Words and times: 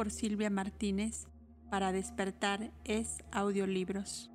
por 0.00 0.10
Silvia 0.10 0.48
Martínez 0.48 1.26
para 1.68 1.92
despertar 1.92 2.70
es 2.84 3.22
audiolibros. 3.32 4.30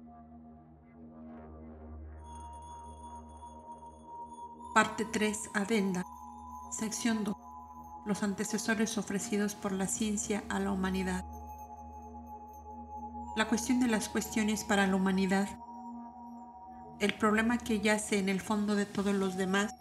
Parte 4.75 5.05
3, 5.05 5.49
Adenda. 5.55 6.05
Sección 6.69 7.23
2. 7.23 7.35
Los 8.05 8.21
antecesores 8.21 8.95
ofrecidos 8.99 9.55
por 9.55 9.71
la 9.71 9.87
ciencia 9.87 10.43
a 10.49 10.59
la 10.59 10.71
humanidad. 10.71 11.25
La 13.35 13.47
cuestión 13.47 13.79
de 13.79 13.87
las 13.87 14.07
cuestiones 14.07 14.63
para 14.65 14.85
la 14.85 14.95
humanidad. 14.95 15.49
El 16.99 17.15
problema 17.15 17.57
que 17.57 17.79
yace 17.79 18.19
en 18.19 18.29
el 18.29 18.39
fondo 18.39 18.75
de 18.75 18.85
todos 18.85 19.15
los 19.15 19.35
demás 19.35 19.73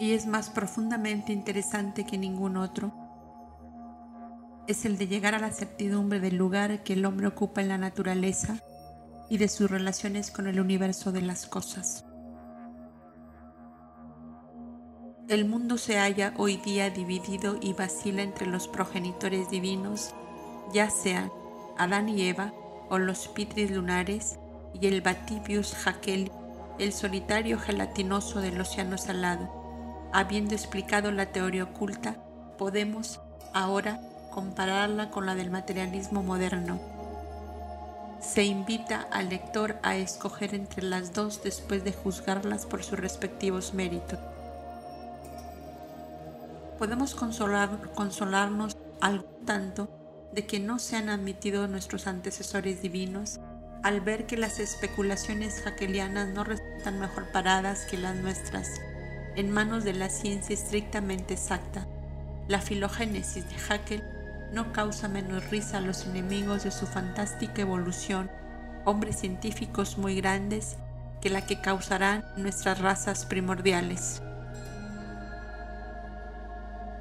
y 0.00 0.14
es 0.14 0.26
más 0.26 0.50
profundamente 0.50 1.32
interesante 1.32 2.04
que 2.04 2.18
ningún 2.18 2.56
otro, 2.56 3.03
es 4.66 4.84
el 4.84 4.96
de 4.98 5.06
llegar 5.06 5.34
a 5.34 5.38
la 5.38 5.50
certidumbre 5.50 6.20
del 6.20 6.36
lugar 6.36 6.82
que 6.82 6.94
el 6.94 7.04
hombre 7.04 7.26
ocupa 7.26 7.60
en 7.60 7.68
la 7.68 7.78
naturaleza 7.78 8.58
y 9.28 9.38
de 9.38 9.48
sus 9.48 9.70
relaciones 9.70 10.30
con 10.30 10.46
el 10.46 10.60
universo 10.60 11.12
de 11.12 11.22
las 11.22 11.46
cosas. 11.46 12.04
El 15.28 15.46
mundo 15.46 15.78
se 15.78 15.98
halla 15.98 16.34
hoy 16.36 16.58
día 16.58 16.90
dividido 16.90 17.56
y 17.60 17.72
vacila 17.72 18.22
entre 18.22 18.46
los 18.46 18.68
progenitores 18.68 19.48
divinos, 19.48 20.14
ya 20.72 20.90
sean 20.90 21.30
Adán 21.78 22.08
y 22.08 22.28
Eva 22.28 22.52
o 22.90 22.98
los 22.98 23.28
Pitris 23.28 23.70
lunares 23.70 24.38
y 24.78 24.86
el 24.86 25.00
Batibius 25.00 25.86
Hakel, 25.86 26.30
el 26.78 26.92
solitario 26.92 27.58
gelatinoso 27.58 28.40
del 28.40 28.60
océano 28.60 28.98
salado 28.98 29.64
Habiendo 30.16 30.54
explicado 30.54 31.10
la 31.10 31.32
teoría 31.32 31.64
oculta, 31.64 32.14
podemos 32.56 33.20
ahora 33.52 34.00
compararla 34.34 35.10
con 35.10 35.26
la 35.26 35.36
del 35.36 35.50
materialismo 35.50 36.24
moderno. 36.24 36.80
Se 38.20 38.42
invita 38.42 39.06
al 39.12 39.28
lector 39.28 39.76
a 39.84 39.96
escoger 39.96 40.54
entre 40.54 40.82
las 40.82 41.12
dos 41.12 41.44
después 41.44 41.84
de 41.84 41.92
juzgarlas 41.92 42.66
por 42.66 42.82
sus 42.82 42.98
respectivos 42.98 43.74
méritos. 43.74 44.18
Podemos 46.78 47.14
consolarnos 47.14 48.76
algo 49.00 49.24
tanto 49.46 49.88
de 50.32 50.44
que 50.46 50.58
no 50.58 50.80
se 50.80 50.96
han 50.96 51.10
admitido 51.10 51.68
nuestros 51.68 52.08
antecesores 52.08 52.82
divinos 52.82 53.38
al 53.84 54.00
ver 54.00 54.26
que 54.26 54.36
las 54.36 54.58
especulaciones 54.58 55.60
jaquelianas 55.62 56.28
no 56.28 56.42
resultan 56.42 56.98
mejor 56.98 57.30
paradas 57.30 57.84
que 57.84 57.98
las 57.98 58.16
nuestras 58.16 58.68
en 59.36 59.50
manos 59.50 59.84
de 59.84 59.92
la 59.92 60.08
ciencia 60.08 60.54
estrictamente 60.54 61.34
exacta. 61.34 61.86
La 62.48 62.60
filogénesis 62.60 63.48
de 63.48 63.56
Haeckel 63.68 64.03
no 64.52 64.72
causa 64.72 65.08
menos 65.08 65.50
risa 65.50 65.78
a 65.78 65.80
los 65.80 66.06
enemigos 66.06 66.64
de 66.64 66.70
su 66.70 66.86
fantástica 66.86 67.62
evolución, 67.62 68.30
hombres 68.84 69.18
científicos 69.18 69.98
muy 69.98 70.16
grandes, 70.16 70.76
que 71.20 71.30
la 71.30 71.46
que 71.46 71.60
causarán 71.60 72.24
nuestras 72.36 72.80
razas 72.80 73.24
primordiales. 73.26 74.22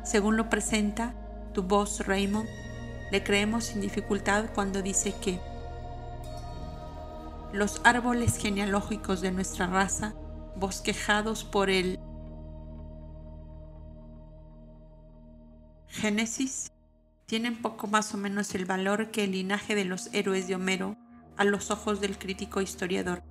Según 0.04 0.38
lo 0.38 0.50
presenta 0.50 1.14
tu 1.54 1.64
voz 1.64 2.06
Raymond, 2.06 2.50
le 3.12 3.24
creemos 3.24 3.66
sin 3.66 3.82
dificultad 3.82 4.46
cuando 4.56 4.82
dice 4.82 5.14
que 5.22 5.40
los 7.54 7.80
árboles 7.84 8.38
genealógicos 8.38 9.22
de 9.22 9.32
nuestra 9.32 9.68
raza, 9.68 10.16
bosquejados 10.56 11.44
por 11.44 11.70
el 11.70 12.00
Génesis 15.88 16.73
tienen 17.26 17.62
poco 17.62 17.88
más 17.88 18.14
o 18.14 18.18
menos 18.18 18.54
el 18.56 18.66
valor 18.66 19.12
que 19.12 19.24
el 19.24 19.32
linaje 19.32 19.76
de 19.76 19.86
los 19.86 20.10
héroes 20.14 20.48
de 20.48 20.56
Homero 20.56 20.98
a 21.38 21.44
los 21.44 21.72
ojos 21.72 22.02
del 22.02 22.18
crítico 22.18 22.62
historiador. 22.62 23.24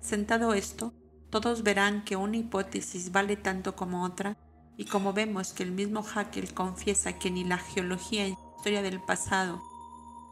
Sentado 0.00 0.54
esto, 0.54 0.94
todos 1.30 1.62
verán 1.62 2.04
que 2.04 2.16
una 2.16 2.36
hipótesis 2.36 3.12
vale 3.12 3.36
tanto 3.36 3.76
como 3.76 4.04
otra, 4.04 4.36
y 4.76 4.84
como 4.84 5.12
vemos 5.12 5.52
que 5.52 5.64
el 5.64 5.72
mismo 5.72 6.04
Haeckel 6.14 6.54
confiesa 6.54 7.18
que 7.18 7.30
ni 7.30 7.44
la 7.44 7.58
geología 7.58 8.28
y 8.28 8.36
historia 8.56 8.80
del 8.82 9.00
pasado, 9.00 9.60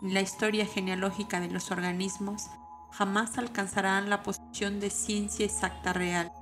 ni 0.00 0.12
la 0.12 0.20
historia 0.20 0.66
genealógica 0.66 1.40
de 1.40 1.50
los 1.50 1.70
organismos 1.70 2.44
jamás 2.92 3.38
alcanzarán 3.38 4.08
la 4.08 4.22
posición 4.22 4.80
de 4.80 4.90
ciencia 4.90 5.44
exacta 5.44 5.92
real. 5.92 6.32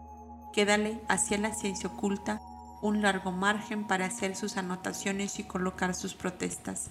Quédale 0.52 1.00
hacia 1.08 1.38
la 1.38 1.52
ciencia 1.52 1.88
oculta 1.88 2.40
un 2.82 3.02
largo 3.02 3.32
margen 3.32 3.86
para 3.86 4.06
hacer 4.06 4.36
sus 4.36 4.56
anotaciones 4.56 5.38
y 5.38 5.44
colocar 5.44 5.94
sus 5.94 6.14
protestas. 6.14 6.90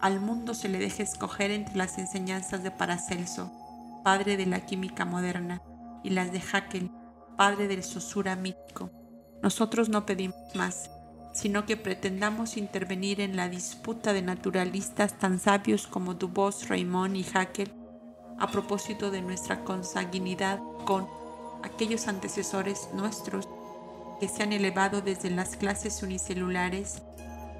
Al 0.00 0.20
mundo 0.20 0.54
se 0.54 0.68
le 0.68 0.78
deja 0.78 1.02
escoger 1.02 1.50
entre 1.50 1.76
las 1.76 1.98
enseñanzas 1.98 2.62
de 2.62 2.70
Paracelso, 2.70 3.50
padre 4.02 4.36
de 4.36 4.46
la 4.46 4.60
química 4.66 5.04
moderna, 5.04 5.62
y 6.02 6.10
las 6.10 6.32
de 6.32 6.40
Haeckel, 6.40 6.90
padre 7.36 7.68
del 7.68 7.82
sosura 7.82 8.36
mítico. 8.36 8.90
Nosotros 9.42 9.88
no 9.88 10.04
pedimos 10.06 10.36
más, 10.54 10.90
sino 11.32 11.66
que 11.66 11.76
pretendamos 11.76 12.56
intervenir 12.56 13.20
en 13.20 13.36
la 13.36 13.48
disputa 13.48 14.12
de 14.12 14.22
naturalistas 14.22 15.18
tan 15.18 15.38
sabios 15.38 15.86
como 15.86 16.14
Dubos, 16.14 16.68
Raymond 16.68 17.16
y 17.16 17.26
Haeckel 17.34 17.72
a 18.38 18.50
propósito 18.50 19.10
de 19.10 19.22
nuestra 19.22 19.64
consanguinidad 19.64 20.60
con 20.84 21.06
aquellos 21.62 22.08
antecesores 22.08 22.88
nuestros 22.94 23.48
que 24.18 24.28
se 24.28 24.42
han 24.42 24.52
elevado 24.52 25.00
desde 25.00 25.30
las 25.30 25.56
clases 25.56 26.02
unicelulares, 26.02 27.02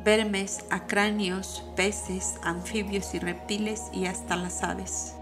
vermes, 0.05 0.65
acráneos, 0.71 1.65
peces, 1.77 2.35
anfibios 2.43 3.15
y 3.15 3.19
reptiles 3.19 3.83
y 3.93 4.07
hasta 4.07 4.37
las 4.37 4.63
aves. 4.63 5.15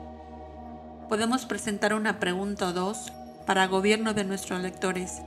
Podemos 1.08 1.46
presentar 1.46 1.94
una 1.94 2.18
pregunta 2.18 2.68
o 2.68 2.72
dos 2.72 3.12
para 3.46 3.66
gobierno 3.66 4.14
de 4.14 4.24
nuestros 4.24 4.60
lectores, 4.60 5.22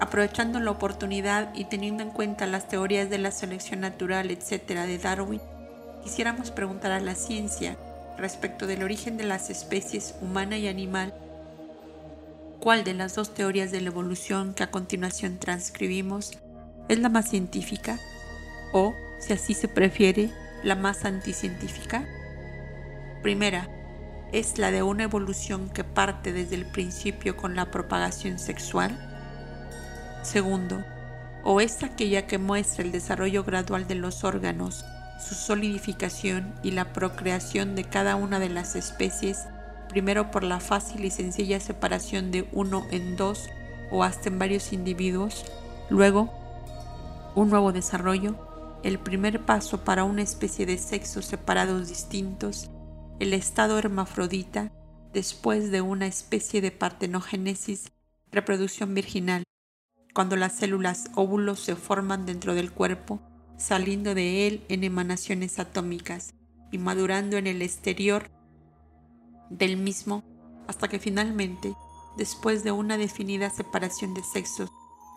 aprovechando 0.00 0.60
la 0.60 0.70
oportunidad 0.70 1.54
y 1.54 1.64
teniendo 1.64 2.02
en 2.02 2.10
cuenta 2.10 2.46
las 2.46 2.68
teorías 2.68 3.10
de 3.10 3.18
la 3.18 3.30
selección 3.30 3.80
natural, 3.80 4.30
etc. 4.30 4.86
de 4.86 4.98
Darwin, 4.98 5.40
quisiéramos 6.02 6.50
preguntar 6.50 6.92
a 6.92 7.00
la 7.00 7.14
ciencia 7.14 7.76
respecto 8.18 8.66
del 8.66 8.82
origen 8.82 9.16
de 9.16 9.24
las 9.24 9.50
especies 9.50 10.14
humana 10.20 10.58
y 10.58 10.68
animal 10.68 11.14
cuál 12.60 12.84
de 12.84 12.94
las 12.94 13.14
dos 13.14 13.34
teorías 13.34 13.72
de 13.72 13.80
la 13.80 13.88
evolución 13.88 14.54
que 14.54 14.62
a 14.62 14.70
continuación 14.70 15.38
transcribimos 15.38 16.38
es 16.88 16.98
la 16.98 17.08
más 17.08 17.30
científica 17.30 17.98
o, 18.72 18.94
si 19.18 19.32
así 19.32 19.54
se 19.54 19.66
prefiere, 19.66 20.30
la 20.62 20.76
más 20.76 21.04
anticientífica. 21.04 22.06
Primera, 23.22 23.68
es 24.32 24.58
la 24.58 24.70
de 24.70 24.82
una 24.82 25.04
evolución 25.04 25.70
que 25.70 25.84
parte 25.84 26.32
desde 26.32 26.54
el 26.54 26.66
principio 26.66 27.36
con 27.36 27.56
la 27.56 27.70
propagación 27.70 28.38
sexual. 28.38 28.96
Segundo, 30.22 30.84
o 31.42 31.60
es 31.60 31.82
aquella 31.82 32.26
que 32.26 32.38
muestra 32.38 32.84
el 32.84 32.92
desarrollo 32.92 33.42
gradual 33.42 33.88
de 33.88 33.94
los 33.94 34.22
órganos, 34.22 34.84
su 35.18 35.34
solidificación 35.34 36.54
y 36.62 36.72
la 36.72 36.92
procreación 36.92 37.74
de 37.74 37.84
cada 37.84 38.16
una 38.16 38.38
de 38.38 38.50
las 38.50 38.76
especies 38.76 39.46
primero 39.90 40.30
por 40.30 40.44
la 40.44 40.60
fácil 40.60 41.04
y 41.04 41.10
sencilla 41.10 41.58
separación 41.58 42.30
de 42.30 42.48
uno 42.52 42.86
en 42.92 43.16
dos 43.16 43.50
o 43.90 44.04
hasta 44.04 44.28
en 44.28 44.38
varios 44.38 44.72
individuos, 44.72 45.44
luego 45.90 46.32
un 47.34 47.50
nuevo 47.50 47.72
desarrollo, 47.72 48.36
el 48.84 49.00
primer 49.00 49.44
paso 49.44 49.82
para 49.82 50.04
una 50.04 50.22
especie 50.22 50.64
de 50.64 50.78
sexos 50.78 51.26
separados 51.26 51.88
distintos, 51.88 52.70
el 53.18 53.34
estado 53.34 53.78
hermafrodita, 53.78 54.72
después 55.12 55.72
de 55.72 55.80
una 55.80 56.06
especie 56.06 56.60
de 56.60 56.70
partenogénesis, 56.70 57.90
reproducción 58.30 58.94
virginal, 58.94 59.42
cuando 60.14 60.36
las 60.36 60.52
células 60.52 61.10
óvulos 61.16 61.58
se 61.58 61.74
forman 61.74 62.26
dentro 62.26 62.54
del 62.54 62.70
cuerpo, 62.70 63.20
saliendo 63.56 64.14
de 64.14 64.46
él 64.46 64.64
en 64.68 64.84
emanaciones 64.84 65.58
atómicas 65.58 66.32
y 66.70 66.78
madurando 66.78 67.36
en 67.36 67.48
el 67.48 67.60
exterior 67.60 68.30
del 69.50 69.76
mismo 69.76 70.22
hasta 70.66 70.88
que 70.88 70.98
finalmente, 70.98 71.74
después 72.16 72.64
de 72.64 72.72
una 72.72 72.96
definida 72.96 73.50
separación 73.50 74.14
de 74.14 74.22
sexos, 74.22 74.70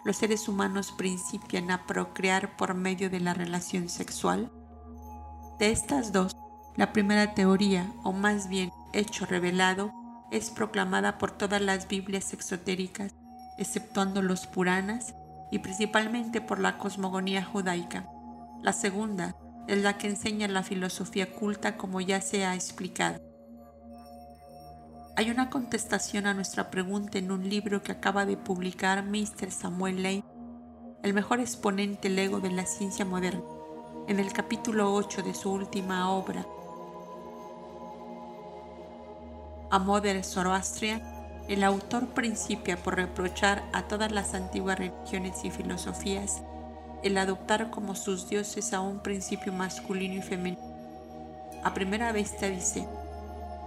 los 0.04 0.18
seres 0.18 0.50
humanos 0.50 0.92
principian 0.92 1.72
a 1.72 1.86
procrear 1.86 2.58
por 2.58 2.74
medio 2.74 3.10
de 3.10 3.20
la 3.20 3.34
relación 3.34 3.88
sexual? 3.88 4.52
De 5.60 5.72
estas 5.72 6.12
dos, 6.12 6.36
la 6.76 6.92
primera 6.92 7.36
teoría, 7.36 7.94
o 8.04 8.12
más 8.12 8.50
bien 8.50 8.72
hecho 8.92 9.26
revelado, 9.26 9.94
es 10.32 10.50
proclamada 10.50 11.20
por 11.20 11.32
todas 11.32 11.62
las 11.62 11.88
Biblias 11.88 12.34
exotéricas, 12.34 13.14
exceptuando 13.58 14.22
los 14.22 14.48
Puranas 14.48 15.14
y 15.52 15.60
principalmente 15.60 16.42
por 16.42 16.60
la 16.60 16.80
cosmogonía 16.80 17.46
judaica. 17.46 18.10
La 18.64 18.74
segunda 18.74 19.36
es 19.68 19.78
la 19.78 19.98
que 19.98 20.08
enseña 20.08 20.48
la 20.48 20.64
filosofía 20.64 21.32
culta 21.32 21.78
como 21.78 22.02
ya 22.02 22.20
se 22.22 22.46
ha 22.46 22.56
explicado. 22.56 23.22
Hay 25.16 25.30
una 25.30 25.52
contestación 25.52 26.26
a 26.26 26.34
nuestra 26.34 26.72
pregunta 26.72 27.20
en 27.20 27.32
un 27.32 27.48
libro 27.48 27.84
que 27.84 27.92
acaba 27.92 28.26
de 28.26 28.36
publicar 28.36 29.04
Mr. 29.04 29.52
Samuel 29.52 30.02
Lane, 30.02 30.24
el 31.04 31.14
mejor 31.14 31.40
exponente 31.40 32.10
lego 32.10 32.40
de 32.40 32.50
la 32.50 32.66
ciencia 32.66 33.06
moderna. 33.06 33.44
En 34.08 34.20
el 34.20 34.34
capítulo 34.34 34.92
8 34.92 35.22
de 35.22 35.36
su 35.36 35.52
última 35.52 36.10
obra, 36.10 36.48
A 39.70 39.78
Modern 39.78 40.24
Zoroastrian, 40.24 41.04
el 41.48 41.64
autor 41.64 42.08
principia 42.08 42.76
por 42.78 42.96
reprochar 42.96 43.64
a 43.72 43.84
todas 43.84 44.12
las 44.12 44.34
antiguas 44.34 44.80
religiones 44.80 45.46
y 45.46 45.52
filosofías 45.52 46.42
el 47.04 47.18
adoptar 47.18 47.70
como 47.70 47.96
sus 47.96 48.30
dioses 48.30 48.74
a 48.74 48.80
un 48.80 49.00
principio 49.00 49.54
masculino 49.54 50.16
y 50.16 50.22
femenino. 50.22 50.62
A 51.64 51.74
primera 51.74 52.12
vista 52.14 52.48
dice, 52.48 52.88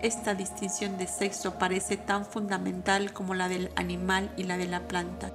esta 0.03 0.35
distinción 0.35 0.99
de 0.99 1.07
sexo 1.07 1.59
parece 1.59 1.97
tan 1.97 2.27
fundamental 2.27 3.13
como 3.13 3.35
la 3.35 3.49
del 3.49 3.71
animal 3.77 4.31
y 4.37 4.45
la 4.45 4.57
de 4.57 4.67
la 4.67 4.87
planta. 4.87 5.33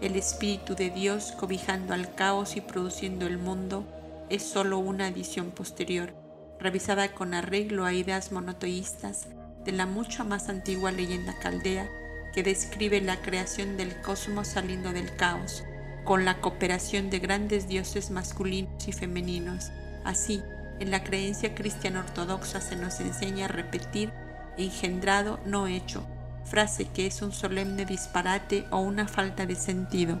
El 0.00 0.16
Espíritu 0.16 0.74
de 0.74 0.90
Dios, 0.90 1.32
cobijando 1.32 1.94
al 1.94 2.14
caos 2.14 2.56
y 2.56 2.60
produciendo 2.60 3.26
el 3.26 3.38
mundo, 3.38 3.84
es 4.28 4.42
sólo 4.42 4.78
una 4.78 5.06
adición 5.06 5.50
posterior, 5.50 6.14
revisada 6.58 7.12
con 7.12 7.34
arreglo 7.34 7.84
a 7.84 7.92
ideas 7.92 8.32
monoteístas 8.32 9.26
de 9.64 9.72
la 9.72 9.86
mucho 9.86 10.24
más 10.24 10.48
antigua 10.48 10.92
leyenda 10.92 11.34
caldea 11.40 11.88
que 12.32 12.42
describe 12.42 13.00
la 13.00 13.20
creación 13.20 13.76
del 13.76 14.00
cosmos 14.02 14.48
saliendo 14.48 14.92
del 14.92 15.16
caos, 15.16 15.64
con 16.04 16.24
la 16.24 16.40
cooperación 16.40 17.10
de 17.10 17.18
grandes 17.18 17.66
dioses 17.66 18.10
masculinos 18.10 18.86
y 18.86 18.92
femeninos. 18.92 19.70
Así, 20.04 20.42
en 20.80 20.90
la 20.90 21.04
creencia 21.04 21.54
cristiana 21.54 22.00
ortodoxa 22.00 22.60
se 22.60 22.76
nos 22.76 23.00
enseña 23.00 23.46
a 23.46 23.48
repetir 23.48 24.12
engendrado 24.56 25.38
no 25.44 25.66
hecho, 25.66 26.06
frase 26.44 26.86
que 26.86 27.06
es 27.06 27.22
un 27.22 27.32
solemne 27.32 27.84
disparate 27.84 28.66
o 28.70 28.78
una 28.78 29.08
falta 29.08 29.46
de 29.46 29.56
sentido. 29.56 30.20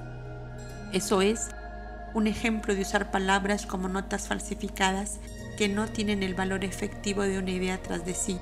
Eso 0.92 1.22
es 1.22 1.48
un 2.14 2.26
ejemplo 2.26 2.74
de 2.74 2.82
usar 2.82 3.10
palabras 3.10 3.66
como 3.66 3.88
notas 3.88 4.28
falsificadas 4.28 5.18
que 5.58 5.68
no 5.68 5.86
tienen 5.86 6.22
el 6.22 6.34
valor 6.34 6.64
efectivo 6.64 7.22
de 7.22 7.38
una 7.38 7.50
idea 7.50 7.80
tras 7.82 8.04
de 8.04 8.14
sí 8.14 8.38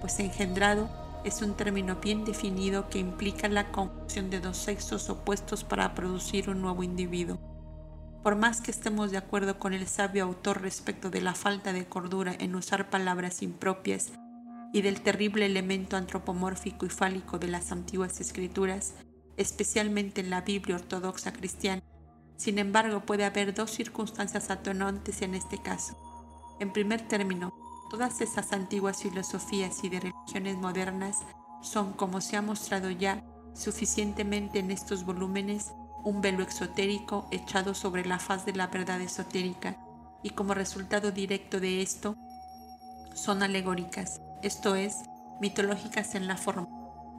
pues 0.00 0.18
engendrado 0.20 0.88
es 1.24 1.42
un 1.42 1.54
término 1.54 1.96
bien 1.96 2.24
definido 2.24 2.88
que 2.88 2.98
implica 2.98 3.48
la 3.48 3.70
conjunción 3.70 4.30
de 4.30 4.40
dos 4.40 4.56
sexos 4.56 5.10
opuestos 5.10 5.64
para 5.64 5.94
producir 5.94 6.48
un 6.48 6.62
nuevo 6.62 6.82
individuo. 6.82 7.38
Por 8.22 8.36
más 8.36 8.60
que 8.60 8.70
estemos 8.70 9.10
de 9.10 9.18
acuerdo 9.18 9.58
con 9.58 9.72
el 9.72 9.86
sabio 9.86 10.24
autor 10.24 10.60
respecto 10.62 11.10
de 11.10 11.20
la 11.20 11.34
falta 11.34 11.72
de 11.72 11.86
cordura 11.86 12.34
en 12.38 12.54
usar 12.54 12.90
palabras 12.90 13.42
impropias 13.42 14.12
y 14.72 14.82
del 14.82 15.00
terrible 15.00 15.46
elemento 15.46 15.96
antropomórfico 15.96 16.84
y 16.84 16.90
fálico 16.90 17.38
de 17.38 17.48
las 17.48 17.72
antiguas 17.72 18.20
escrituras, 18.20 18.94
especialmente 19.36 20.20
en 20.20 20.30
la 20.30 20.42
Biblia 20.42 20.76
ortodoxa 20.76 21.32
cristiana, 21.32 21.82
sin 22.36 22.58
embargo 22.58 23.00
puede 23.00 23.24
haber 23.24 23.54
dos 23.54 23.70
circunstancias 23.70 24.50
atonantes 24.50 25.22
en 25.22 25.34
este 25.34 25.60
caso. 25.62 25.96
En 26.60 26.72
primer 26.72 27.06
término, 27.08 27.52
Todas 27.88 28.20
esas 28.20 28.52
antiguas 28.52 29.02
filosofías 29.02 29.82
y 29.82 29.88
de 29.88 30.00
religiones 30.00 30.56
modernas 30.56 31.16
son, 31.62 31.94
como 31.94 32.20
se 32.20 32.36
ha 32.36 32.42
mostrado 32.42 32.90
ya 32.90 33.24
suficientemente 33.54 34.58
en 34.58 34.70
estos 34.70 35.04
volúmenes, 35.06 35.72
un 36.08 36.22
velo 36.22 36.42
exotérico 36.42 37.28
echado 37.30 37.74
sobre 37.74 38.06
la 38.06 38.18
faz 38.18 38.46
de 38.46 38.54
la 38.54 38.68
verdad 38.68 38.98
esotérica 39.02 39.76
y 40.22 40.30
como 40.30 40.54
resultado 40.54 41.12
directo 41.12 41.60
de 41.60 41.82
esto 41.82 42.16
son 43.14 43.42
alegóricas, 43.42 44.22
esto 44.42 44.74
es, 44.74 44.96
mitológicas 45.38 46.14
en 46.14 46.26
la 46.26 46.38
forma, 46.38 46.66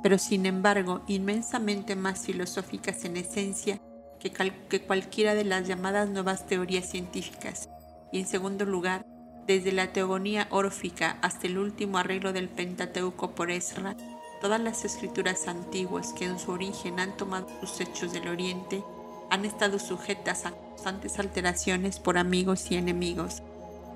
pero 0.02 0.18
sin 0.18 0.48
embargo 0.48 1.04
inmensamente 1.08 1.96
más 1.96 2.26
filosóficas 2.26 3.06
en 3.06 3.18
esencia 3.18 3.80
que, 4.20 4.32
que 4.32 4.82
cualquiera 4.82 5.36
de 5.36 5.44
las 5.44 5.68
llamadas 5.68 6.10
nuevas 6.10 6.48
teorías 6.48 6.90
científicas. 6.90 7.70
Y 8.12 8.20
en 8.20 8.28
segundo 8.28 8.66
lugar, 8.66 9.06
desde 9.46 9.72
la 9.72 9.94
teogonía 9.94 10.48
órfica 10.50 11.20
hasta 11.22 11.46
el 11.46 11.60
último 11.60 12.00
arreglo 12.00 12.34
del 12.34 12.50
Pentateuco 12.50 13.36
por 13.36 13.52
Esra, 13.52 13.96
todas 14.42 14.60
las 14.60 14.86
escrituras 14.86 15.48
antiguas 15.48 16.14
que 16.14 16.26
en 16.26 16.40
su 16.40 16.52
origen 16.52 17.00
han 17.00 17.16
tomado 17.18 17.48
sus 17.60 17.80
hechos 17.82 18.14
del 18.14 18.28
Oriente 18.28 18.84
han 19.30 19.46
estado 19.46 19.80
sujetas 19.80 20.46
a 20.46 20.52
constantes 20.52 21.20
alteraciones 21.20 22.00
por 22.00 22.18
amigos 22.18 22.72
y 22.72 22.76
enemigos, 22.76 23.44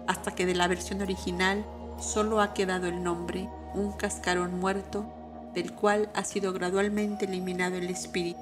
hasta 0.07 0.35
que 0.35 0.45
de 0.45 0.55
la 0.55 0.67
versión 0.67 1.01
original 1.01 1.65
solo 1.99 2.41
ha 2.41 2.53
quedado 2.53 2.87
el 2.87 3.03
nombre, 3.03 3.49
un 3.73 3.91
cascarón 3.93 4.59
muerto, 4.59 5.05
del 5.53 5.73
cual 5.73 6.09
ha 6.13 6.23
sido 6.23 6.53
gradualmente 6.53 7.25
eliminado 7.25 7.75
el 7.75 7.89
espíritu. 7.89 8.39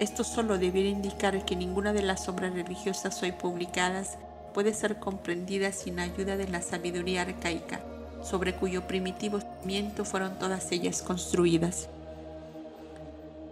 Esto 0.00 0.24
solo 0.24 0.58
debiera 0.58 0.88
indicar 0.88 1.44
que 1.44 1.56
ninguna 1.56 1.92
de 1.92 2.02
las 2.02 2.28
obras 2.28 2.52
religiosas 2.52 3.22
hoy 3.22 3.32
publicadas 3.32 4.18
puede 4.52 4.74
ser 4.74 4.98
comprendida 4.98 5.72
sin 5.72 6.00
ayuda 6.00 6.36
de 6.36 6.48
la 6.48 6.62
sabiduría 6.62 7.22
arcaica, 7.22 7.80
sobre 8.24 8.54
cuyo 8.54 8.86
primitivo 8.86 9.38
cimiento 9.60 10.04
fueron 10.04 10.38
todas 10.38 10.72
ellas 10.72 11.02
construidas. 11.02 11.88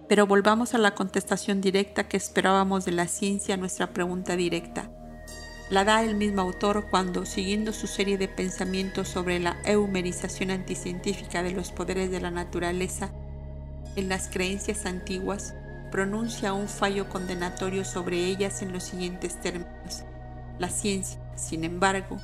Pero 0.09 0.26
volvamos 0.26 0.75
a 0.75 0.79
la 0.79 0.95
contestación 0.95 1.61
directa 1.61 2.09
que 2.09 2.17
esperábamos 2.17 2.85
de 2.85 2.93
la 2.93 3.07
ciencia 3.07 3.55
a 3.55 3.59
nuestra 3.59 3.93
pregunta 3.93 4.37
directa. 4.37 4.91
La 5.71 5.85
da 5.85 6.02
el 6.02 6.17
mismo 6.17 6.43
autor 6.43 6.88
cuando, 6.91 7.25
siguiendo 7.25 7.73
su 7.73 7.87
serie 7.87 8.19
de 8.19 8.29
pensamientos 8.29 9.09
sobre 9.09 9.38
la 9.41 9.57
eumerización 9.64 10.50
anticientífica 10.50 11.43
de 11.43 11.52
los 11.52 11.73
poderes 11.73 12.11
de 12.11 12.21
la 12.21 12.31
naturaleza, 12.31 13.11
en 13.97 14.09
las 14.09 14.29
creencias 14.29 14.85
antiguas, 14.85 15.55
pronuncia 15.91 16.52
un 16.52 16.69
fallo 16.69 17.09
condenatorio 17.09 17.85
sobre 17.85 18.25
ellas 18.26 18.62
en 18.62 18.73
los 18.73 18.85
siguientes 18.85 19.41
términos. 19.41 20.05
La 20.59 20.69
ciencia, 20.69 21.19
sin 21.37 21.64
embargo, 21.64 22.19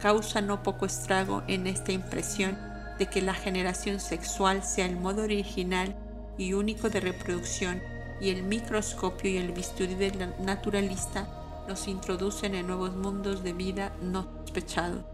causa 0.00 0.40
no 0.40 0.62
poco 0.62 0.86
estrago 0.86 1.42
en 1.46 1.66
esta 1.66 1.92
impresión 1.92 2.58
de 2.98 3.06
que 3.06 3.22
la 3.22 3.34
generación 3.34 4.00
sexual 4.00 4.62
sea 4.62 4.86
el 4.86 4.96
modo 4.96 5.22
original 5.22 5.94
y 6.36 6.54
único 6.54 6.90
de 6.90 7.00
reproducción 7.00 7.80
y 8.20 8.30
el 8.30 8.42
microscopio 8.42 9.30
y 9.30 9.36
el 9.36 9.52
bisturí 9.52 9.94
del 9.94 10.34
naturalista 10.40 11.28
nos 11.68 11.88
introducen 11.88 12.54
en 12.54 12.66
nuevos 12.66 12.94
mundos 12.96 13.42
de 13.42 13.52
vida 13.52 13.92
no 14.02 14.28
sospechados. 14.40 15.04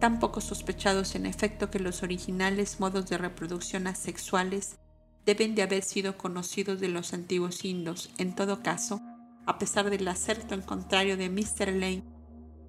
Tan 0.00 0.18
poco 0.18 0.40
sospechados 0.40 1.14
en 1.14 1.24
efecto 1.24 1.70
que 1.70 1.78
los 1.78 2.02
originales 2.02 2.80
modos 2.80 3.08
de 3.08 3.16
reproducción 3.16 3.86
asexuales 3.86 4.76
deben 5.24 5.54
de 5.54 5.62
haber 5.62 5.82
sido 5.82 6.18
conocidos 6.18 6.80
de 6.80 6.88
los 6.88 7.14
antiguos 7.14 7.64
indos. 7.64 8.10
En 8.18 8.34
todo 8.34 8.62
caso, 8.62 9.00
a 9.46 9.58
pesar 9.58 9.88
del 9.88 10.06
acerto 10.08 10.54
en 10.54 10.62
contrario 10.62 11.16
de 11.16 11.30
Mr. 11.30 11.72
Lane, 11.72 12.15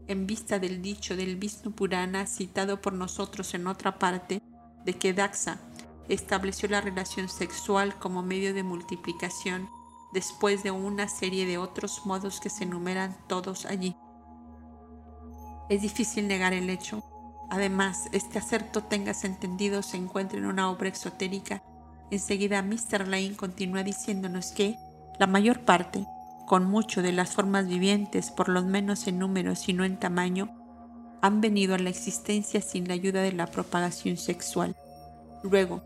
en 0.07 0.27
vista 0.27 0.59
del 0.59 0.81
dicho 0.81 1.15
del 1.15 1.35
Vishnu 1.35 1.71
Purana 1.71 2.25
citado 2.27 2.81
por 2.81 2.93
nosotros 2.93 3.53
en 3.53 3.67
otra 3.67 3.99
parte, 3.99 4.41
de 4.85 4.93
que 4.93 5.13
Daxa 5.13 5.59
estableció 6.07 6.69
la 6.69 6.81
relación 6.81 7.27
sexual 7.27 7.97
como 7.99 8.21
medio 8.23 8.53
de 8.53 8.63
multiplicación 8.63 9.67
después 10.13 10.63
de 10.63 10.71
una 10.71 11.09
serie 11.09 11.45
de 11.45 11.57
otros 11.57 12.05
modos 12.05 12.39
que 12.39 12.49
se 12.49 12.63
enumeran 12.63 13.17
todos 13.27 13.65
allí. 13.65 13.95
Es 15.69 15.81
difícil 15.81 16.27
negar 16.27 16.53
el 16.53 16.69
hecho. 16.69 17.03
Además, 17.49 18.07
este 18.13 18.39
acerto 18.39 18.83
tengas 18.83 19.25
entendido 19.25 19.81
se 19.81 19.97
encuentra 19.97 20.37
en 20.37 20.45
una 20.45 20.69
obra 20.69 20.87
exotérica. 20.87 21.61
Enseguida 22.09 22.61
Mr. 22.61 23.07
Lane 23.07 23.35
continúa 23.35 23.83
diciéndonos 23.83 24.51
que 24.51 24.77
la 25.19 25.27
mayor 25.27 25.65
parte 25.65 26.07
con 26.47 26.65
mucho 26.65 27.01
de 27.01 27.11
las 27.11 27.35
formas 27.35 27.67
vivientes, 27.67 28.31
por 28.31 28.47
lo 28.47 28.63
menos 28.63 29.05
en 29.05 29.19
número 29.19 29.53
sino 29.53 29.83
en 29.83 29.99
tamaño, 29.99 30.49
han 31.21 31.41
venido 31.41 31.75
a 31.75 31.77
la 31.77 31.89
existencia 31.89 32.61
sin 32.61 32.87
la 32.87 32.93
ayuda 32.93 33.21
de 33.21 33.33
la 33.33 33.47
propagación 33.47 34.15
sexual. 34.15 34.73
Luego, 35.43 35.83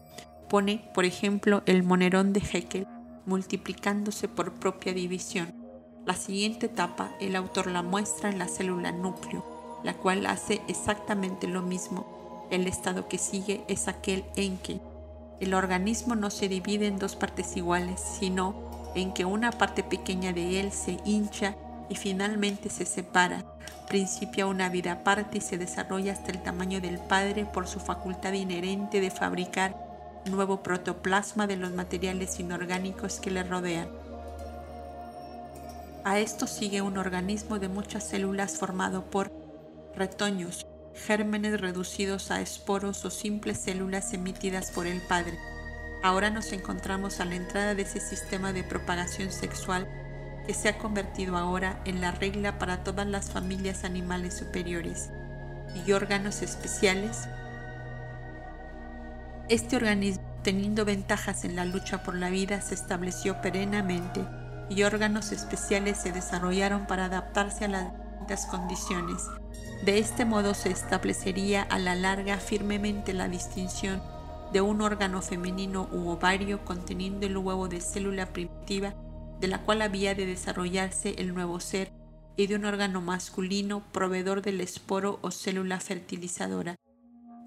pone, 0.50 0.88
por 0.94 1.04
ejemplo, 1.06 1.64
el 1.66 1.82
monerón 1.82 2.32
de 2.32 2.42
Haeckel 2.42 2.88
multiplicándose 3.26 4.28
por 4.28 4.54
propia 4.54 4.94
división. 4.94 5.52
La 6.06 6.14
siguiente 6.14 6.68
etapa 6.68 7.12
el 7.20 7.36
autor 7.36 7.66
la 7.66 7.82
muestra 7.82 8.30
en 8.30 8.38
la 8.38 8.48
célula 8.48 8.92
núcleo, 8.92 9.44
la 9.84 9.96
cual 9.96 10.28
hace 10.28 10.62
exactamente 10.68 11.48
lo 11.48 11.64
mismo. 11.64 12.48
El 12.52 12.68
estado 12.68 13.08
que 13.08 13.18
sigue 13.18 13.64
es 13.68 13.88
aquel 13.88 14.26
en 14.36 14.60
que 14.60 14.80
el 15.40 15.56
organismo 15.56 16.16
no 16.16 16.30
se 16.30 16.48
divide 16.48 16.86
en 16.86 17.00
dos 17.00 17.16
partes 17.16 17.58
iguales, 17.58 18.00
sino 18.20 18.70
en 18.96 19.14
que 19.14 19.26
una 19.26 19.52
parte 19.52 19.84
pequeña 19.84 20.34
de 20.34 20.60
él 20.60 20.72
se 20.72 20.98
hincha 21.06 21.56
y 21.90 21.96
finalmente 21.96 22.70
se 22.70 22.86
separa, 22.86 23.44
principia 23.88 24.48
una 24.48 24.70
vida 24.70 24.94
aparte 24.94 25.40
y 25.40 25.42
se 25.42 25.58
desarrolla 25.58 26.14
hasta 26.14 26.32
el 26.32 26.42
tamaño 26.42 26.80
del 26.82 27.00
Padre 27.00 27.46
por 27.46 27.68
su 27.68 27.80
facultad 27.80 28.34
inherente 28.34 29.02
de 29.02 29.12
fabricar 29.12 29.76
nuevo 30.30 30.64
protoplasma 30.64 31.48
de 31.48 31.58
los 31.58 31.72
materiales 31.72 32.40
inorgánicos 32.40 33.20
que 33.20 33.32
le 33.32 33.44
rodean. 33.44 33.90
A 36.04 36.20
esto 36.20 36.48
sigue 36.48 36.82
un 36.82 36.98
organismo 36.98 37.60
de 37.60 37.68
muchas 37.68 38.08
células 38.08 38.58
formado 38.58 39.04
por 39.06 39.32
retoños, 39.96 40.66
gérmenes 40.96 41.60
reducidos 41.60 42.32
a 42.32 42.42
esporos 42.42 43.04
o 43.06 43.10
simples 43.10 43.60
células 43.60 44.14
emitidas 44.14 44.72
por 44.72 44.88
el 44.88 45.02
Padre 45.02 45.38
Ahora 46.04 46.32
nos 46.32 46.52
encontramos 46.52 47.20
a 47.20 47.26
la 47.26 47.36
entrada 47.36 47.76
de 47.76 47.84
ese 47.84 48.00
sistema 48.00 48.54
de 48.54 48.64
propagación 48.64 49.32
sexual 49.32 49.88
que 50.48 50.54
se 50.56 50.70
ha 50.70 50.78
convertido 50.80 51.38
ahora 51.38 51.80
en 51.86 52.02
la 52.02 52.12
regla 52.12 52.58
para 52.58 52.84
todas 52.84 53.06
las 53.06 53.30
familias 53.30 53.84
animales 53.84 54.36
superiores, 54.36 55.12
y 55.86 55.92
órganos 55.92 56.42
especiales. 56.42 57.28
Este 59.48 59.76
organismo, 59.76 60.24
teniendo 60.44 60.86
ventajas 60.86 61.46
en 61.46 61.56
la 61.56 61.66
lucha 61.66 62.02
por 62.02 62.16
la 62.16 62.30
vida, 62.30 62.62
se 62.62 62.74
estableció 62.74 63.40
perennemente 63.42 64.26
y 64.70 64.82
órganos 64.84 65.32
especiales 65.32 65.98
se 65.98 66.12
desarrollaron 66.12 66.88
para 66.88 67.06
adaptarse 67.06 67.66
a 67.66 67.68
las 67.68 67.92
distintas 67.92 68.46
condiciones. 68.48 69.22
De 69.86 70.00
este 70.00 70.26
modo 70.26 70.56
se 70.56 70.72
establecería 70.72 71.62
a 71.64 71.78
la 71.78 71.94
larga 71.94 72.38
firmemente 72.38 73.14
la 73.14 73.28
distinción 73.28 74.02
de 74.52 74.62
un 74.62 74.82
órgano 74.82 75.22
femenino 75.22 75.88
u 75.92 76.10
ovario 76.10 76.64
conteniendo 76.66 77.26
el 77.26 77.38
huevo 77.38 77.68
de 77.68 77.82
célula 77.82 78.34
primitiva 78.34 78.96
de 79.42 79.48
la 79.48 79.64
cual 79.64 79.82
había 79.82 80.14
de 80.14 80.28
desarrollarse 80.28 81.16
el 81.18 81.34
nuevo 81.34 81.60
ser 81.60 81.92
y 82.38 82.48
de 82.48 82.56
un 82.56 82.66
órgano 82.66 83.02
masculino 83.02 83.84
proveedor 83.92 84.42
del 84.42 84.62
esporo 84.62 85.20
o 85.22 85.32
célula 85.32 85.80
fertilizadora. 85.80 86.76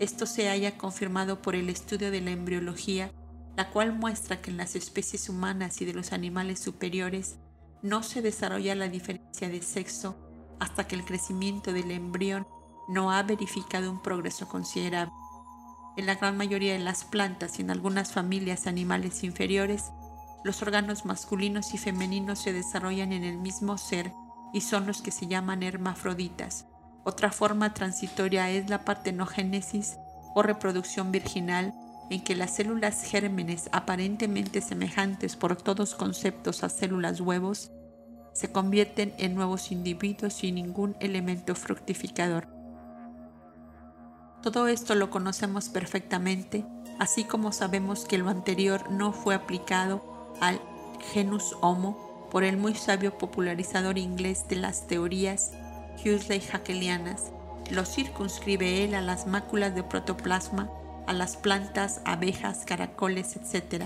Esto 0.01 0.27
se 0.27 0.49
haya 0.49 0.77
confirmado 0.77 1.41
por 1.41 1.55
el 1.55 1.71
estudio 1.71 2.11
de 2.11 2.21
la 2.21 2.33
embriología, 2.33 3.13
la 3.57 3.71
cual 3.71 3.93
muestra 3.93 4.41
que 4.41 4.51
en 4.51 4.57
las 4.57 4.75
especies 4.75 5.29
humanas 5.29 5.81
y 5.81 5.85
de 5.85 5.95
los 5.95 6.13
animales 6.13 6.59
superiores 6.59 7.37
no 7.83 8.03
se 8.03 8.23
desarrolla 8.23 8.75
la 8.75 8.89
diferencia 8.89 9.49
de 9.49 9.63
sexo 9.63 10.17
hasta 10.59 10.89
que 10.89 10.97
el 10.97 11.05
crecimiento 11.05 11.73
del 11.73 11.93
embrión 11.93 12.47
no 12.89 13.13
ha 13.13 13.23
verificado 13.23 13.91
un 13.91 14.03
progreso 14.03 14.49
considerable. 14.49 15.13
En 15.97 16.07
la 16.07 16.17
gran 16.17 16.37
mayoría 16.37 16.73
de 16.73 16.81
las 16.81 17.05
plantas 17.05 17.59
y 17.59 17.63
en 17.63 17.71
algunas 17.71 18.13
familias 18.13 18.67
animales 18.67 19.23
inferiores, 19.23 19.93
los 20.45 20.61
órganos 20.61 21.05
masculinos 21.05 21.73
y 21.73 21.79
femeninos 21.79 22.41
se 22.41 22.53
desarrollan 22.53 23.13
en 23.13 23.25
el 23.25 23.39
mismo 23.39 23.79
ser 23.79 24.13
y 24.53 24.61
son 24.61 24.87
los 24.87 25.03
que 25.03 25.11
se 25.11 25.27
llaman 25.27 25.63
hermafroditas. 25.63 26.67
Otra 27.05 27.31
forma 27.31 27.75
transitoria 27.75 28.51
es 28.51 28.69
la 28.69 28.85
partenogénesis 28.85 29.97
o 30.35 30.43
reproducción 30.43 31.13
virginal, 31.13 31.75
en 32.11 32.23
que 32.23 32.37
las 32.37 32.57
células 32.57 33.03
gérmenes 33.03 33.69
aparentemente 33.73 34.61
semejantes 34.61 35.37
por 35.37 35.57
todos 35.57 35.95
conceptos 35.95 36.63
a 36.63 36.69
células 36.69 37.21
huevos 37.21 37.71
se 38.35 38.53
convierten 38.53 39.15
en 39.19 39.35
nuevos 39.35 39.71
individuos 39.71 40.35
sin 40.35 40.57
ningún 40.57 40.97
elemento 41.01 41.55
fructificador. 41.55 42.54
Todo 44.45 44.69
esto 44.69 44.95
lo 44.95 45.09
conocemos 45.09 45.71
perfectamente, 45.71 46.67
así 46.99 47.25
como 47.25 47.51
sabemos 47.51 48.05
que 48.05 48.19
lo 48.19 48.29
anterior 48.29 48.91
no 48.91 49.15
fue 49.15 49.35
aplicado 49.35 50.03
al 50.39 50.61
genus 51.15 51.57
Homo 51.63 52.29
por 52.31 52.45
el 52.45 52.59
muy 52.59 52.75
sabio 52.75 53.17
popularizador 53.17 53.97
inglés 53.97 54.47
de 54.47 54.57
las 54.57 54.87
teorías 54.87 55.53
Huxley 55.97 56.43
Hackelianas. 56.43 57.31
Lo 57.71 57.87
circunscribe 57.87 58.85
él 58.85 58.95
a 58.95 59.01
las 59.01 59.27
máculas 59.27 59.75
de 59.75 59.83
protoplasma, 59.83 60.69
a 61.07 61.15
las 61.15 61.39
plantas, 61.39 62.03
abejas, 62.05 62.65
caracoles, 62.67 63.37
etc. 63.37 63.85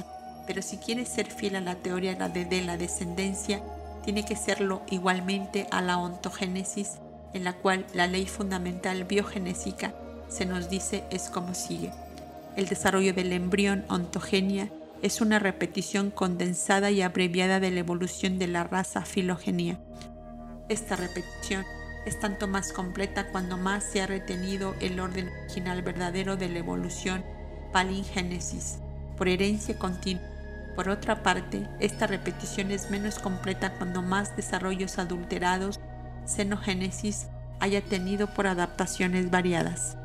Pero 0.48 0.60
si 0.62 0.78
quiere 0.78 1.06
ser 1.06 1.30
fiel 1.30 1.54
a 1.54 1.60
la 1.60 1.76
teoría 1.76 2.16
de 2.16 2.62
la 2.62 2.76
descendencia, 2.76 3.62
tiene 4.02 4.24
que 4.24 4.34
serlo 4.34 4.82
igualmente 4.90 5.68
a 5.70 5.82
la 5.82 5.98
ontogénesis, 5.98 6.98
en 7.32 7.44
la 7.44 7.52
cual 7.52 7.86
la 7.94 8.08
ley 8.08 8.26
fundamental 8.26 9.04
biogenésica 9.04 9.94
se 10.28 10.47
nos 10.47 10.68
dice 10.68 11.04
es 11.11 11.28
como 11.28 11.54
sigue. 11.54 11.92
El 12.56 12.66
desarrollo 12.66 13.14
del 13.14 13.32
embrión 13.32 13.85
ontogenia 13.88 14.68
es 15.02 15.20
una 15.20 15.38
repetición 15.38 16.11
condensada 16.11 16.90
y 16.90 17.02
abreviada 17.02 17.61
de 17.61 17.70
la 17.70 17.80
evolución 17.80 18.38
de 18.38 18.49
la 18.49 18.64
raza 18.64 19.02
filogenia. 19.02 19.78
Esta 20.68 20.97
repetición 20.97 21.64
es 22.04 22.18
tanto 22.18 22.49
más 22.49 22.73
completa 22.73 23.28
cuando 23.30 23.56
más 23.56 23.85
se 23.85 24.02
ha 24.02 24.06
retenido 24.06 24.75
el 24.80 24.99
orden 24.99 25.28
original 25.28 25.82
verdadero 25.82 26.37
de 26.37 26.49
la 26.49 26.58
evolución 26.58 27.25
palingénesis, 27.73 28.78
por 29.16 29.28
herencia 29.28 29.78
continua. 29.78 30.23
Por 30.75 30.88
otra 30.88 31.23
parte, 31.23 31.66
esta 31.80 32.06
repetición 32.06 32.70
es 32.70 32.90
menos 32.90 33.18
completa 33.18 33.75
cuando 33.75 34.02
más 34.02 34.37
desarrollos 34.37 34.99
adulterados, 34.99 35.80
xenogénesis, 36.25 37.28
haya 37.61 37.80
tenido 37.82 38.28
por 38.28 38.47
adaptaciones 38.47 39.30
variadas. 39.30 39.97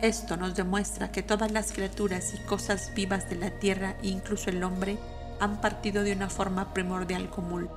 Esto 0.00 0.36
nos 0.36 0.54
demuestra 0.54 1.10
que 1.10 1.24
todas 1.24 1.50
las 1.50 1.72
criaturas 1.72 2.32
y 2.32 2.38
cosas 2.44 2.92
vivas 2.94 3.28
de 3.28 3.34
la 3.34 3.50
tierra, 3.50 3.96
incluso 4.00 4.48
el 4.48 4.62
hombre, 4.62 4.96
han 5.40 5.60
partido 5.60 6.04
de 6.04 6.12
una 6.12 6.30
forma 6.30 6.72
primordial 6.72 7.28
común. 7.30 7.68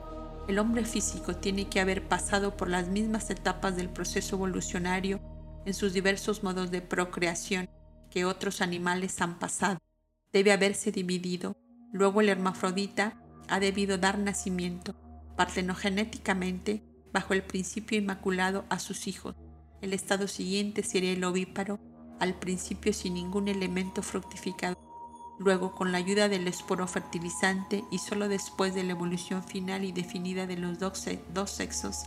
El 0.48 0.60
hombre 0.60 0.86
físico 0.86 1.36
tiene 1.36 1.68
que 1.68 1.80
haber 1.80 2.08
pasado 2.08 2.56
por 2.56 2.70
las 2.70 2.90
mismas 2.90 3.32
etapas 3.32 3.76
del 3.76 3.90
proceso 3.90 4.36
evolucionario 4.36 5.20
en 5.66 5.74
sus 5.74 5.94
diversos 5.94 6.44
modos 6.44 6.70
de 6.70 6.82
procreación 6.82 7.68
que 8.12 8.26
otros 8.26 8.62
animales 8.62 9.20
han 9.20 9.40
pasado. 9.40 9.80
Debe 10.32 10.52
haberse 10.52 10.92
dividido. 10.92 11.56
Luego 11.92 12.22
el 12.22 12.30
hermafrodita 12.30 13.20
ha 13.48 13.60
debido 13.60 13.98
dar 13.98 14.20
nacimiento, 14.20 14.94
partenogenéticamente, 15.36 16.84
bajo 17.12 17.34
el 17.34 17.42
principio 17.42 17.98
inmaculado 17.98 18.66
a 18.70 18.78
sus 18.78 19.08
hijos. 19.08 19.36
El 19.82 19.94
estado 19.94 20.28
siguiente 20.28 20.84
sería 20.84 21.14
el 21.14 21.24
ovíparo 21.24 21.80
al 22.22 22.36
principio 22.36 22.94
sin 22.94 23.16
ningún 23.16 23.48
elemento 23.48 24.04
fructificador, 24.04 24.78
luego 25.40 25.74
con 25.74 25.92
la 25.92 25.98
ayuda 25.98 26.30
del 26.30 26.48
esporo 26.48 26.88
fertilizante 26.88 27.84
y 27.90 27.98
solo 27.98 28.28
después 28.28 28.76
de 28.76 28.84
la 28.84 28.92
evolución 28.92 29.44
final 29.44 29.84
y 29.84 29.92
definida 29.92 30.46
de 30.46 30.56
los 30.56 30.78
dos, 30.78 31.00
sexos, 31.48 32.06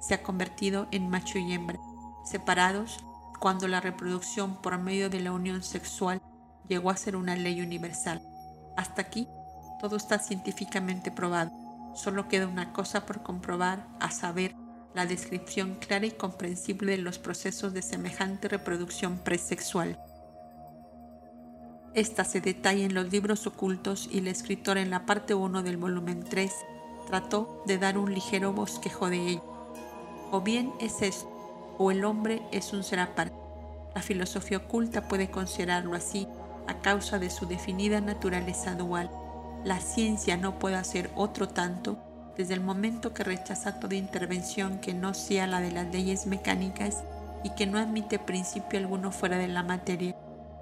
se 0.00 0.14
ha 0.14 0.22
convertido 0.22 0.86
en 0.90 1.08
macho 1.08 1.38
y 1.38 1.54
hembra, 1.54 1.80
separados 2.24 3.02
cuando 3.40 3.68
la 3.68 3.80
reproducción 3.80 4.60
por 4.60 4.78
medio 4.78 5.08
de 5.08 5.20
la 5.20 5.32
unión 5.32 5.62
sexual 5.62 6.20
llegó 6.68 6.90
a 6.90 6.96
ser 6.96 7.16
una 7.16 7.34
ley 7.34 7.62
universal. 7.62 8.20
Hasta 8.76 9.00
aquí 9.00 9.26
todo 9.80 9.96
está 9.96 10.18
científicamente 10.18 11.10
probado. 11.10 11.50
Solo 11.94 12.28
queda 12.28 12.46
una 12.46 12.74
cosa 12.74 13.06
por 13.06 13.22
comprobar, 13.22 13.88
a 13.98 14.10
saber, 14.10 14.54
la 14.98 15.06
descripción 15.06 15.76
clara 15.76 16.06
y 16.06 16.10
comprensible 16.10 16.90
de 16.90 16.98
los 16.98 17.20
procesos 17.20 17.72
de 17.72 17.82
semejante 17.82 18.48
reproducción 18.48 19.18
presexual. 19.18 19.96
Esta 21.94 22.24
se 22.24 22.40
detalla 22.40 22.84
en 22.84 22.94
los 22.94 23.12
libros 23.12 23.46
ocultos 23.46 24.08
y 24.10 24.18
el 24.18 24.26
escritor 24.26 24.76
en 24.76 24.90
la 24.90 25.06
parte 25.06 25.34
1 25.34 25.62
del 25.62 25.76
volumen 25.76 26.24
3 26.28 26.52
trató 27.06 27.62
de 27.64 27.78
dar 27.78 27.96
un 27.96 28.12
ligero 28.12 28.52
bosquejo 28.52 29.08
de 29.08 29.24
ello. 29.28 29.44
O 30.32 30.40
bien 30.40 30.72
es 30.80 31.00
esto, 31.00 31.30
o 31.78 31.92
el 31.92 32.04
hombre 32.04 32.42
es 32.50 32.72
un 32.72 32.82
ser 32.82 32.98
aparte. 32.98 33.36
La 33.94 34.02
filosofía 34.02 34.58
oculta 34.58 35.06
puede 35.06 35.30
considerarlo 35.30 35.94
así 35.94 36.26
a 36.66 36.80
causa 36.80 37.20
de 37.20 37.30
su 37.30 37.46
definida 37.46 38.00
naturaleza 38.00 38.74
dual. 38.74 39.08
La 39.62 39.78
ciencia 39.78 40.36
no 40.36 40.58
puede 40.58 40.74
hacer 40.74 41.08
otro 41.14 41.46
tanto 41.46 41.97
desde 42.38 42.54
el 42.54 42.60
momento 42.60 43.12
que 43.12 43.24
rechaza 43.24 43.80
toda 43.80 43.96
intervención 43.96 44.78
que 44.78 44.94
no 44.94 45.12
sea 45.12 45.48
la 45.48 45.60
de 45.60 45.72
las 45.72 45.92
leyes 45.92 46.26
mecánicas 46.26 47.02
y 47.42 47.50
que 47.50 47.66
no 47.66 47.78
admite 47.78 48.20
principio 48.20 48.78
alguno 48.78 49.10
fuera 49.10 49.36
de 49.38 49.48
la 49.48 49.64
materia. 49.64 50.14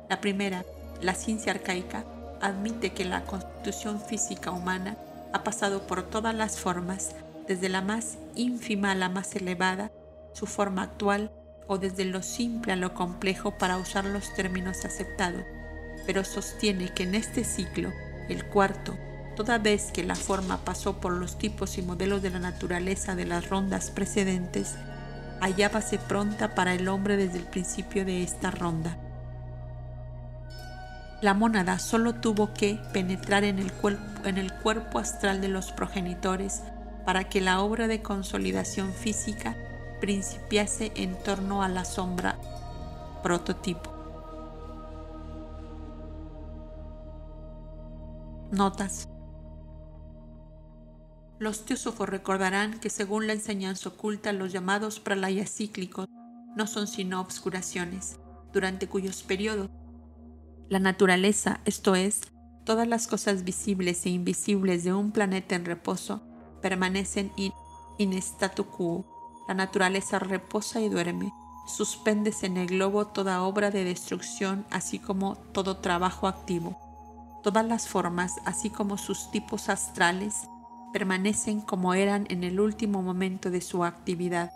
La 0.09 0.23
primera, 0.23 0.65
la 1.03 1.15
ciencia 1.15 1.53
arcaica, 1.53 2.05
admite 2.41 2.95
que 2.95 3.05
la 3.05 3.25
constitución 3.25 4.01
física 4.01 4.51
humana 4.51 4.97
ha 5.35 5.45
pasado 5.45 5.87
por 5.87 6.03
todas 6.03 6.35
las 6.35 6.59
formas, 6.59 7.15
desde 7.47 7.69
la 7.69 7.83
más 7.83 8.17
ínfima 8.35 8.93
a 8.93 8.95
la 8.95 9.11
más 9.11 9.37
elevada, 9.37 9.91
su 10.33 10.47
forma 10.47 10.83
actual, 10.83 11.31
o 11.67 11.77
desde 11.77 12.07
lo 12.07 12.23
simple 12.23 12.73
a 12.73 12.77
lo 12.77 12.95
complejo 12.95 13.59
para 13.59 13.77
usar 13.77 14.07
los 14.07 14.33
términos 14.35 14.85
aceptados, 14.87 15.43
pero 16.07 16.25
sostiene 16.25 16.89
que 16.95 17.03
en 17.03 17.17
este 17.17 17.45
ciclo, 17.45 17.93
el 18.31 18.47
cuarto, 18.47 18.97
toda 19.37 19.59
vez 19.59 19.93
que 19.93 20.03
la 20.03 20.17
forma 20.17 20.65
pasó 20.65 20.95
por 20.99 21.13
los 21.13 21.39
tipos 21.39 21.79
y 21.79 21.83
modelos 21.83 22.23
de 22.23 22.31
la 22.31 22.41
naturaleza 22.41 23.15
de 23.15 23.27
las 23.27 23.49
rondas 23.49 23.91
precedentes, 23.91 24.75
hallábase 25.41 25.99
pronta 25.99 26.55
para 26.55 26.75
el 26.75 26.89
hombre 26.89 27.17
desde 27.17 27.39
el 27.39 27.45
principio 27.45 28.05
de 28.05 28.23
esta 28.23 28.51
ronda. 28.51 28.97
La 31.21 31.35
mónada 31.35 31.79
solo 31.79 32.15
tuvo 32.15 32.53
que 32.53 32.81
penetrar 32.93 33.45
en 33.45 33.59
el, 33.59 33.73
en 34.25 34.39
el 34.39 34.53
cuerpo 34.53 34.99
astral 34.99 35.41
de 35.41 35.49
los 35.49 35.71
progenitores 35.71 36.63
para 37.05 37.29
que 37.29 37.41
la 37.41 37.61
obra 37.61 37.87
de 37.87 38.03
consolidación 38.03 38.93
física 38.93 39.57
principiase 40.01 40.93
en 40.97 41.17
torno 41.23 41.63
a 41.63 41.69
la 41.69 41.85
sombra 41.85 42.39
prototipo. 43.23 43.93
Notas 48.51 49.09
los 51.39 51.65
teósofos 51.65 52.09
recordarán 52.09 52.79
que 52.81 52.91
según 52.91 53.27
la 53.27 53.33
enseñanza 53.33 53.91
oculta 53.91 54.33
los 54.33 54.53
llamados 54.53 55.01
pralayas 55.01 55.51
cíclicos 55.51 56.07
no 56.57 56.67
son 56.67 56.87
sino 56.87 57.21
obscuraciones, 57.21 58.19
durante 58.53 58.89
cuyos 58.89 59.23
periodos 59.23 59.69
la 60.69 60.81
naturaleza, 60.81 61.61
esto 61.65 61.95
es, 61.95 62.23
todas 62.65 62.89
las 62.89 63.07
cosas 63.07 63.45
visibles 63.45 64.05
e 64.05 64.09
invisibles 64.11 64.83
de 64.83 64.93
un 64.93 65.13
planeta 65.13 65.55
en 65.55 65.65
reposo 65.65 66.23
permanecen 66.61 67.31
in, 67.37 68.13
statu 68.15 68.67
quo. 68.67 69.07
La 69.47 69.55
naturaleza 69.55 70.19
reposa 70.19 70.81
y 70.81 70.89
duerme. 70.89 71.33
Suspéndese 71.69 72.47
en 72.47 72.57
el 72.57 72.67
globo 72.67 73.07
toda 73.07 73.45
obra 73.45 73.71
de 73.71 73.85
destrucción, 73.85 74.67
así 74.71 74.99
como 74.99 75.37
todo 75.53 75.77
trabajo 75.77 76.27
activo. 76.27 76.77
Todas 77.45 77.65
las 77.65 77.87
formas, 77.87 78.35
así 78.45 78.69
como 78.69 78.99
sus 78.99 79.31
tipos 79.31 79.69
astrales, 79.69 80.49
permanecen 80.93 81.61
como 81.61 81.95
eran 81.95 82.27
en 82.31 82.45
el 82.45 82.61
último 82.61 83.03
momento 83.03 83.51
de 83.51 83.61
su 83.61 83.85
actividad. 83.85 84.53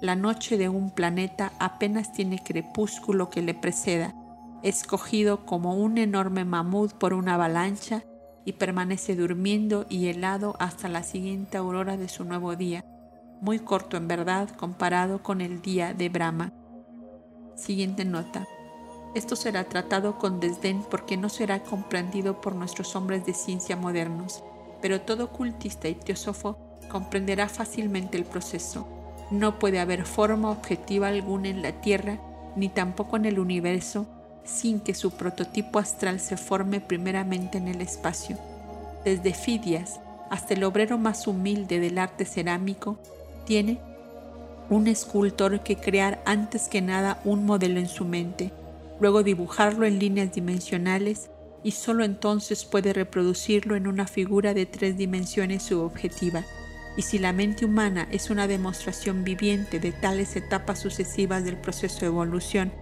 La 0.00 0.16
noche 0.16 0.58
de 0.58 0.68
un 0.68 0.90
planeta 0.90 1.52
apenas 1.58 2.12
tiene 2.12 2.42
crepúsculo 2.42 3.30
que 3.30 3.42
le 3.42 3.54
preceda, 3.54 4.14
escogido 4.62 5.44
como 5.46 5.76
un 5.76 5.98
enorme 5.98 6.44
mamut 6.44 6.92
por 6.92 7.12
una 7.14 7.34
avalancha 7.34 8.02
y 8.44 8.54
permanece 8.54 9.14
durmiendo 9.14 9.86
y 9.88 10.08
helado 10.08 10.56
hasta 10.58 10.88
la 10.88 11.02
siguiente 11.02 11.56
aurora 11.56 11.96
de 11.96 12.08
su 12.08 12.24
nuevo 12.24 12.56
día, 12.56 12.84
muy 13.40 13.58
corto 13.58 13.96
en 13.96 14.08
verdad 14.08 14.48
comparado 14.50 15.22
con 15.22 15.40
el 15.40 15.62
día 15.62 15.94
de 15.94 16.08
Brahma. 16.08 16.52
Siguiente 17.54 18.04
nota. 18.04 18.46
Esto 19.14 19.36
será 19.36 19.64
tratado 19.64 20.18
con 20.18 20.40
desdén 20.40 20.82
porque 20.90 21.16
no 21.16 21.28
será 21.28 21.62
comprendido 21.62 22.40
por 22.40 22.54
nuestros 22.54 22.96
hombres 22.96 23.26
de 23.26 23.34
ciencia 23.34 23.76
modernos, 23.76 24.42
pero 24.82 25.00
todo 25.00 25.30
cultista 25.30 25.88
y 25.88 25.94
teósofo 25.94 26.58
comprenderá 26.90 27.48
fácilmente 27.48 28.18
el 28.18 28.24
proceso. 28.24 28.86
No 29.30 29.58
puede 29.58 29.80
haber 29.80 30.04
forma 30.04 30.50
objetiva 30.50 31.08
alguna 31.08 31.48
en 31.48 31.62
la 31.62 31.80
Tierra, 31.80 32.18
ni 32.56 32.68
tampoco 32.68 33.16
en 33.16 33.24
el 33.24 33.38
universo, 33.38 34.06
sin 34.44 34.80
que 34.80 34.92
su 34.92 35.12
prototipo 35.12 35.78
astral 35.78 36.20
se 36.20 36.36
forme 36.36 36.80
primeramente 36.80 37.56
en 37.56 37.68
el 37.68 37.80
espacio. 37.80 38.36
Desde 39.04 39.32
Fidias 39.32 40.00
hasta 40.32 40.54
el 40.54 40.64
obrero 40.64 40.96
más 40.96 41.26
humilde 41.26 41.78
del 41.78 41.98
arte 41.98 42.24
cerámico, 42.24 42.98
tiene 43.44 43.78
un 44.70 44.86
escultor 44.88 45.60
que 45.60 45.76
crear 45.76 46.22
antes 46.24 46.68
que 46.68 46.80
nada 46.80 47.20
un 47.24 47.44
modelo 47.44 47.78
en 47.78 47.88
su 47.88 48.06
mente, 48.06 48.50
luego 48.98 49.22
dibujarlo 49.22 49.84
en 49.84 49.98
líneas 49.98 50.32
dimensionales 50.32 51.28
y 51.62 51.72
solo 51.72 52.04
entonces 52.04 52.64
puede 52.64 52.92
reproducirlo 52.92 53.76
en 53.76 53.86
una 53.86 54.06
figura 54.06 54.54
de 54.54 54.66
tres 54.66 54.96
dimensiones 54.96 55.62
subobjetiva. 55.62 56.44
Y 56.96 57.02
si 57.02 57.18
la 57.18 57.32
mente 57.32 57.64
humana 57.64 58.06
es 58.10 58.30
una 58.30 58.46
demostración 58.46 59.24
viviente 59.24 59.80
de 59.80 59.92
tales 59.92 60.36
etapas 60.36 60.80
sucesivas 60.80 61.44
del 61.44 61.56
proceso 61.56 62.00
de 62.00 62.06
evolución, 62.06 62.72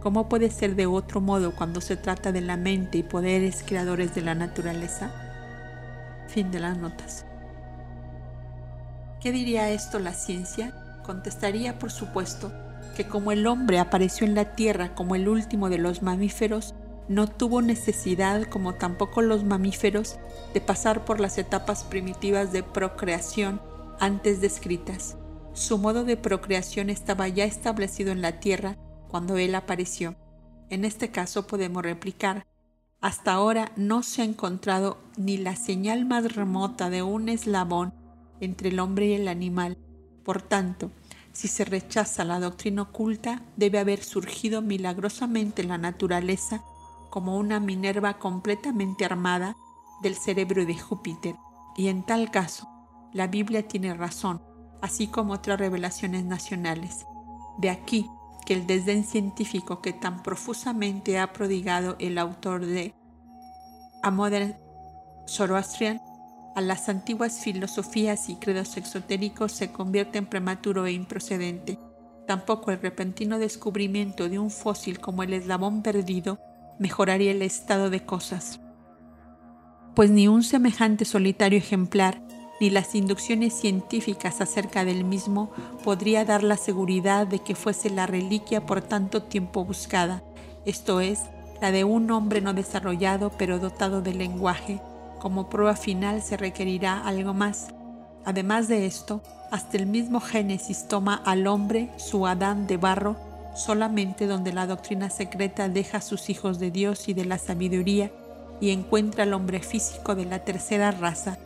¿Cómo 0.00 0.30
puede 0.30 0.50
ser 0.50 0.76
de 0.76 0.86
otro 0.86 1.20
modo 1.20 1.54
cuando 1.54 1.82
se 1.82 1.94
trata 1.94 2.32
de 2.32 2.40
la 2.40 2.56
mente 2.56 2.96
y 2.96 3.02
poderes 3.02 3.62
creadores 3.62 4.14
de 4.14 4.22
la 4.22 4.34
naturaleza? 4.34 5.10
Fin 6.26 6.50
de 6.50 6.58
las 6.58 6.78
notas. 6.78 7.26
¿Qué 9.20 9.30
diría 9.30 9.68
esto 9.68 9.98
la 9.98 10.14
ciencia? 10.14 10.72
Contestaría, 11.04 11.78
por 11.78 11.90
supuesto, 11.90 12.50
que 12.96 13.06
como 13.06 13.30
el 13.30 13.46
hombre 13.46 13.78
apareció 13.78 14.26
en 14.26 14.34
la 14.34 14.54
Tierra 14.54 14.94
como 14.94 15.16
el 15.16 15.28
último 15.28 15.68
de 15.68 15.76
los 15.76 16.00
mamíferos, 16.00 16.74
no 17.10 17.26
tuvo 17.26 17.60
necesidad, 17.60 18.44
como 18.44 18.74
tampoco 18.76 19.20
los 19.20 19.42
mamíferos, 19.42 20.20
de 20.54 20.60
pasar 20.60 21.04
por 21.04 21.18
las 21.18 21.38
etapas 21.38 21.82
primitivas 21.82 22.52
de 22.52 22.62
procreación 22.62 23.60
antes 23.98 24.40
descritas. 24.40 25.16
Su 25.52 25.76
modo 25.76 26.04
de 26.04 26.16
procreación 26.16 26.88
estaba 26.88 27.26
ya 27.26 27.44
establecido 27.44 28.12
en 28.12 28.22
la 28.22 28.38
Tierra 28.38 28.76
cuando 29.08 29.38
Él 29.38 29.56
apareció. 29.56 30.14
En 30.68 30.84
este 30.84 31.10
caso 31.10 31.48
podemos 31.48 31.82
replicar, 31.82 32.46
hasta 33.00 33.32
ahora 33.32 33.72
no 33.74 34.04
se 34.04 34.22
ha 34.22 34.24
encontrado 34.24 34.98
ni 35.16 35.36
la 35.36 35.56
señal 35.56 36.04
más 36.04 36.36
remota 36.36 36.90
de 36.90 37.02
un 37.02 37.28
eslabón 37.28 37.92
entre 38.38 38.68
el 38.68 38.78
hombre 38.78 39.06
y 39.06 39.12
el 39.14 39.26
animal. 39.26 39.76
Por 40.22 40.42
tanto, 40.42 40.92
si 41.32 41.48
se 41.48 41.64
rechaza 41.64 42.22
la 42.22 42.38
doctrina 42.38 42.82
oculta, 42.82 43.42
debe 43.56 43.80
haber 43.80 44.04
surgido 44.04 44.62
milagrosamente 44.62 45.64
la 45.64 45.76
naturaleza 45.76 46.62
como 47.10 47.36
una 47.36 47.60
Minerva 47.60 48.18
completamente 48.18 49.04
armada 49.04 49.56
del 50.02 50.14
cerebro 50.14 50.64
de 50.64 50.78
Júpiter. 50.78 51.36
Y 51.76 51.88
en 51.88 52.02
tal 52.04 52.30
caso, 52.30 52.68
la 53.12 53.26
Biblia 53.26 53.66
tiene 53.66 53.92
razón, 53.94 54.40
así 54.80 55.08
como 55.08 55.34
otras 55.34 55.58
revelaciones 55.58 56.24
nacionales. 56.24 57.06
De 57.58 57.70
aquí 57.70 58.08
que 58.46 58.54
el 58.54 58.66
desdén 58.66 59.04
científico 59.04 59.82
que 59.82 59.92
tan 59.92 60.22
profusamente 60.22 61.18
ha 61.18 61.32
prodigado 61.32 61.96
el 61.98 62.18
autor 62.18 62.64
de 62.64 62.94
A 64.02 64.10
Modern 64.10 64.56
Zoroastrian 65.28 66.00
a 66.56 66.60
las 66.60 66.88
antiguas 66.88 67.40
filosofías 67.40 68.28
y 68.28 68.36
credos 68.36 68.76
exotéricos 68.76 69.52
se 69.52 69.70
convierte 69.70 70.18
en 70.18 70.26
prematuro 70.26 70.86
e 70.86 70.92
improcedente. 70.92 71.78
Tampoco 72.26 72.70
el 72.70 72.80
repentino 72.80 73.38
descubrimiento 73.38 74.28
de 74.28 74.38
un 74.38 74.50
fósil 74.50 75.00
como 75.00 75.22
el 75.22 75.32
eslabón 75.32 75.82
perdido 75.82 76.40
mejoraría 76.80 77.30
el 77.30 77.42
estado 77.42 77.90
de 77.90 78.04
cosas, 78.04 78.58
pues 79.94 80.10
ni 80.10 80.26
un 80.26 80.42
semejante 80.42 81.04
solitario 81.04 81.58
ejemplar 81.58 82.20
ni 82.60 82.70
las 82.70 82.94
inducciones 82.94 83.54
científicas 83.54 84.40
acerca 84.40 84.84
del 84.84 85.04
mismo 85.04 85.50
podría 85.84 86.24
dar 86.24 86.42
la 86.42 86.56
seguridad 86.56 87.26
de 87.26 87.38
que 87.38 87.54
fuese 87.54 87.90
la 87.90 88.06
reliquia 88.06 88.66
por 88.66 88.82
tanto 88.82 89.22
tiempo 89.22 89.64
buscada, 89.64 90.22
esto 90.66 91.00
es, 91.00 91.20
la 91.60 91.70
de 91.70 91.84
un 91.84 92.10
hombre 92.10 92.40
no 92.40 92.54
desarrollado 92.54 93.30
pero 93.36 93.58
dotado 93.58 94.02
de 94.02 94.14
lenguaje. 94.14 94.80
Como 95.18 95.50
prueba 95.50 95.76
final 95.76 96.22
se 96.22 96.36
requerirá 96.36 96.98
algo 96.98 97.34
más. 97.34 97.68
Además 98.24 98.68
de 98.68 98.86
esto, 98.86 99.22
hasta 99.50 99.76
el 99.76 99.86
mismo 99.86 100.20
Génesis 100.20 100.88
toma 100.88 101.14
al 101.24 101.46
hombre, 101.46 101.90
su 101.96 102.26
Adán 102.26 102.66
de 102.66 102.78
barro, 102.78 103.16
solamente 103.54 104.26
donde 104.26 104.52
la 104.52 104.66
doctrina 104.66 105.10
secreta 105.10 105.68
deja 105.68 105.98
a 105.98 106.02
sus 106.02 106.30
hijos 106.30 106.58
de 106.58 106.70
Dios 106.70 107.08
y 107.08 107.14
de 107.14 107.24
la 107.24 107.38
sabiduría 107.38 108.10
y 108.60 108.70
encuentra 108.70 109.24
al 109.24 109.32
hombre 109.32 109.60
físico 109.60 110.14
de 110.14 110.26
la 110.26 110.40
tercera 110.40 110.90
raza, 110.90 111.38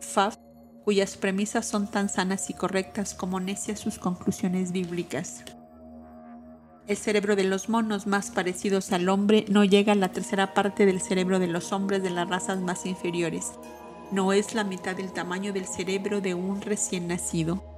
Faf, 0.00 0.36
cuyas 0.84 1.16
premisas 1.16 1.66
son 1.66 1.88
tan 1.88 2.08
sanas 2.08 2.50
y 2.50 2.54
correctas 2.54 3.14
como 3.14 3.40
necias 3.40 3.80
sus 3.80 3.98
conclusiones 3.98 4.70
bíblicas. 4.70 5.42
El 6.86 6.96
cerebro 6.96 7.36
de 7.36 7.44
los 7.44 7.68
monos 7.68 8.06
más 8.06 8.30
parecidos 8.30 8.92
al 8.92 9.08
hombre 9.08 9.44
no 9.48 9.64
llega 9.64 9.92
a 9.92 9.96
la 9.96 10.08
tercera 10.12 10.54
parte 10.54 10.86
del 10.86 11.00
cerebro 11.02 11.38
de 11.38 11.48
los 11.48 11.72
hombres 11.72 12.02
de 12.02 12.10
las 12.10 12.28
razas 12.28 12.60
más 12.60 12.86
inferiores. 12.86 13.52
no 14.10 14.32
es 14.32 14.54
la 14.54 14.64
mitad 14.64 14.96
del 14.96 15.12
tamaño 15.12 15.52
del 15.52 15.66
cerebro 15.66 16.22
de 16.22 16.32
un 16.32 16.62
recién 16.62 17.08
nacido. 17.08 17.77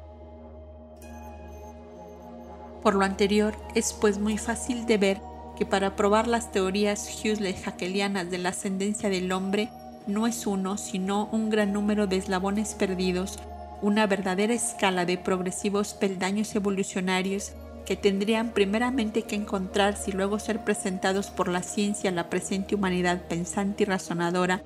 Por 2.82 2.94
lo 2.94 3.04
anterior, 3.04 3.54
es 3.74 3.92
pues 3.92 4.18
muy 4.18 4.38
fácil 4.38 4.86
de 4.86 4.98
ver 4.98 5.20
que 5.56 5.66
para 5.66 5.96
probar 5.96 6.26
las 6.26 6.52
teorías 6.52 7.06
Huxley-Hackelianas 7.22 8.30
de 8.30 8.38
la 8.38 8.48
ascendencia 8.50 9.10
del 9.10 9.30
hombre 9.32 9.68
no 10.06 10.26
es 10.26 10.46
uno, 10.46 10.78
sino 10.78 11.28
un 11.32 11.50
gran 11.50 11.72
número 11.72 12.06
de 12.06 12.16
eslabones 12.16 12.74
perdidos, 12.74 13.38
una 13.82 14.06
verdadera 14.06 14.54
escala 14.54 15.04
de 15.04 15.18
progresivos 15.18 15.94
peldaños 15.94 16.54
evolucionarios 16.54 17.52
que 17.84 17.96
tendrían 17.96 18.52
primeramente 18.52 19.22
que 19.22 19.36
encontrarse 19.36 20.10
y 20.10 20.14
luego 20.14 20.38
ser 20.38 20.64
presentados 20.64 21.28
por 21.28 21.48
la 21.48 21.62
ciencia 21.62 22.10
a 22.10 22.12
la 22.12 22.30
presente 22.30 22.74
humanidad 22.74 23.22
pensante 23.28 23.82
y 23.82 23.86
razonadora 23.86 24.62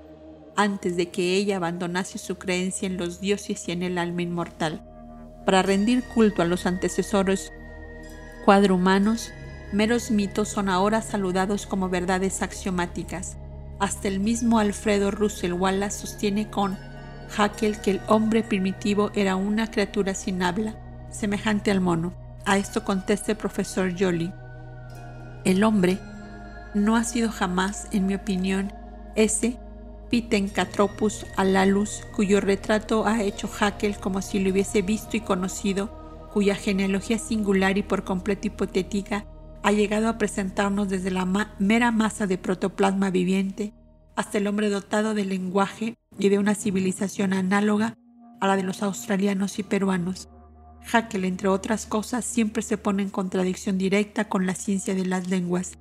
antes 0.56 0.96
de 0.96 1.08
que 1.08 1.34
ella 1.34 1.56
abandonase 1.56 2.18
su 2.18 2.36
creencia 2.36 2.86
en 2.86 2.96
los 2.96 3.20
dioses 3.20 3.66
y 3.68 3.72
en 3.72 3.82
el 3.82 3.98
alma 3.98 4.22
inmortal. 4.22 4.82
Para 5.44 5.62
rendir 5.62 6.04
culto 6.14 6.42
a 6.42 6.44
los 6.44 6.66
antecesores 6.66 7.52
cuadrumanos, 8.44 9.32
meros 9.72 10.10
mitos 10.10 10.48
son 10.48 10.68
ahora 10.68 11.00
saludados 11.00 11.66
como 11.66 11.88
verdades 11.88 12.42
axiomáticas. 12.42 13.36
Hasta 13.78 14.08
el 14.08 14.20
mismo 14.20 14.58
Alfredo 14.58 15.10
Russell 15.10 15.54
Wallace 15.54 16.00
sostiene 16.00 16.50
con 16.50 16.78
Haeckel 17.36 17.80
que 17.80 17.92
el 17.92 18.00
hombre 18.06 18.42
primitivo 18.42 19.10
era 19.14 19.36
una 19.36 19.70
criatura 19.70 20.14
sin 20.14 20.42
habla, 20.42 20.74
semejante 21.10 21.70
al 21.70 21.80
mono. 21.80 22.12
A 22.44 22.58
esto 22.58 22.84
contesta 22.84 23.32
el 23.32 23.38
profesor 23.38 23.94
Joly. 23.98 24.32
El 25.44 25.64
hombre 25.64 25.98
no 26.74 26.96
ha 26.96 27.04
sido 27.04 27.30
jamás, 27.30 27.88
en 27.92 28.06
mi 28.06 28.14
opinión, 28.14 28.72
ese 29.14 29.56
Pitencatropus 30.10 31.26
alalus 31.36 32.02
cuyo 32.14 32.40
retrato 32.40 33.06
ha 33.06 33.22
hecho 33.22 33.48
Haeckel 33.48 33.96
como 33.96 34.20
si 34.20 34.38
lo 34.38 34.50
hubiese 34.50 34.82
visto 34.82 35.16
y 35.16 35.20
conocido, 35.20 36.03
cuya 36.34 36.56
genealogía 36.56 37.16
singular 37.16 37.78
y 37.78 37.84
por 37.84 38.02
completo 38.02 38.48
hipotética 38.48 39.24
ha 39.62 39.70
llegado 39.70 40.08
a 40.08 40.18
presentarnos 40.18 40.88
desde 40.88 41.12
la 41.12 41.24
mera 41.60 41.92
masa 41.92 42.26
de 42.26 42.38
protoplasma 42.38 43.10
viviente 43.10 43.72
hasta 44.16 44.38
el 44.38 44.48
hombre 44.48 44.68
dotado 44.68 45.14
de 45.14 45.24
lenguaje 45.24 45.94
y 46.18 46.30
de 46.30 46.40
una 46.40 46.56
civilización 46.56 47.34
análoga 47.34 47.94
a 48.40 48.48
la 48.48 48.56
de 48.56 48.64
los 48.64 48.82
australianos 48.82 49.60
y 49.60 49.62
peruanos. 49.62 50.28
Haeckel, 50.92 51.24
entre 51.24 51.46
otras 51.46 51.86
cosas, 51.86 52.24
siempre 52.24 52.64
se 52.64 52.78
pone 52.78 53.04
en 53.04 53.10
contradicción 53.10 53.78
directa 53.78 54.28
con 54.28 54.44
la 54.44 54.56
ciencia 54.56 54.96
de 54.96 55.06
las 55.06 55.28
lenguas. 55.28 55.78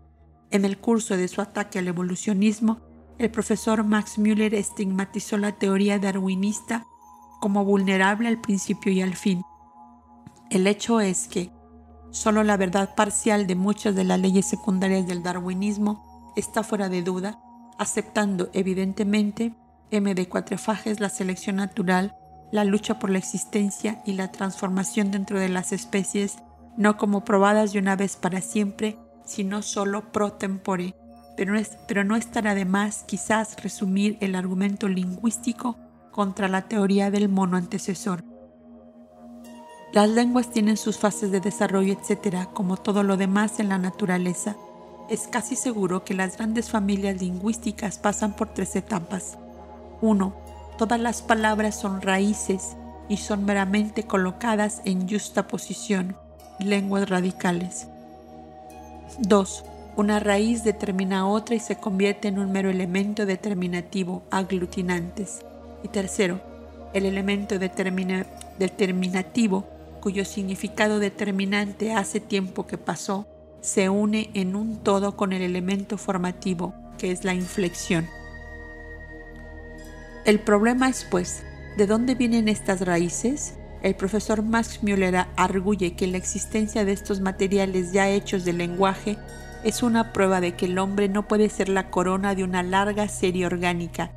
En 0.51 0.65
el 0.65 0.77
curso 0.77 1.17
de 1.17 1.29
su 1.29 1.41
ataque 1.41 1.79
al 1.79 1.87
evolucionismo, 1.87 2.79
el 3.17 3.31
profesor 3.31 3.83
Max 3.83 4.19
Müller 4.19 4.53
estigmatizó 4.53 5.39
la 5.39 5.53
teoría 5.53 5.97
darwinista 5.97 6.85
como 7.41 7.65
vulnerable 7.65 8.27
al 8.27 8.39
principio 8.39 8.91
y 8.91 9.01
al 9.01 9.15
fin. 9.15 9.41
El 10.53 10.67
hecho 10.67 10.99
es 10.99 11.27
que 11.27 11.49
solo 12.11 12.43
la 12.43 12.57
verdad 12.57 12.93
parcial 12.93 13.47
de 13.47 13.55
muchas 13.55 13.95
de 13.95 14.03
las 14.03 14.19
leyes 14.19 14.45
secundarias 14.45 15.07
del 15.07 15.23
darwinismo 15.23 16.31
está 16.35 16.61
fuera 16.61 16.89
de 16.89 17.01
duda, 17.01 17.39
aceptando 17.79 18.51
evidentemente 18.53 19.55
M 19.89 20.13
de 20.13 20.29
cuatrefajes 20.29 20.99
la 20.99 21.09
selección 21.09 21.55
natural, 21.55 22.15
la 22.51 22.65
lucha 22.65 22.99
por 22.99 23.09
la 23.09 23.17
existencia 23.17 24.03
y 24.05 24.13
la 24.13 24.31
transformación 24.31 25.09
dentro 25.09 25.39
de 25.39 25.49
las 25.49 25.71
especies, 25.71 26.37
no 26.77 26.97
como 26.97 27.25
probadas 27.25 27.73
de 27.73 27.79
una 27.79 27.95
vez 27.95 28.15
para 28.15 28.39
siempre, 28.39 28.99
sino 29.25 29.63
solo 29.63 30.11
pro 30.11 30.33
tempore 30.33 30.93
pero, 31.35 31.55
pero 31.87 32.03
no 32.03 32.15
estará 32.15 32.53
de 32.53 32.65
más 32.65 33.05
quizás 33.07 33.59
resumir 33.63 34.19
el 34.21 34.35
argumento 34.35 34.87
lingüístico 34.87 35.79
contra 36.11 36.47
la 36.47 36.67
teoría 36.67 37.09
del 37.09 37.27
mono 37.27 37.57
antecesor. 37.57 38.23
Las 39.93 40.09
lenguas 40.09 40.49
tienen 40.49 40.75
sus 40.75 40.97
fases 40.97 41.29
de 41.29 41.39
desarrollo, 41.39 41.93
etc., 41.93 42.47
como 42.51 42.77
todo 42.77 43.03
lo 43.03 43.15
demás 43.15 43.59
en 43.59 43.69
la 43.69 43.77
naturaleza. 43.77 44.55
Es 45.07 45.27
casi 45.27 45.55
seguro 45.55 46.03
que 46.03 46.15
las 46.15 46.35
grandes 46.35 46.71
familias 46.71 47.21
lingüísticas 47.21 47.99
pasan 47.99 48.35
por 48.35 48.55
tres 48.55 48.75
etapas. 48.75 49.37
1. 50.01 50.33
Todas 50.79 50.99
las 50.99 51.21
palabras 51.21 51.79
son 51.79 52.01
raíces 52.01 52.75
y 53.07 53.17
son 53.17 53.45
meramente 53.45 54.01
colocadas 54.01 54.81
en 54.83 55.07
justa 55.07 55.45
posición, 55.45 56.17
lenguas 56.57 57.07
radicales. 57.07 57.87
2. 59.19 59.65
Una 59.95 60.19
raíz 60.19 60.63
determina 60.63 61.27
otra 61.27 61.53
y 61.53 61.59
se 61.59 61.75
convierte 61.75 62.29
en 62.29 62.39
un 62.39 62.51
mero 62.51 62.71
elemento 62.71 63.27
determinativo, 63.27 64.23
aglutinantes. 64.31 65.45
Y 65.83 65.89
tercero, 65.89 66.41
el 66.93 67.05
elemento 67.05 67.59
determinativo, 67.59 69.65
cuyo 70.03 70.25
significado 70.25 70.99
determinante 70.99 71.93
hace 71.93 72.19
tiempo 72.19 72.67
que 72.67 72.77
pasó, 72.77 73.25
se 73.61 73.87
une 73.87 74.31
en 74.33 74.57
un 74.57 74.83
todo 74.83 75.15
con 75.15 75.31
el 75.31 75.41
elemento 75.41 75.97
formativo, 75.97 76.73
que 76.97 77.11
es 77.11 77.23
la 77.23 77.33
inflexión. 77.33 78.09
El 80.25 80.41
problema 80.41 80.89
es, 80.89 81.07
pues, 81.09 81.43
¿de 81.77 81.87
dónde 81.87 82.15
vienen 82.15 82.49
estas 82.49 82.81
raíces? 82.81 83.53
El 83.81 83.95
profesor 83.95 84.43
Max 84.43 84.83
Müller 84.83 85.25
arguye 85.37 85.95
que 85.95 86.07
la 86.07 86.17
existencia 86.17 86.83
de 86.83 86.91
estos 86.91 87.21
materiales 87.21 87.93
ya 87.93 88.09
hechos 88.09 88.43
del 88.43 88.57
lenguaje 88.57 89.17
es 89.63 89.83
una 89.83 90.11
prueba 90.11 90.41
de 90.41 90.57
que 90.57 90.65
el 90.65 90.79
hombre 90.79 91.07
no 91.07 91.29
puede 91.29 91.47
ser 91.47 91.69
la 91.69 91.89
corona 91.89 92.35
de 92.35 92.43
una 92.43 92.61
larga 92.61 93.07
serie 93.07 93.45
orgánica. 93.45 94.11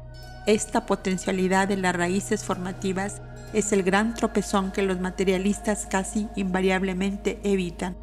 Esta 0.49 0.85
potencialidad 0.85 1.68
de 1.68 1.77
las 1.77 1.94
raíces 1.94 2.42
formativas 2.42 3.22
es 3.53 3.73
el 3.73 3.83
gran 3.83 4.15
tropezón 4.15 4.73
que 4.73 4.83
los 4.83 5.01
materialistas 5.01 5.87
casi 5.87 6.29
invariablemente 6.37 7.41
evitan. 7.43 7.97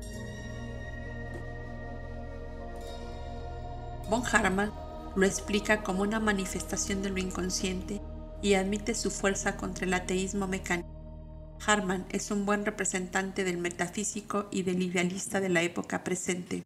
Von 4.10 4.24
Harman 4.32 4.72
lo 5.16 5.26
explica 5.26 5.84
como 5.84 6.02
una 6.02 6.20
manifestación 6.20 7.02
de 7.02 7.10
lo 7.10 7.20
inconsciente 7.20 8.02
y 8.42 8.56
admite 8.56 8.96
su 8.96 9.12
fuerza 9.12 9.58
contra 9.58 9.86
el 9.86 9.94
ateísmo 9.94 10.48
mecánico. 10.48 10.90
Harman 11.66 12.06
es 12.10 12.30
un 12.32 12.46
buen 12.46 12.66
representante 12.66 13.44
del 13.44 13.58
metafísico 13.58 14.48
y 14.52 14.64
del 14.64 14.82
idealista 14.82 15.40
de 15.40 15.50
la 15.50 15.62
época 15.62 16.04
presente. 16.04 16.64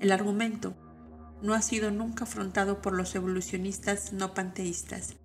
El 0.00 0.12
argumento 0.12 0.74
no 1.42 1.54
ha 1.54 1.62
sido 1.62 1.90
nunca 1.90 2.24
afrontado 2.24 2.80
por 2.80 2.94
los 2.94 3.14
evolucionistas 3.14 4.12
no 4.12 4.32
panteístas. 4.32 5.16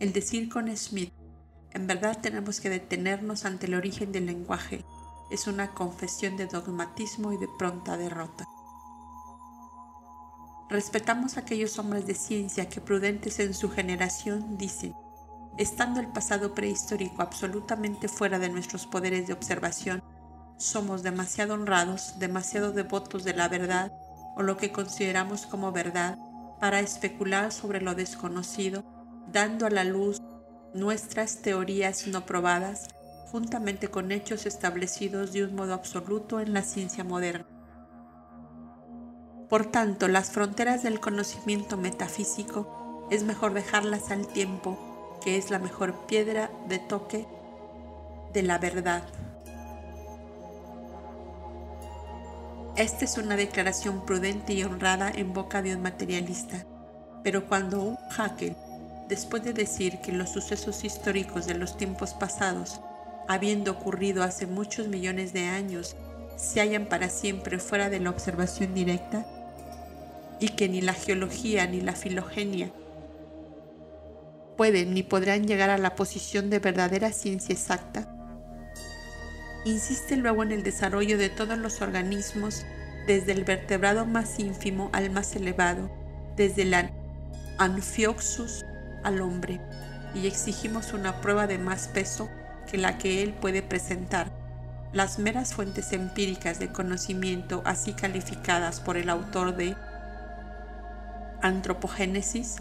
El 0.00 0.12
decir 0.12 0.48
con 0.48 0.74
Smith, 0.76 1.12
en 1.74 1.86
verdad 1.86 2.18
tenemos 2.20 2.60
que 2.60 2.70
detenernos 2.70 3.44
ante 3.44 3.66
el 3.66 3.74
origen 3.74 4.12
del 4.12 4.26
lenguaje, 4.26 4.84
es 5.30 5.46
una 5.46 5.72
confesión 5.72 6.36
de 6.36 6.46
dogmatismo 6.46 7.32
y 7.32 7.38
de 7.38 7.48
pronta 7.58 7.96
derrota. 7.96 8.44
Respetamos 10.68 11.36
a 11.36 11.40
aquellos 11.40 11.78
hombres 11.78 12.06
de 12.06 12.14
ciencia 12.14 12.68
que 12.68 12.80
prudentes 12.80 13.38
en 13.40 13.54
su 13.54 13.70
generación 13.70 14.56
dicen, 14.58 14.94
estando 15.58 16.00
el 16.00 16.08
pasado 16.08 16.54
prehistórico 16.54 17.22
absolutamente 17.22 18.08
fuera 18.08 18.38
de 18.38 18.48
nuestros 18.48 18.86
poderes 18.86 19.26
de 19.26 19.32
observación, 19.32 20.02
somos 20.56 21.02
demasiado 21.02 21.54
honrados, 21.54 22.18
demasiado 22.18 22.72
devotos 22.72 23.24
de 23.24 23.34
la 23.34 23.48
verdad 23.48 23.92
o 24.36 24.42
lo 24.42 24.56
que 24.56 24.72
consideramos 24.72 25.46
como 25.46 25.72
verdad 25.72 26.18
para 26.60 26.80
especular 26.80 27.52
sobre 27.52 27.80
lo 27.80 27.94
desconocido, 27.94 28.84
dando 29.28 29.66
a 29.66 29.70
la 29.70 29.84
luz 29.84 30.22
nuestras 30.74 31.42
teorías 31.42 32.06
no 32.06 32.24
probadas 32.24 32.88
juntamente 33.30 33.88
con 33.88 34.12
hechos 34.12 34.46
establecidos 34.46 35.32
de 35.32 35.44
un 35.44 35.54
modo 35.54 35.74
absoluto 35.74 36.40
en 36.40 36.52
la 36.52 36.62
ciencia 36.62 37.02
moderna. 37.02 37.46
Por 39.48 39.66
tanto, 39.66 40.08
las 40.08 40.30
fronteras 40.30 40.82
del 40.82 41.00
conocimiento 41.00 41.76
metafísico 41.76 43.06
es 43.10 43.22
mejor 43.22 43.52
dejarlas 43.54 44.10
al 44.10 44.26
tiempo, 44.26 45.18
que 45.22 45.36
es 45.36 45.50
la 45.50 45.58
mejor 45.58 46.06
piedra 46.06 46.50
de 46.68 46.78
toque 46.78 47.26
de 48.32 48.42
la 48.42 48.58
verdad. 48.58 49.02
Esta 52.76 53.04
es 53.04 53.18
una 53.18 53.36
declaración 53.36 54.06
prudente 54.06 54.54
y 54.54 54.62
honrada 54.62 55.10
en 55.10 55.34
boca 55.34 55.60
de 55.60 55.76
un 55.76 55.82
materialista, 55.82 56.64
pero 57.22 57.46
cuando 57.46 57.82
un 57.82 57.98
Haeckel, 58.16 58.56
después 59.12 59.44
de 59.44 59.52
decir 59.52 59.98
que 60.00 60.10
los 60.10 60.30
sucesos 60.30 60.84
históricos 60.84 61.44
de 61.44 61.52
los 61.52 61.76
tiempos 61.76 62.14
pasados, 62.14 62.80
habiendo 63.28 63.70
ocurrido 63.72 64.22
hace 64.22 64.46
muchos 64.46 64.88
millones 64.88 65.34
de 65.34 65.44
años, 65.48 65.96
se 66.36 66.60
hallan 66.60 66.86
para 66.86 67.10
siempre 67.10 67.58
fuera 67.58 67.90
de 67.90 68.00
la 68.00 68.08
observación 68.08 68.72
directa, 68.72 69.26
y 70.40 70.48
que 70.48 70.66
ni 70.70 70.80
la 70.80 70.94
geología 70.94 71.66
ni 71.66 71.82
la 71.82 71.92
filogenia 71.92 72.72
pueden 74.56 74.94
ni 74.94 75.02
podrán 75.02 75.46
llegar 75.46 75.68
a 75.68 75.76
la 75.76 75.94
posición 75.94 76.48
de 76.48 76.58
verdadera 76.58 77.12
ciencia 77.12 77.52
exacta, 77.52 78.08
insiste 79.66 80.16
luego 80.16 80.42
en 80.42 80.52
el 80.52 80.62
desarrollo 80.62 81.18
de 81.18 81.28
todos 81.28 81.58
los 81.58 81.82
organismos, 81.82 82.64
desde 83.06 83.32
el 83.32 83.44
vertebrado 83.44 84.06
más 84.06 84.38
ínfimo 84.38 84.88
al 84.94 85.10
más 85.10 85.36
elevado, 85.36 85.90
desde 86.34 86.62
el 86.62 86.74
Amphioxus 87.58 88.64
al 89.02 89.20
hombre 89.20 89.60
y 90.14 90.26
exigimos 90.26 90.92
una 90.92 91.20
prueba 91.20 91.46
de 91.46 91.58
más 91.58 91.88
peso 91.88 92.28
que 92.70 92.78
la 92.78 92.98
que 92.98 93.22
él 93.22 93.32
puede 93.32 93.62
presentar. 93.62 94.30
Las 94.92 95.18
meras 95.18 95.54
fuentes 95.54 95.92
empíricas 95.92 96.58
de 96.58 96.70
conocimiento, 96.70 97.62
así 97.64 97.92
calificadas 97.94 98.80
por 98.80 98.96
el 98.96 99.08
autor 99.08 99.56
de 99.56 99.74
Antropogénesis, 101.40 102.56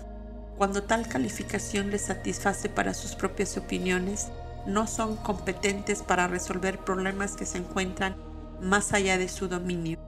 cuando 0.57 0.83
tal 0.83 1.07
calificación 1.07 1.91
le 1.91 1.97
satisface 1.97 2.69
para 2.69 2.93
sus 2.93 3.15
propias 3.15 3.57
opiniones, 3.57 4.29
no 4.65 4.87
son 4.87 5.17
competentes 5.17 6.03
para 6.03 6.27
resolver 6.27 6.79
problemas 6.79 7.35
que 7.35 7.45
se 7.45 7.57
encuentran 7.57 8.15
más 8.61 8.93
allá 8.93 9.17
de 9.17 9.27
su 9.27 9.47
dominio. 9.47 9.99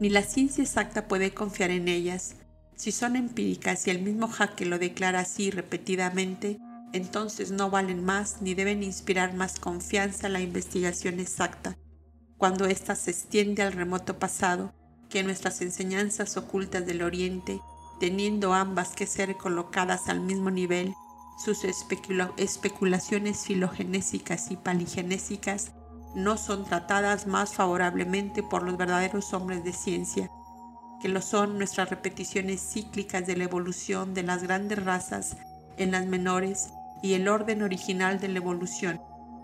Ni 0.00 0.10
la 0.10 0.22
ciencia 0.22 0.62
exacta 0.62 1.08
puede 1.08 1.32
confiar 1.32 1.70
en 1.70 1.88
ellas. 1.88 2.34
Si 2.78 2.92
son 2.92 3.16
empíricas 3.16 3.86
y 3.86 3.90
el 3.90 4.00
mismo 4.02 4.28
Jaque 4.28 4.64
lo 4.64 4.78
declara 4.78 5.18
así 5.18 5.50
repetidamente, 5.50 6.58
entonces 6.92 7.50
no 7.50 7.70
valen 7.70 8.04
más 8.04 8.40
ni 8.40 8.54
deben 8.54 8.84
inspirar 8.84 9.34
más 9.34 9.58
confianza 9.58 10.28
a 10.28 10.30
la 10.30 10.40
investigación 10.40 11.18
exacta, 11.18 11.76
cuando 12.36 12.66
ésta 12.66 12.94
se 12.94 13.10
extiende 13.10 13.64
al 13.64 13.72
remoto 13.72 14.20
pasado, 14.20 14.72
que 15.10 15.24
nuestras 15.24 15.60
enseñanzas 15.60 16.36
ocultas 16.36 16.86
del 16.86 17.02
Oriente, 17.02 17.60
teniendo 17.98 18.54
ambas 18.54 18.90
que 18.90 19.06
ser 19.06 19.36
colocadas 19.36 20.08
al 20.08 20.20
mismo 20.20 20.52
nivel, 20.52 20.94
sus 21.44 21.64
especulaciones 21.64 23.40
filogenésicas 23.40 24.52
y 24.52 24.56
paligenésicas 24.56 25.72
no 26.14 26.36
son 26.36 26.64
tratadas 26.64 27.26
más 27.26 27.54
favorablemente 27.54 28.44
por 28.44 28.62
los 28.62 28.76
verdaderos 28.76 29.34
hombres 29.34 29.64
de 29.64 29.72
ciencia, 29.72 30.30
que 31.00 31.08
lo 31.08 31.22
son 31.22 31.58
nuestras 31.58 31.90
repeticiones 31.90 32.60
cíclicas 32.60 33.26
de 33.26 33.36
la 33.36 33.44
evolución 33.44 34.14
de 34.14 34.22
las 34.22 34.42
grandes 34.42 34.84
razas 34.84 35.36
en 35.76 35.92
las 35.92 36.06
menores 36.06 36.70
y 37.02 37.14
el 37.14 37.28
orden 37.28 37.62
original 37.62 38.20
de 38.20 38.28
la 38.28 38.38
evolución, 38.38 39.00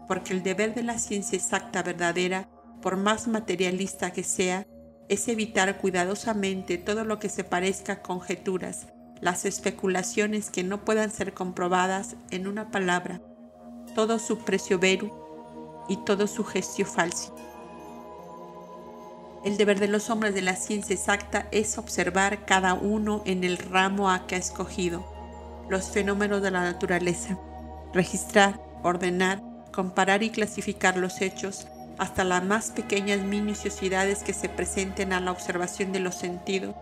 porque 0.08 0.32
el 0.32 0.42
deber 0.42 0.74
de 0.74 0.82
la 0.82 0.98
ciencia 0.98 1.36
exacta 1.36 1.82
verdadera, 1.82 2.48
por 2.82 2.96
más 2.96 3.28
materialista 3.28 4.12
que 4.12 4.24
sea, 4.24 4.66
es 5.08 5.28
evitar 5.28 5.78
cuidadosamente 5.78 6.78
todo 6.78 7.04
lo 7.04 7.18
que 7.18 7.28
se 7.28 7.44
parezca 7.44 7.94
a 7.94 8.02
conjeturas, 8.02 8.88
las 9.20 9.44
especulaciones 9.44 10.50
que 10.50 10.64
no 10.64 10.84
puedan 10.84 11.10
ser 11.10 11.34
comprobadas 11.34 12.16
en 12.30 12.46
una 12.46 12.70
palabra, 12.70 13.20
todo 13.94 14.18
su 14.18 14.38
precio 14.38 14.78
veru 14.78 15.12
y 15.88 15.98
todo 16.04 16.26
su 16.26 16.44
gestio 16.44 16.86
falso. 16.86 17.34
El 19.44 19.58
deber 19.58 19.78
de 19.78 19.88
los 19.88 20.08
hombres 20.08 20.34
de 20.34 20.40
la 20.40 20.56
ciencia 20.56 20.94
exacta 20.94 21.46
es 21.52 21.76
observar 21.76 22.46
cada 22.46 22.74
uno 22.74 23.22
en 23.26 23.44
el 23.44 23.58
ramo 23.58 24.10
a 24.10 24.26
que 24.26 24.36
ha 24.36 24.38
escogido 24.38 25.04
los 25.68 25.90
fenómenos 25.90 26.42
de 26.42 26.50
la 26.50 26.62
naturaleza, 26.62 27.38
registrar, 27.92 28.60
ordenar, 28.82 29.42
comparar 29.72 30.22
y 30.22 30.30
clasificar 30.30 30.96
los 30.96 31.20
hechos 31.20 31.68
hasta 31.98 32.24
las 32.24 32.42
más 32.42 32.70
pequeñas 32.70 33.20
minuciosidades 33.20 34.22
que 34.22 34.32
se 34.32 34.48
presenten 34.48 35.12
a 35.12 35.20
la 35.20 35.30
observación 35.30 35.92
de 35.92 36.00
los 36.00 36.14
sentidos, 36.14 36.74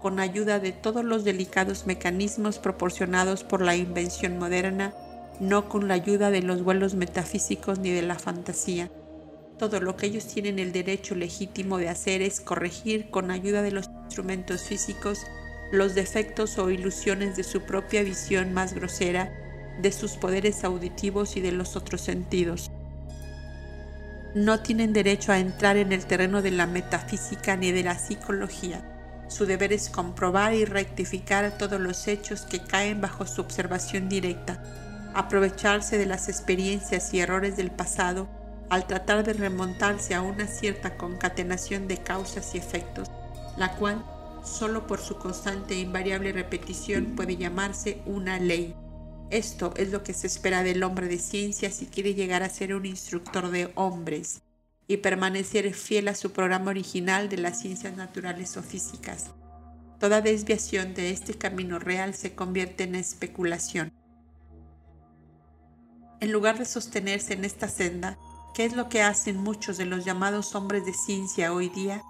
con 0.00 0.20
ayuda 0.20 0.58
de 0.60 0.72
todos 0.72 1.04
los 1.04 1.24
delicados 1.24 1.86
mecanismos 1.86 2.58
proporcionados 2.58 3.42
por 3.44 3.62
la 3.62 3.74
invención 3.74 4.38
moderna 4.38 4.92
no 5.40 5.68
con 5.68 5.88
la 5.88 5.94
ayuda 5.94 6.30
de 6.30 6.42
los 6.42 6.62
vuelos 6.62 6.94
metafísicos 6.94 7.78
ni 7.78 7.90
de 7.90 8.02
la 8.02 8.18
fantasía. 8.18 8.90
Todo 9.62 9.78
lo 9.78 9.96
que 9.96 10.06
ellos 10.06 10.26
tienen 10.26 10.58
el 10.58 10.72
derecho 10.72 11.14
legítimo 11.14 11.78
de 11.78 11.88
hacer 11.88 12.20
es 12.20 12.40
corregir 12.40 13.10
con 13.10 13.30
ayuda 13.30 13.62
de 13.62 13.70
los 13.70 13.88
instrumentos 14.06 14.62
físicos 14.62 15.20
los 15.70 15.94
defectos 15.94 16.58
o 16.58 16.68
ilusiones 16.68 17.36
de 17.36 17.44
su 17.44 17.60
propia 17.60 18.02
visión 18.02 18.52
más 18.52 18.72
grosera, 18.72 19.32
de 19.80 19.92
sus 19.92 20.14
poderes 20.14 20.64
auditivos 20.64 21.36
y 21.36 21.40
de 21.42 21.52
los 21.52 21.76
otros 21.76 22.00
sentidos. 22.00 22.72
No 24.34 24.58
tienen 24.64 24.92
derecho 24.92 25.30
a 25.30 25.38
entrar 25.38 25.76
en 25.76 25.92
el 25.92 26.06
terreno 26.06 26.42
de 26.42 26.50
la 26.50 26.66
metafísica 26.66 27.54
ni 27.56 27.70
de 27.70 27.84
la 27.84 27.96
psicología. 28.00 28.82
Su 29.28 29.46
deber 29.46 29.72
es 29.72 29.90
comprobar 29.90 30.54
y 30.54 30.64
rectificar 30.64 31.56
todos 31.56 31.80
los 31.80 32.08
hechos 32.08 32.40
que 32.40 32.58
caen 32.58 33.00
bajo 33.00 33.26
su 33.28 33.40
observación 33.40 34.08
directa 34.08 34.60
aprovecharse 35.14 35.98
de 35.98 36.06
las 36.06 36.28
experiencias 36.28 37.12
y 37.12 37.20
errores 37.20 37.56
del 37.56 37.70
pasado 37.70 38.28
al 38.70 38.86
tratar 38.86 39.24
de 39.24 39.32
remontarse 39.32 40.14
a 40.14 40.22
una 40.22 40.46
cierta 40.46 40.96
concatenación 40.96 41.88
de 41.88 41.98
causas 41.98 42.54
y 42.54 42.58
efectos, 42.58 43.10
la 43.56 43.76
cual 43.76 44.04
solo 44.44 44.86
por 44.86 45.00
su 45.00 45.16
constante 45.16 45.74
e 45.74 45.80
invariable 45.80 46.32
repetición 46.32 47.14
puede 47.16 47.36
llamarse 47.36 48.02
una 48.06 48.38
ley. 48.38 48.74
Esto 49.30 49.72
es 49.76 49.90
lo 49.90 50.02
que 50.02 50.14
se 50.14 50.26
espera 50.26 50.62
del 50.62 50.82
hombre 50.82 51.08
de 51.08 51.18
ciencia 51.18 51.70
si 51.70 51.86
quiere 51.86 52.14
llegar 52.14 52.42
a 52.42 52.50
ser 52.50 52.74
un 52.74 52.86
instructor 52.86 53.50
de 53.50 53.70
hombres 53.74 54.42
y 54.88 54.98
permanecer 54.98 55.72
fiel 55.74 56.08
a 56.08 56.14
su 56.14 56.32
programa 56.32 56.70
original 56.70 57.28
de 57.28 57.38
las 57.38 57.60
ciencias 57.60 57.96
naturales 57.96 58.56
o 58.56 58.62
físicas. 58.62 59.26
Toda 59.98 60.20
desviación 60.20 60.94
de 60.94 61.10
este 61.10 61.34
camino 61.34 61.78
real 61.78 62.14
se 62.14 62.34
convierte 62.34 62.84
en 62.84 62.96
especulación 62.96 63.92
en 66.22 66.30
lugar 66.30 66.56
de 66.56 66.64
sostenerse 66.64 67.34
en 67.34 67.44
esta 67.44 67.66
senda, 67.66 68.16
que 68.54 68.64
es 68.64 68.74
lo 68.74 68.88
que 68.88 69.02
hacen 69.02 69.42
muchos 69.42 69.76
de 69.78 69.86
los 69.86 70.04
llamados 70.04 70.54
hombres 70.54 70.84
de 70.84 70.92
ciencia 70.92 71.52
hoy 71.52 71.68
día, 71.68 72.02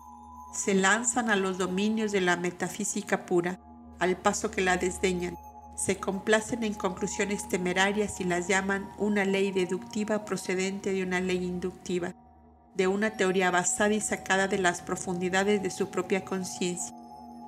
se 0.53 0.75
lanzan 0.75 1.31
a 1.31 1.37
los 1.37 1.59
dominios 1.59 2.13
de 2.13 2.21
la 2.21 2.37
metafísica 2.37 3.25
pura, 3.25 3.59
al 3.99 4.17
paso 4.17 4.51
que 4.51 4.61
la 4.61 4.77
desdeñan, 4.77 5.37
se 5.77 5.97
complacen 5.97 6.65
en 6.65 6.75
conclusiones 6.75 7.49
temerarias 7.49 8.21
y 8.21 8.25
las 8.25 8.49
llaman 8.49 8.91
una 8.99 9.25
ley 9.25 9.51
deductiva 9.53 10.25
procedente 10.25 10.93
de 10.93 11.03
una 11.03 11.21
ley 11.21 11.45
inductiva, 11.45 12.15
de 12.75 12.87
una 12.87 13.11
teoría 13.17 13.51
basada 13.51 13.95
y 13.95 14.01
sacada 14.01 14.49
de 14.49 14.59
las 14.59 14.83
profundidades 14.83 15.63
de 15.63 15.71
su 15.71 15.91
propia 15.91 16.25
conciencia, 16.25 16.95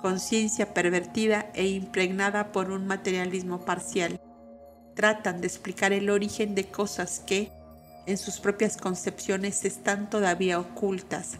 conciencia 0.01 0.73
pervertida 0.73 1.49
e 1.53 1.67
impregnada 1.67 2.51
por 2.51 2.71
un 2.71 2.87
materialismo 2.87 3.65
parcial, 3.65 4.19
tratan 4.95 5.41
de 5.41 5.47
explicar 5.47 5.93
el 5.93 6.09
origen 6.09 6.55
de 6.55 6.65
cosas 6.65 7.19
que, 7.19 7.51
en 8.05 8.17
sus 8.17 8.39
propias 8.39 8.77
concepciones, 8.77 9.65
están 9.65 10.09
todavía 10.09 10.59
ocultas. 10.59 11.37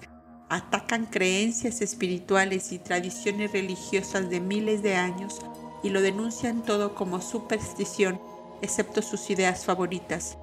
Atacan 0.50 1.06
creencias 1.06 1.82
espirituales 1.82 2.72
y 2.72 2.80
tradiciones 2.80 3.52
religiosas 3.52 4.30
de 4.30 4.40
miles 4.40 4.84
de 4.84 4.96
años 4.96 5.40
y 5.84 5.90
lo 5.90 6.02
denuncian 6.02 6.64
todo 6.64 6.96
como 6.96 7.22
superstición, 7.22 8.20
excepto 8.62 9.02
sus 9.02 9.30
ideas 9.30 9.66
favoritas. 9.66 10.38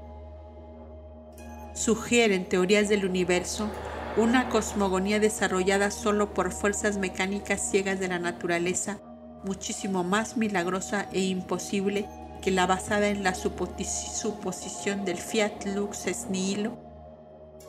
Sugieren 1.74 2.48
teorías 2.48 2.88
del 2.88 3.06
universo, 3.06 3.70
una 4.16 4.48
cosmogonía 4.48 5.18
desarrollada 5.20 5.90
solo 5.90 6.34
por 6.34 6.52
fuerzas 6.52 6.98
mecánicas 6.98 7.70
ciegas 7.70 7.98
de 7.98 8.08
la 8.08 8.18
naturaleza, 8.18 9.00
muchísimo 9.44 10.04
más 10.04 10.36
milagrosa 10.36 11.08
e 11.12 11.20
imposible 11.20 12.06
que 12.42 12.50
la 12.50 12.66
basada 12.66 13.08
en 13.08 13.22
la 13.22 13.34
suposición 13.34 15.04
del 15.06 15.16
fiat 15.16 15.64
lux 15.64 16.06
es 16.06 16.26
nihilo, 16.28 16.76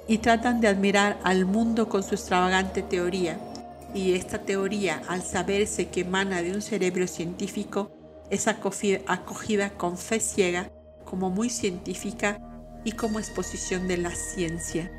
y 0.07 0.17
tratan 0.17 0.59
de 0.59 0.67
admirar 0.67 1.17
al 1.23 1.45
mundo 1.45 1.87
con 1.87 2.03
su 2.03 2.15
extravagante 2.15 2.81
teoría. 2.81 3.37
Y 3.93 4.13
esta 4.13 4.39
teoría, 4.39 5.01
al 5.07 5.21
saberse 5.21 5.87
que 5.87 6.01
emana 6.01 6.41
de 6.41 6.51
un 6.51 6.61
cerebro 6.61 7.07
científico, 7.07 7.91
es 8.29 8.47
acogida 8.47 9.69
con 9.77 9.97
fe 9.97 10.19
ciega 10.19 10.69
como 11.05 11.29
muy 11.29 11.49
científica 11.49 12.39
y 12.83 12.93
como 12.93 13.19
exposición 13.19 13.87
de 13.87 13.97
la 13.97 14.11
ciencia. 14.11 14.91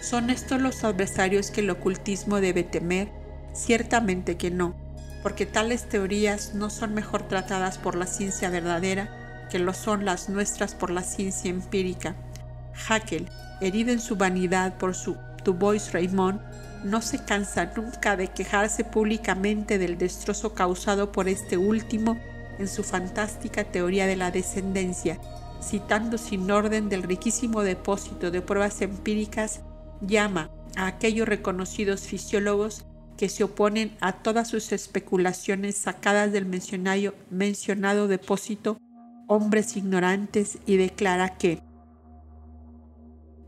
¿Son 0.00 0.30
estos 0.30 0.62
los 0.62 0.84
adversarios 0.84 1.50
que 1.50 1.60
el 1.60 1.70
ocultismo 1.70 2.40
debe 2.40 2.62
temer? 2.62 3.08
Ciertamente 3.52 4.36
que 4.36 4.50
no 4.50 4.83
porque 5.24 5.46
tales 5.46 5.88
teorías 5.88 6.52
no 6.54 6.68
son 6.68 6.92
mejor 6.92 7.26
tratadas 7.26 7.78
por 7.78 7.96
la 7.96 8.06
ciencia 8.06 8.50
verdadera 8.50 9.08
que 9.50 9.58
lo 9.58 9.72
son 9.72 10.04
las 10.04 10.28
nuestras 10.28 10.74
por 10.74 10.90
la 10.90 11.02
ciencia 11.02 11.50
empírica. 11.50 12.14
Haeckel, 12.86 13.30
herido 13.62 13.90
en 13.90 14.00
su 14.00 14.16
vanidad 14.16 14.76
por 14.76 14.94
su 14.94 15.16
Dubois 15.42 15.94
Raymond, 15.94 16.42
no 16.84 17.00
se 17.00 17.24
cansa 17.24 17.72
nunca 17.74 18.18
de 18.18 18.28
quejarse 18.28 18.84
públicamente 18.84 19.78
del 19.78 19.96
destrozo 19.96 20.52
causado 20.52 21.10
por 21.10 21.26
este 21.26 21.56
último 21.56 22.20
en 22.58 22.68
su 22.68 22.84
fantástica 22.84 23.64
teoría 23.64 24.06
de 24.06 24.16
la 24.16 24.30
descendencia, 24.30 25.18
citando 25.62 26.18
sin 26.18 26.50
orden 26.50 26.90
del 26.90 27.02
riquísimo 27.02 27.62
depósito 27.62 28.30
de 28.30 28.42
pruebas 28.42 28.82
empíricas, 28.82 29.62
llama 30.02 30.50
a 30.76 30.86
aquellos 30.86 31.26
reconocidos 31.26 32.02
fisiólogos 32.02 32.84
que 33.16 33.28
se 33.28 33.44
oponen 33.44 33.96
a 34.00 34.12
todas 34.12 34.48
sus 34.48 34.72
especulaciones 34.72 35.76
sacadas 35.76 36.32
del 36.32 36.46
mencionado, 36.46 38.08
depósito 38.08 38.78
hombres 39.26 39.76
ignorantes 39.76 40.58
y 40.66 40.76
declara 40.76 41.38
que 41.38 41.62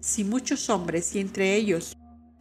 si 0.00 0.24
muchos 0.24 0.70
hombres 0.70 1.14
y 1.14 1.20
entre 1.20 1.54
ellos 1.54 1.96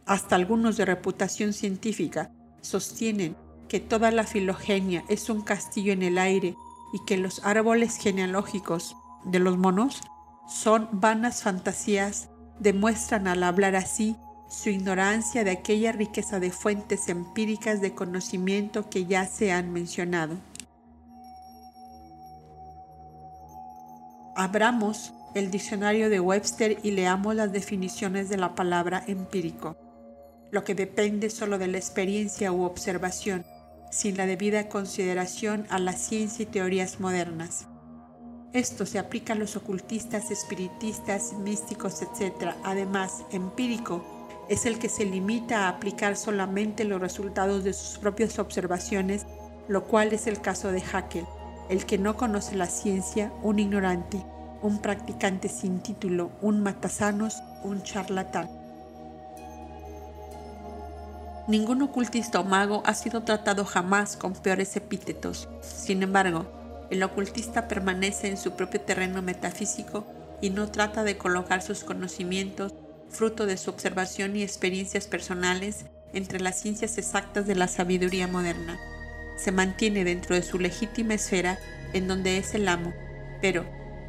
hasta 0.06 0.36
algunos 0.36 0.76
de 0.76 0.84
reputación 0.84 1.52
científica 1.52 2.30
sostienen 2.60 3.36
que 3.68 3.80
toda 3.80 4.10
la 4.10 4.24
filogenia 4.24 5.04
es 5.08 5.28
un 5.28 5.42
castillo 5.42 5.92
en 5.92 6.02
el 6.02 6.18
aire 6.18 6.54
y 6.92 7.04
que 7.06 7.16
los 7.16 7.44
árboles 7.44 7.96
genealógicos 7.96 8.96
de 9.24 9.40
los 9.40 9.58
monos 9.58 10.00
son 10.48 10.88
vanas 10.92 11.42
fantasías, 11.42 12.30
demuestran 12.60 13.26
al 13.26 13.42
hablar 13.42 13.74
así 13.74 14.16
su 14.48 14.70
ignorancia 14.70 15.44
de 15.44 15.50
aquella 15.50 15.92
riqueza 15.92 16.40
de 16.40 16.50
fuentes 16.50 17.08
empíricas 17.08 17.80
de 17.80 17.94
conocimiento 17.94 18.88
que 18.88 19.06
ya 19.06 19.26
se 19.26 19.52
han 19.52 19.72
mencionado. 19.72 20.36
Abramos 24.36 25.12
el 25.34 25.50
diccionario 25.50 26.08
de 26.10 26.20
Webster 26.20 26.78
y 26.82 26.92
leamos 26.92 27.34
las 27.34 27.52
definiciones 27.52 28.28
de 28.28 28.36
la 28.36 28.54
palabra 28.54 29.02
empírico, 29.06 29.76
lo 30.50 30.62
que 30.62 30.74
depende 30.74 31.30
solo 31.30 31.58
de 31.58 31.66
la 31.66 31.78
experiencia 31.78 32.52
u 32.52 32.62
observación, 32.62 33.44
sin 33.90 34.16
la 34.16 34.26
debida 34.26 34.68
consideración 34.68 35.66
a 35.70 35.78
la 35.78 35.92
ciencia 35.92 36.44
y 36.44 36.46
teorías 36.46 37.00
modernas. 37.00 37.66
Esto 38.52 38.86
se 38.86 38.98
aplica 38.98 39.32
a 39.32 39.36
los 39.36 39.56
ocultistas, 39.56 40.30
espiritistas, 40.30 41.32
místicos, 41.34 42.00
etc. 42.00 42.54
Además, 42.62 43.24
empírico 43.32 44.15
es 44.48 44.66
el 44.66 44.78
que 44.78 44.88
se 44.88 45.04
limita 45.04 45.64
a 45.64 45.68
aplicar 45.68 46.16
solamente 46.16 46.84
los 46.84 47.00
resultados 47.00 47.64
de 47.64 47.72
sus 47.72 47.98
propias 47.98 48.38
observaciones, 48.38 49.26
lo 49.68 49.84
cual 49.84 50.12
es 50.12 50.26
el 50.26 50.40
caso 50.40 50.70
de 50.70 50.82
Haeckel, 50.82 51.26
el 51.68 51.84
que 51.84 51.98
no 51.98 52.16
conoce 52.16 52.54
la 52.54 52.66
ciencia, 52.66 53.32
un 53.42 53.58
ignorante, 53.58 54.24
un 54.62 54.80
practicante 54.80 55.48
sin 55.48 55.80
título, 55.80 56.30
un 56.40 56.62
matasanos, 56.62 57.42
un 57.64 57.82
charlatán. 57.82 58.48
Ningún 61.48 61.82
ocultista 61.82 62.40
o 62.40 62.44
mago 62.44 62.82
ha 62.86 62.94
sido 62.94 63.22
tratado 63.22 63.64
jamás 63.64 64.16
con 64.16 64.32
peores 64.32 64.74
epítetos. 64.76 65.48
Sin 65.60 66.02
embargo, 66.02 66.46
el 66.90 67.02
ocultista 67.02 67.68
permanece 67.68 68.28
en 68.28 68.36
su 68.36 68.52
propio 68.52 68.80
terreno 68.80 69.22
metafísico 69.22 70.04
y 70.40 70.50
no 70.50 70.68
trata 70.70 71.04
de 71.04 71.16
colocar 71.16 71.62
sus 71.62 71.84
conocimientos, 71.84 72.74
fruto 73.16 73.46
de 73.46 73.56
su 73.56 73.70
observación 73.70 74.36
y 74.36 74.42
experiencias 74.42 75.06
personales, 75.06 75.86
entre 76.12 76.40
las 76.40 76.60
ciencias 76.60 76.98
exactas 76.98 77.46
de 77.46 77.54
la 77.54 77.68
sabiduría 77.68 78.28
moderna. 78.28 78.78
Se 79.36 79.52
mantiene 79.52 80.04
dentro 80.04 80.34
de 80.34 80.42
su 80.42 80.58
legítima 80.58 81.14
esfera 81.14 81.58
en 81.92 82.08
donde 82.08 82.38
es 82.38 82.54
el 82.54 82.68
amo. 82.68 82.92
Pero, 83.40 83.64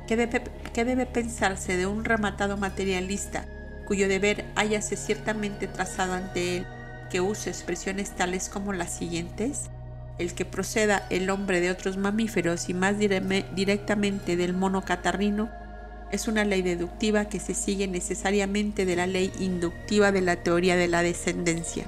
¿qué 0.08 0.16
debe, 0.16 0.44
qué 0.74 0.86
debe 0.86 1.06
pensarse 1.06 1.76
de 1.76 1.86
un 1.86 2.06
rematado 2.06 2.58
materialista 2.58 3.46
cuyo 3.88 4.10
deber 4.10 4.46
hayase 4.56 4.98
ciertamente 4.98 5.68
trazado 5.68 6.14
ante 6.14 6.58
él 6.58 6.68
que 7.10 7.22
use 7.22 7.50
expresiones 7.50 8.12
tales 8.12 8.50
como 8.50 8.74
las 8.74 8.94
siguientes, 8.94 9.70
el 10.18 10.34
que 10.34 10.44
proceda 10.44 11.08
el 11.10 11.30
hombre 11.30 11.62
de 11.62 11.72
otros 11.72 11.96
mamíferos 11.96 12.68
y 12.70 12.74
más 12.74 12.98
directamente 13.00 14.36
del 14.36 14.54
mono 14.54 14.84
catarrino, 14.84 15.50
es 16.12 16.28
una 16.28 16.46
ley 16.46 16.62
deductiva 16.62 17.26
que 17.26 17.40
se 17.40 17.54
sigue 17.54 17.88
necesariamente 17.88 18.86
de 18.86 18.96
la 18.96 19.08
ley 19.08 19.32
inductiva 19.40 20.12
de 20.12 20.22
la 20.22 20.38
teoría 20.44 20.76
de 20.76 20.88
la 20.88 21.04
descendencia. 21.04 21.86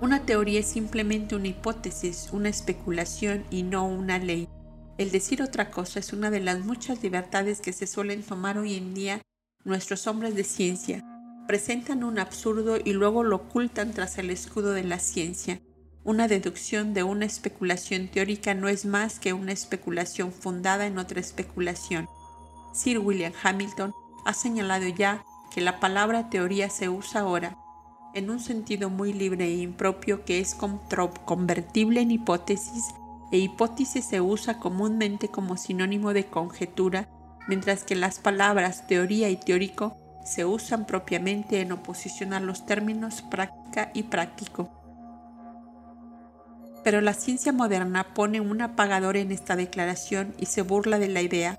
Una 0.00 0.24
teoría 0.24 0.60
es 0.60 0.66
simplemente 0.66 1.34
una 1.34 1.48
hipótesis, 1.48 2.28
una 2.32 2.48
especulación 2.48 3.44
y 3.50 3.64
no 3.64 3.86
una 3.86 4.18
ley. 4.18 4.48
El 4.96 5.10
decir 5.10 5.42
otra 5.42 5.70
cosa 5.70 5.98
es 5.98 6.12
una 6.12 6.30
de 6.30 6.40
las 6.40 6.60
muchas 6.60 7.02
libertades 7.02 7.60
que 7.60 7.72
se 7.72 7.86
suelen 7.86 8.22
tomar 8.22 8.58
hoy 8.58 8.76
en 8.76 8.94
día 8.94 9.20
nuestros 9.64 10.06
hombres 10.06 10.34
de 10.34 10.44
ciencia 10.44 11.04
presentan 11.48 12.04
un 12.04 12.18
absurdo 12.18 12.76
y 12.82 12.92
luego 12.92 13.24
lo 13.24 13.36
ocultan 13.36 13.92
tras 13.92 14.18
el 14.18 14.30
escudo 14.30 14.72
de 14.72 14.84
la 14.84 14.98
ciencia. 14.98 15.60
Una 16.08 16.26
deducción 16.26 16.94
de 16.94 17.02
una 17.02 17.26
especulación 17.26 18.08
teórica 18.08 18.54
no 18.54 18.68
es 18.68 18.86
más 18.86 19.20
que 19.20 19.34
una 19.34 19.52
especulación 19.52 20.32
fundada 20.32 20.86
en 20.86 20.96
otra 20.96 21.20
especulación. 21.20 22.08
Sir 22.72 22.98
William 22.98 23.34
Hamilton 23.42 23.92
ha 24.24 24.32
señalado 24.32 24.88
ya 24.88 25.22
que 25.54 25.60
la 25.60 25.80
palabra 25.80 26.30
teoría 26.30 26.70
se 26.70 26.88
usa 26.88 27.20
ahora 27.20 27.58
en 28.14 28.30
un 28.30 28.40
sentido 28.40 28.88
muy 28.88 29.12
libre 29.12 29.48
e 29.48 29.58
impropio 29.58 30.24
que 30.24 30.40
es 30.40 30.54
convertible 30.54 32.00
en 32.00 32.10
hipótesis 32.10 32.86
e 33.30 33.36
hipótesis 33.36 34.06
se 34.06 34.22
usa 34.22 34.58
comúnmente 34.58 35.28
como 35.28 35.58
sinónimo 35.58 36.14
de 36.14 36.24
conjetura, 36.24 37.10
mientras 37.48 37.84
que 37.84 37.96
las 37.96 38.18
palabras 38.18 38.86
teoría 38.86 39.28
y 39.28 39.36
teórico 39.36 39.94
se 40.24 40.46
usan 40.46 40.86
propiamente 40.86 41.60
en 41.60 41.70
oposición 41.72 42.32
a 42.32 42.40
los 42.40 42.64
términos 42.64 43.20
práctica 43.20 43.90
y 43.92 44.04
práctico. 44.04 44.77
Pero 46.84 47.00
la 47.00 47.14
ciencia 47.14 47.52
moderna 47.52 48.14
pone 48.14 48.40
un 48.40 48.60
apagador 48.62 49.16
en 49.16 49.32
esta 49.32 49.56
declaración 49.56 50.34
y 50.38 50.46
se 50.46 50.62
burla 50.62 50.98
de 50.98 51.08
la 51.08 51.22
idea. 51.22 51.58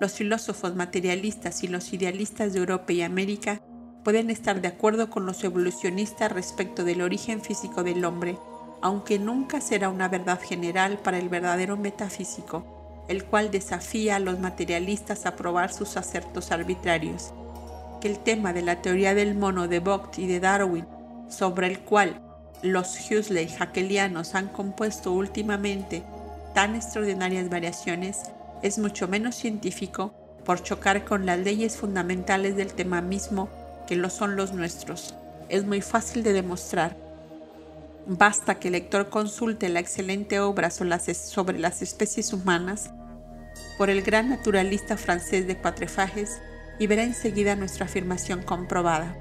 Los 0.00 0.12
filósofos 0.12 0.74
materialistas 0.76 1.64
y 1.64 1.68
los 1.68 1.92
idealistas 1.92 2.52
de 2.52 2.60
Europa 2.60 2.92
y 2.92 3.02
América 3.02 3.60
pueden 4.04 4.30
estar 4.30 4.60
de 4.60 4.68
acuerdo 4.68 5.10
con 5.10 5.26
los 5.26 5.42
evolucionistas 5.42 6.30
respecto 6.30 6.84
del 6.84 7.02
origen 7.02 7.40
físico 7.40 7.82
del 7.82 8.04
hombre, 8.04 8.38
aunque 8.80 9.18
nunca 9.18 9.60
será 9.60 9.88
una 9.88 10.08
verdad 10.08 10.40
general 10.40 10.98
para 10.98 11.18
el 11.18 11.28
verdadero 11.28 11.76
metafísico, 11.76 13.04
el 13.08 13.24
cual 13.24 13.50
desafía 13.50 14.16
a 14.16 14.20
los 14.20 14.38
materialistas 14.38 15.26
a 15.26 15.34
probar 15.34 15.72
sus 15.72 15.96
acertos 15.96 16.52
arbitrarios 16.52 17.32
que 18.00 18.08
el 18.08 18.18
tema 18.18 18.52
de 18.52 18.62
la 18.62 18.80
teoría 18.82 19.14
del 19.14 19.34
mono 19.34 19.68
de 19.68 19.80
Vogt 19.80 20.18
y 20.18 20.26
de 20.26 20.40
Darwin, 20.40 20.86
sobre 21.28 21.66
el 21.66 21.80
cual 21.80 22.20
los 22.62 23.10
Huxley 23.10 23.48
hackelianos 23.48 24.34
han 24.34 24.48
compuesto 24.48 25.12
últimamente 25.12 26.02
tan 26.54 26.74
extraordinarias 26.74 27.50
variaciones, 27.50 28.18
es 28.62 28.78
mucho 28.78 29.06
menos 29.06 29.36
científico 29.36 30.12
por 30.44 30.62
chocar 30.62 31.04
con 31.04 31.26
las 31.26 31.38
leyes 31.38 31.76
fundamentales 31.76 32.56
del 32.56 32.72
tema 32.72 33.00
mismo 33.00 33.48
que 33.86 33.96
lo 33.96 34.10
son 34.10 34.34
los 34.34 34.52
nuestros. 34.52 35.14
Es 35.48 35.64
muy 35.64 35.80
fácil 35.80 36.22
de 36.22 36.32
demostrar. 36.32 36.96
Basta 38.06 38.56
que 38.58 38.68
el 38.68 38.72
lector 38.72 39.08
consulte 39.08 39.68
la 39.68 39.80
excelente 39.80 40.40
obra 40.40 40.70
sobre 40.70 41.58
las 41.58 41.82
especies 41.82 42.32
humanas 42.32 42.90
por 43.76 43.90
el 43.90 44.02
gran 44.02 44.30
naturalista 44.30 44.96
francés 44.96 45.46
de 45.46 45.56
Cuatrefages 45.56 46.40
y 46.78 46.86
verá 46.86 47.02
enseguida 47.02 47.54
nuestra 47.54 47.86
afirmación 47.86 48.42
comprobada. 48.42 49.16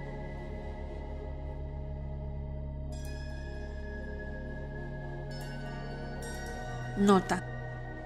Nota. 6.97 7.43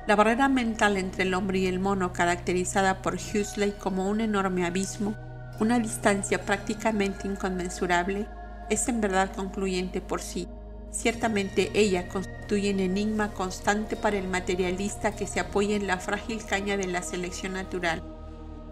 La 0.07 0.15
barrera 0.15 0.49
mental 0.49 0.97
entre 0.97 1.23
el 1.23 1.33
hombre 1.33 1.59
y 1.59 1.67
el 1.67 1.79
mono, 1.79 2.13
caracterizada 2.13 3.01
por 3.01 3.15
Huxley 3.15 3.71
como 3.71 4.09
un 4.09 4.21
enorme 4.21 4.65
abismo, 4.65 5.15
una 5.59 5.79
distancia 5.79 6.43
prácticamente 6.43 7.27
inconmensurable, 7.27 8.27
es 8.69 8.87
en 8.87 9.01
verdad 9.01 9.33
concluyente 9.35 10.01
por 10.01 10.21
sí. 10.21 10.47
Ciertamente 10.91 11.71
ella 11.73 12.07
constituye 12.07 12.73
un 12.73 12.79
enigma 12.79 13.29
constante 13.29 13.95
para 13.95 14.17
el 14.17 14.27
materialista 14.27 15.15
que 15.15 15.27
se 15.27 15.39
apoya 15.39 15.75
en 15.75 15.87
la 15.87 15.97
frágil 15.97 16.43
caña 16.45 16.77
de 16.77 16.87
la 16.87 17.01
selección 17.01 17.53
natural 17.53 18.03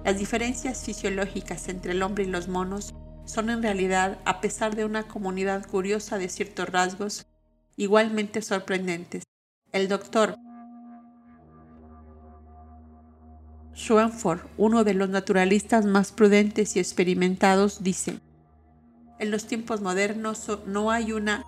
las 0.03 0.17
diferencias 0.17 0.83
fisiológicas 0.83 1.67
entre 1.67 1.91
el 1.91 2.01
hombre 2.03 2.23
y 2.23 2.27
los 2.27 2.47
monos 2.47 2.95
son 3.25 3.49
en 3.49 3.61
realidad, 3.61 4.17
a 4.25 4.41
pesar 4.41 4.75
de 4.75 4.85
una 4.85 5.03
comunidad 5.03 5.67
curiosa 5.67 6.17
de 6.17 6.29
ciertos 6.29 6.69
rasgos, 6.69 7.27
igualmente 7.75 8.41
sorprendentes. 8.41 9.23
El 9.71 9.87
doctor 9.87 10.35
Schoenford, 13.75 14.39
uno 14.57 14.83
de 14.83 14.93
los 14.93 15.09
naturalistas 15.09 15.85
más 15.85 16.11
prudentes 16.11 16.75
y 16.75 16.79
experimentados, 16.79 17.83
dice, 17.83 18.19
en 19.19 19.31
los 19.31 19.45
tiempos 19.45 19.81
modernos 19.81 20.49
no 20.65 20.91
hay 20.91 21.11
una 21.11 21.43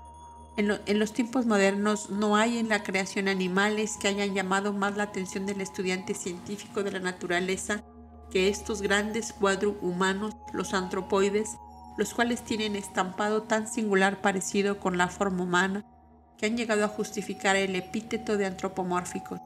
en, 0.57 0.71
en, 0.85 0.99
los 0.99 1.13
tiempos 1.13 1.45
modernos 1.45 2.09
no 2.09 2.35
hay 2.35 2.57
en 2.57 2.67
la 2.67 2.83
creación 2.83 3.29
animales 3.29 3.97
que 3.99 4.09
hayan 4.09 4.33
llamado 4.33 4.73
más 4.73 4.97
la 4.97 5.03
atención 5.03 5.45
del 5.45 5.61
estudiante 5.61 6.13
científico 6.13 6.83
de 6.83 6.91
la 6.91 6.99
naturaleza 6.99 7.83
que 8.31 8.49
estos 8.49 8.81
grandes 8.81 9.33
cuadros 9.33 9.75
humanos, 9.81 10.35
los 10.53 10.73
antropoides, 10.73 11.49
los 11.97 12.13
cuales 12.13 12.43
tienen 12.43 12.75
estampado 12.75 13.43
tan 13.43 13.67
singular 13.67 14.21
parecido 14.21 14.79
con 14.79 14.97
la 14.97 15.07
forma 15.09 15.43
humana, 15.43 15.85
que 16.41 16.47
han 16.47 16.57
llegado 16.57 16.83
a 16.83 16.87
justificar 16.87 17.55
el 17.55 17.75
epíteto 17.75 18.35
de 18.35 18.47
antropomórficos. 18.47 19.39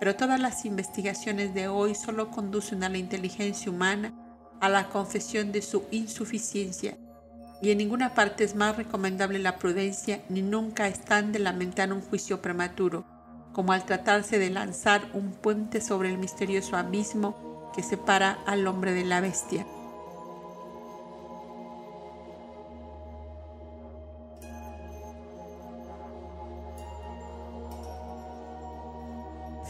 Pero 0.00 0.16
todas 0.16 0.40
las 0.40 0.64
investigaciones 0.64 1.52
de 1.52 1.68
hoy 1.68 1.94
solo 1.94 2.30
conducen 2.30 2.82
a 2.84 2.88
la 2.88 2.96
inteligencia 2.96 3.70
humana, 3.70 4.14
a 4.58 4.70
la 4.70 4.88
confesión 4.88 5.52
de 5.52 5.60
su 5.60 5.84
insuficiencia, 5.90 6.96
y 7.60 7.70
en 7.70 7.78
ninguna 7.78 8.14
parte 8.14 8.44
es 8.44 8.54
más 8.54 8.76
recomendable 8.76 9.38
la 9.40 9.56
prudencia, 9.56 10.22
ni 10.30 10.40
nunca 10.40 10.88
están 10.88 11.32
de 11.32 11.40
lamentar 11.40 11.92
un 11.92 12.00
juicio 12.00 12.40
prematuro, 12.40 13.04
como 13.52 13.72
al 13.72 13.84
tratarse 13.84 14.38
de 14.38 14.48
lanzar 14.48 15.02
un 15.12 15.32
puente 15.32 15.82
sobre 15.82 16.08
el 16.08 16.16
misterioso 16.16 16.76
abismo 16.76 17.70
que 17.74 17.82
separa 17.82 18.38
al 18.46 18.66
hombre 18.66 18.92
de 18.92 19.04
la 19.04 19.20
bestia. 19.20 19.66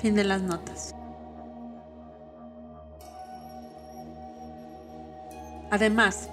Fin 0.01 0.15
de 0.15 0.25
las 0.25 0.43
notas. 0.43 0.95
Además, 5.71 6.29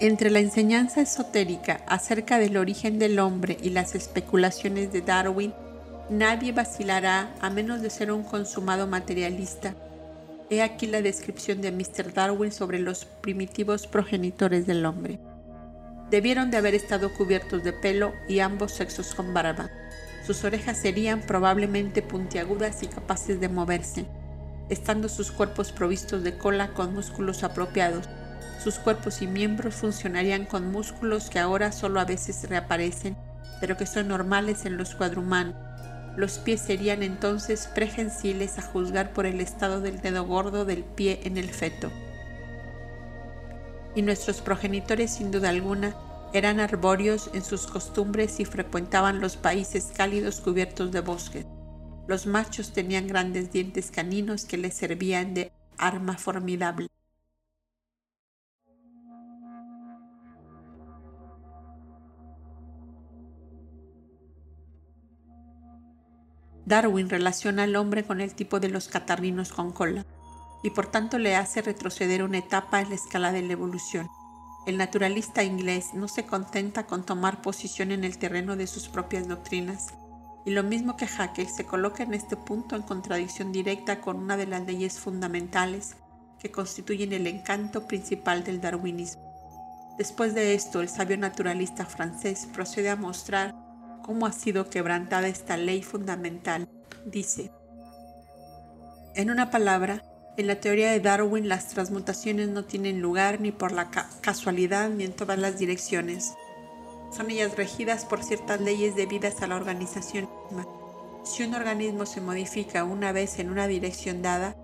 entre 0.00 0.30
la 0.30 0.40
enseñanza 0.40 1.00
esotérica 1.00 1.80
acerca 1.86 2.38
del 2.38 2.56
origen 2.56 2.98
del 2.98 3.18
hombre 3.18 3.56
y 3.62 3.70
las 3.70 3.94
especulaciones 3.94 4.92
de 4.92 5.00
Darwin, 5.00 5.54
nadie 6.10 6.52
vacilará 6.52 7.34
a 7.40 7.50
menos 7.50 7.82
de 7.82 7.90
ser 7.90 8.10
un 8.10 8.22
consumado 8.22 8.86
materialista. 8.86 9.74
He 10.50 10.62
aquí 10.62 10.86
la 10.86 11.02
descripción 11.02 11.60
de 11.60 11.70
Mr. 11.70 12.12
Darwin 12.12 12.50
sobre 12.50 12.80
los 12.80 13.04
primitivos 13.04 13.86
progenitores 13.86 14.66
del 14.66 14.84
hombre. 14.84 15.20
Debieron 16.10 16.50
de 16.50 16.56
haber 16.56 16.74
estado 16.74 17.14
cubiertos 17.14 17.62
de 17.62 17.72
pelo 17.72 18.12
y 18.28 18.40
ambos 18.40 18.72
sexos 18.72 19.14
con 19.14 19.32
barba. 19.32 19.70
Sus 20.26 20.44
orejas 20.44 20.78
serían 20.78 21.22
probablemente 21.22 22.02
puntiagudas 22.02 22.82
y 22.82 22.86
capaces 22.86 23.40
de 23.40 23.48
moverse, 23.48 24.06
estando 24.68 25.08
sus 25.08 25.32
cuerpos 25.32 25.72
provistos 25.72 26.22
de 26.22 26.36
cola 26.36 26.72
con 26.74 26.94
músculos 26.94 27.42
apropiados. 27.42 28.08
Sus 28.62 28.78
cuerpos 28.78 29.22
y 29.22 29.26
miembros 29.26 29.74
funcionarían 29.74 30.44
con 30.44 30.70
músculos 30.70 31.30
que 31.30 31.38
ahora 31.38 31.72
solo 31.72 32.00
a 32.00 32.04
veces 32.04 32.48
reaparecen, 32.48 33.16
pero 33.60 33.76
que 33.76 33.86
son 33.86 34.08
normales 34.08 34.66
en 34.66 34.76
los 34.76 34.94
cuadrumanos. 34.94 35.54
Los 36.16 36.38
pies 36.38 36.60
serían 36.60 37.02
entonces 37.02 37.68
prehensiles 37.74 38.58
a 38.58 38.62
juzgar 38.62 39.12
por 39.12 39.26
el 39.26 39.40
estado 39.40 39.80
del 39.80 40.00
dedo 40.00 40.24
gordo 40.24 40.64
del 40.64 40.84
pie 40.84 41.20
en 41.24 41.38
el 41.38 41.48
feto. 41.50 41.90
Y 43.94 44.02
nuestros 44.02 44.40
progenitores, 44.40 45.12
sin 45.12 45.30
duda 45.30 45.48
alguna, 45.48 45.94
eran 46.32 46.60
arbóreos 46.60 47.30
en 47.34 47.42
sus 47.42 47.66
costumbres 47.66 48.38
y 48.38 48.44
frecuentaban 48.44 49.20
los 49.20 49.36
países 49.36 49.92
cálidos 49.96 50.40
cubiertos 50.40 50.92
de 50.92 51.00
bosques. 51.00 51.46
Los 52.06 52.26
machos 52.26 52.72
tenían 52.72 53.06
grandes 53.06 53.52
dientes 53.52 53.90
caninos 53.90 54.44
que 54.44 54.56
les 54.56 54.74
servían 54.74 55.34
de 55.34 55.52
arma 55.76 56.16
formidable. 56.18 56.88
Darwin 66.66 67.10
relaciona 67.10 67.64
al 67.64 67.74
hombre 67.74 68.04
con 68.04 68.20
el 68.20 68.34
tipo 68.34 68.60
de 68.60 68.68
los 68.68 68.86
catarrinos 68.86 69.52
con 69.52 69.72
cola 69.72 70.06
y 70.62 70.70
por 70.70 70.86
tanto 70.86 71.18
le 71.18 71.34
hace 71.34 71.62
retroceder 71.62 72.22
una 72.22 72.38
etapa 72.38 72.80
en 72.80 72.90
la 72.90 72.94
escala 72.94 73.32
de 73.32 73.42
la 73.42 73.54
evolución. 73.54 74.08
El 74.66 74.76
naturalista 74.76 75.42
inglés 75.42 75.94
no 75.94 76.06
se 76.06 76.26
contenta 76.26 76.86
con 76.86 77.04
tomar 77.04 77.40
posición 77.40 77.92
en 77.92 78.04
el 78.04 78.18
terreno 78.18 78.56
de 78.56 78.66
sus 78.66 78.88
propias 78.88 79.26
doctrinas, 79.26 79.88
y 80.44 80.50
lo 80.50 80.62
mismo 80.62 80.96
que 80.96 81.06
Haeckel 81.06 81.48
se 81.48 81.64
coloca 81.64 82.02
en 82.02 82.14
este 82.14 82.36
punto 82.36 82.76
en 82.76 82.82
contradicción 82.82 83.52
directa 83.52 84.00
con 84.00 84.16
una 84.16 84.36
de 84.36 84.46
las 84.46 84.66
leyes 84.66 84.98
fundamentales 84.98 85.96
que 86.38 86.50
constituyen 86.50 87.12
el 87.12 87.26
encanto 87.26 87.86
principal 87.86 88.44
del 88.44 88.60
darwinismo. 88.60 89.30
Después 89.98 90.34
de 90.34 90.54
esto, 90.54 90.80
el 90.80 90.88
sabio 90.88 91.18
naturalista 91.18 91.84
francés 91.84 92.48
procede 92.52 92.90
a 92.90 92.96
mostrar 92.96 93.54
cómo 94.02 94.26
ha 94.26 94.32
sido 94.32 94.70
quebrantada 94.70 95.28
esta 95.28 95.56
ley 95.56 95.82
fundamental. 95.82 96.68
Dice, 97.04 97.52
en 99.14 99.30
una 99.30 99.50
palabra, 99.50 100.02
en 100.36 100.46
la 100.46 100.56
teoría 100.60 100.90
de 100.90 101.00
Darwin 101.00 101.48
las 101.48 101.68
transmutaciones 101.68 102.48
no 102.48 102.64
tienen 102.64 103.00
lugar 103.00 103.40
ni 103.40 103.52
por 103.52 103.72
la 103.72 103.90
casualidad 104.20 104.88
ni 104.88 105.04
en 105.04 105.12
todas 105.12 105.38
las 105.38 105.58
direcciones. 105.58 106.34
Son 107.14 107.30
ellas 107.30 107.56
regidas 107.56 108.04
por 108.04 108.22
ciertas 108.22 108.60
leyes 108.60 108.94
debidas 108.94 109.42
a 109.42 109.48
la 109.48 109.56
organización 109.56 110.28
misma. 110.44 110.66
Si 111.24 111.42
un 111.42 111.54
organismo 111.54 112.06
se 112.06 112.20
modifica 112.20 112.84
una 112.84 113.12
vez 113.12 113.38
en 113.38 113.50
una 113.50 113.66
dirección 113.66 114.22
dada, 114.22 114.56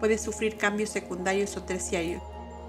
puede 0.00 0.18
sufrir 0.18 0.58
cambios 0.58 0.90
secundarios 0.90 1.56
o 1.56 1.62
terciarios, 1.62 2.22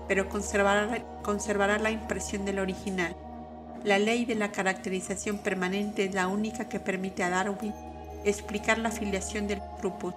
pero 0.07 0.29
conservará, 0.29 1.79
la 1.79 1.91
impresión 1.91 2.45
del 2.45 2.59
original. 2.59 3.15
La 3.83 3.99
ley 3.99 4.23
de 4.23 4.35
la 4.35 4.51
caracterización 4.51 5.39
permanente 5.39 6.05
es 6.05 6.13
la 6.13 6.27
única 6.27 6.69
que 6.69 6.79
permite 6.79 7.23
a 7.23 7.29
Darwin 7.29 7.73
explicar 8.23 8.77
la 8.77 8.91
filiación 8.91 9.47
del 9.47 9.61
grupo 9.79 10.13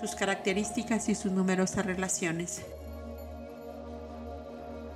sus 0.00 0.14
características 0.14 1.08
y 1.08 1.14
sus 1.14 1.32
numerosas 1.32 1.86
relaciones. 1.86 2.62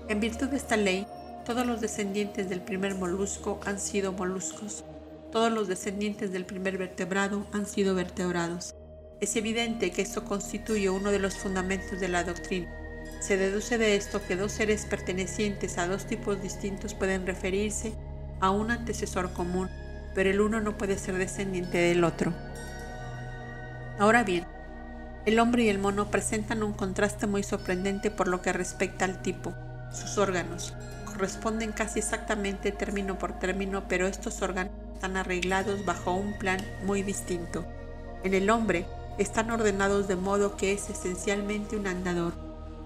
En 0.08 0.20
virtud 0.20 0.48
de 0.48 0.56
esta 0.56 0.76
ley, 0.76 1.06
todos 1.44 1.66
los 1.66 1.80
descendientes 1.80 2.48
del 2.48 2.60
primer 2.60 2.94
molusco 2.94 3.60
han 3.64 3.78
sido 3.78 4.12
moluscos, 4.12 4.84
todos 5.32 5.52
los 5.52 5.68
descendientes 5.68 6.32
del 6.32 6.46
primer 6.46 6.78
vertebrado 6.78 7.46
han 7.52 7.66
sido 7.66 7.94
vertebrados. 7.94 8.74
Es 9.20 9.36
evidente 9.36 9.90
que 9.90 10.02
esto 10.02 10.24
constituye 10.24 10.88
uno 10.88 11.10
de 11.10 11.18
los 11.18 11.36
fundamentos 11.36 12.00
de 12.00 12.08
la 12.08 12.24
doctrina. 12.24 12.72
Se 13.20 13.36
deduce 13.36 13.76
de 13.76 13.96
esto 13.96 14.22
que 14.26 14.36
dos 14.36 14.52
seres 14.52 14.86
pertenecientes 14.86 15.76
a 15.76 15.86
dos 15.86 16.06
tipos 16.06 16.40
distintos 16.40 16.94
pueden 16.94 17.26
referirse 17.26 17.92
a 18.40 18.50
un 18.50 18.70
antecesor 18.70 19.32
común, 19.32 19.68
pero 20.14 20.30
el 20.30 20.40
uno 20.40 20.60
no 20.60 20.78
puede 20.78 20.96
ser 20.96 21.18
descendiente 21.18 21.78
del 21.78 22.04
otro. 22.04 22.32
Ahora 23.98 24.22
bien, 24.22 24.46
el 25.28 25.40
hombre 25.40 25.64
y 25.64 25.68
el 25.68 25.78
mono 25.78 26.10
presentan 26.10 26.62
un 26.62 26.72
contraste 26.72 27.26
muy 27.26 27.42
sorprendente 27.42 28.10
por 28.10 28.28
lo 28.28 28.40
que 28.40 28.50
respecta 28.54 29.04
al 29.04 29.20
tipo. 29.20 29.52
Sus 29.92 30.16
órganos 30.16 30.72
corresponden 31.04 31.72
casi 31.72 31.98
exactamente 31.98 32.72
término 32.72 33.18
por 33.18 33.38
término, 33.38 33.86
pero 33.88 34.06
estos 34.06 34.40
órganos 34.40 34.72
están 34.94 35.18
arreglados 35.18 35.84
bajo 35.84 36.14
un 36.14 36.32
plan 36.38 36.58
muy 36.86 37.02
distinto. 37.02 37.66
En 38.24 38.32
el 38.32 38.48
hombre 38.48 38.86
están 39.18 39.50
ordenados 39.50 40.08
de 40.08 40.16
modo 40.16 40.56
que 40.56 40.72
es 40.72 40.88
esencialmente 40.88 41.76
un 41.76 41.88
andador, 41.88 42.32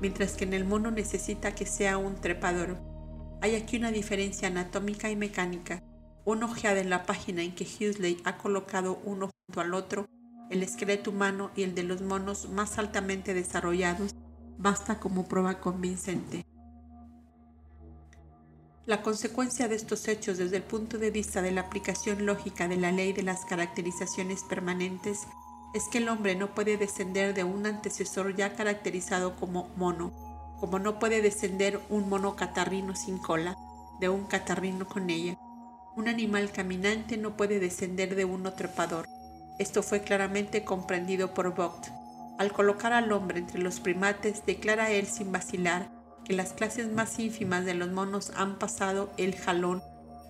mientras 0.01 0.33
que 0.33 0.43
en 0.43 0.55
el 0.55 0.65
mono 0.65 0.91
necesita 0.91 1.55
que 1.55 1.65
sea 1.65 1.97
un 1.97 2.17
trepador. 2.17 2.77
Hay 3.41 3.55
aquí 3.55 3.77
una 3.77 3.93
diferencia 3.93 4.49
anatómica 4.49 5.11
y 5.11 5.15
mecánica. 5.15 5.81
Una 6.25 6.47
ojeada 6.47 6.81
en 6.81 6.91
la 6.91 7.05
página 7.05 7.43
en 7.43 7.55
que 7.55 7.65
Huxley 7.65 8.21
ha 8.25 8.37
colocado 8.37 9.01
uno 9.05 9.31
junto 9.47 9.61
al 9.61 9.75
otro 9.75 10.07
el 10.53 10.63
esqueleto 10.63 11.11
humano 11.11 11.51
y 11.57 11.63
el 11.63 11.75
de 11.75 11.83
los 11.83 12.03
monos 12.03 12.51
más 12.51 12.79
altamente 12.79 13.33
desarrollados 13.33 14.15
basta 14.59 15.01
como 15.01 15.27
prueba 15.27 15.61
convincente. 15.61 16.45
La 18.85 19.01
consecuencia 19.01 19.69
de 19.69 19.77
estos 19.77 20.09
hechos 20.09 20.37
desde 20.39 20.59
el 20.59 20.63
punto 20.63 20.99
de 20.99 21.11
vista 21.11 21.41
de 21.41 21.53
la 21.53 21.63
aplicación 21.63 22.27
lógica 22.27 22.69
de 22.69 22.77
la 22.77 22.93
ley 22.93 23.13
de 23.13 23.23
las 23.23 23.45
caracterizaciones 23.47 24.43
permanentes 24.43 25.21
es 25.73 25.85
que 25.91 25.99
el 25.99 26.09
hombre 26.11 26.35
no 26.37 26.55
puede 26.55 26.77
descender 26.77 27.33
de 27.33 27.45
un 27.45 27.65
antecesor 27.65 28.37
ya 28.37 28.55
caracterizado 28.55 29.37
como 29.37 29.69
mono, 29.77 30.13
como 30.61 30.79
no 30.79 30.99
puede 30.99 31.23
descender 31.23 31.81
un 31.89 32.11
mono 32.11 32.37
catarrino 32.37 32.95
sin 32.95 33.17
cola 33.19 33.57
de 34.01 34.11
un 34.11 34.27
catarrino 34.27 34.87
con 34.87 35.09
ella. 35.09 35.39
Un 35.97 36.09
animal 36.09 36.53
caminante 36.53 37.17
no 37.17 37.37
puede 37.37 37.59
descender 37.59 38.17
de 38.17 38.25
uno 38.25 38.53
trepador, 38.53 39.07
esto 39.63 39.85
fue 39.85 40.01
claramente 40.01 40.65
comprendido 40.65 41.35
por 41.35 41.55
Vogt. 41.55 41.87
Al 42.39 42.53
colocar 42.53 42.93
al 42.93 43.13
hombre 43.13 43.39
entre 43.39 43.61
los 43.61 43.79
primates, 43.79 44.45
declara 44.45 44.91
él 44.91 45.07
sin 45.07 45.31
vacilar 45.31 45.89
que 46.25 46.35
las 46.35 46.53
clases 46.53 46.91
más 46.93 47.19
ínfimas 47.21 47.65
de 47.65 47.75
los 47.75 47.91
monos 47.91 48.33
han 48.37 48.59
pasado 48.59 49.13
el 49.17 49.37
jalón, 49.37 49.81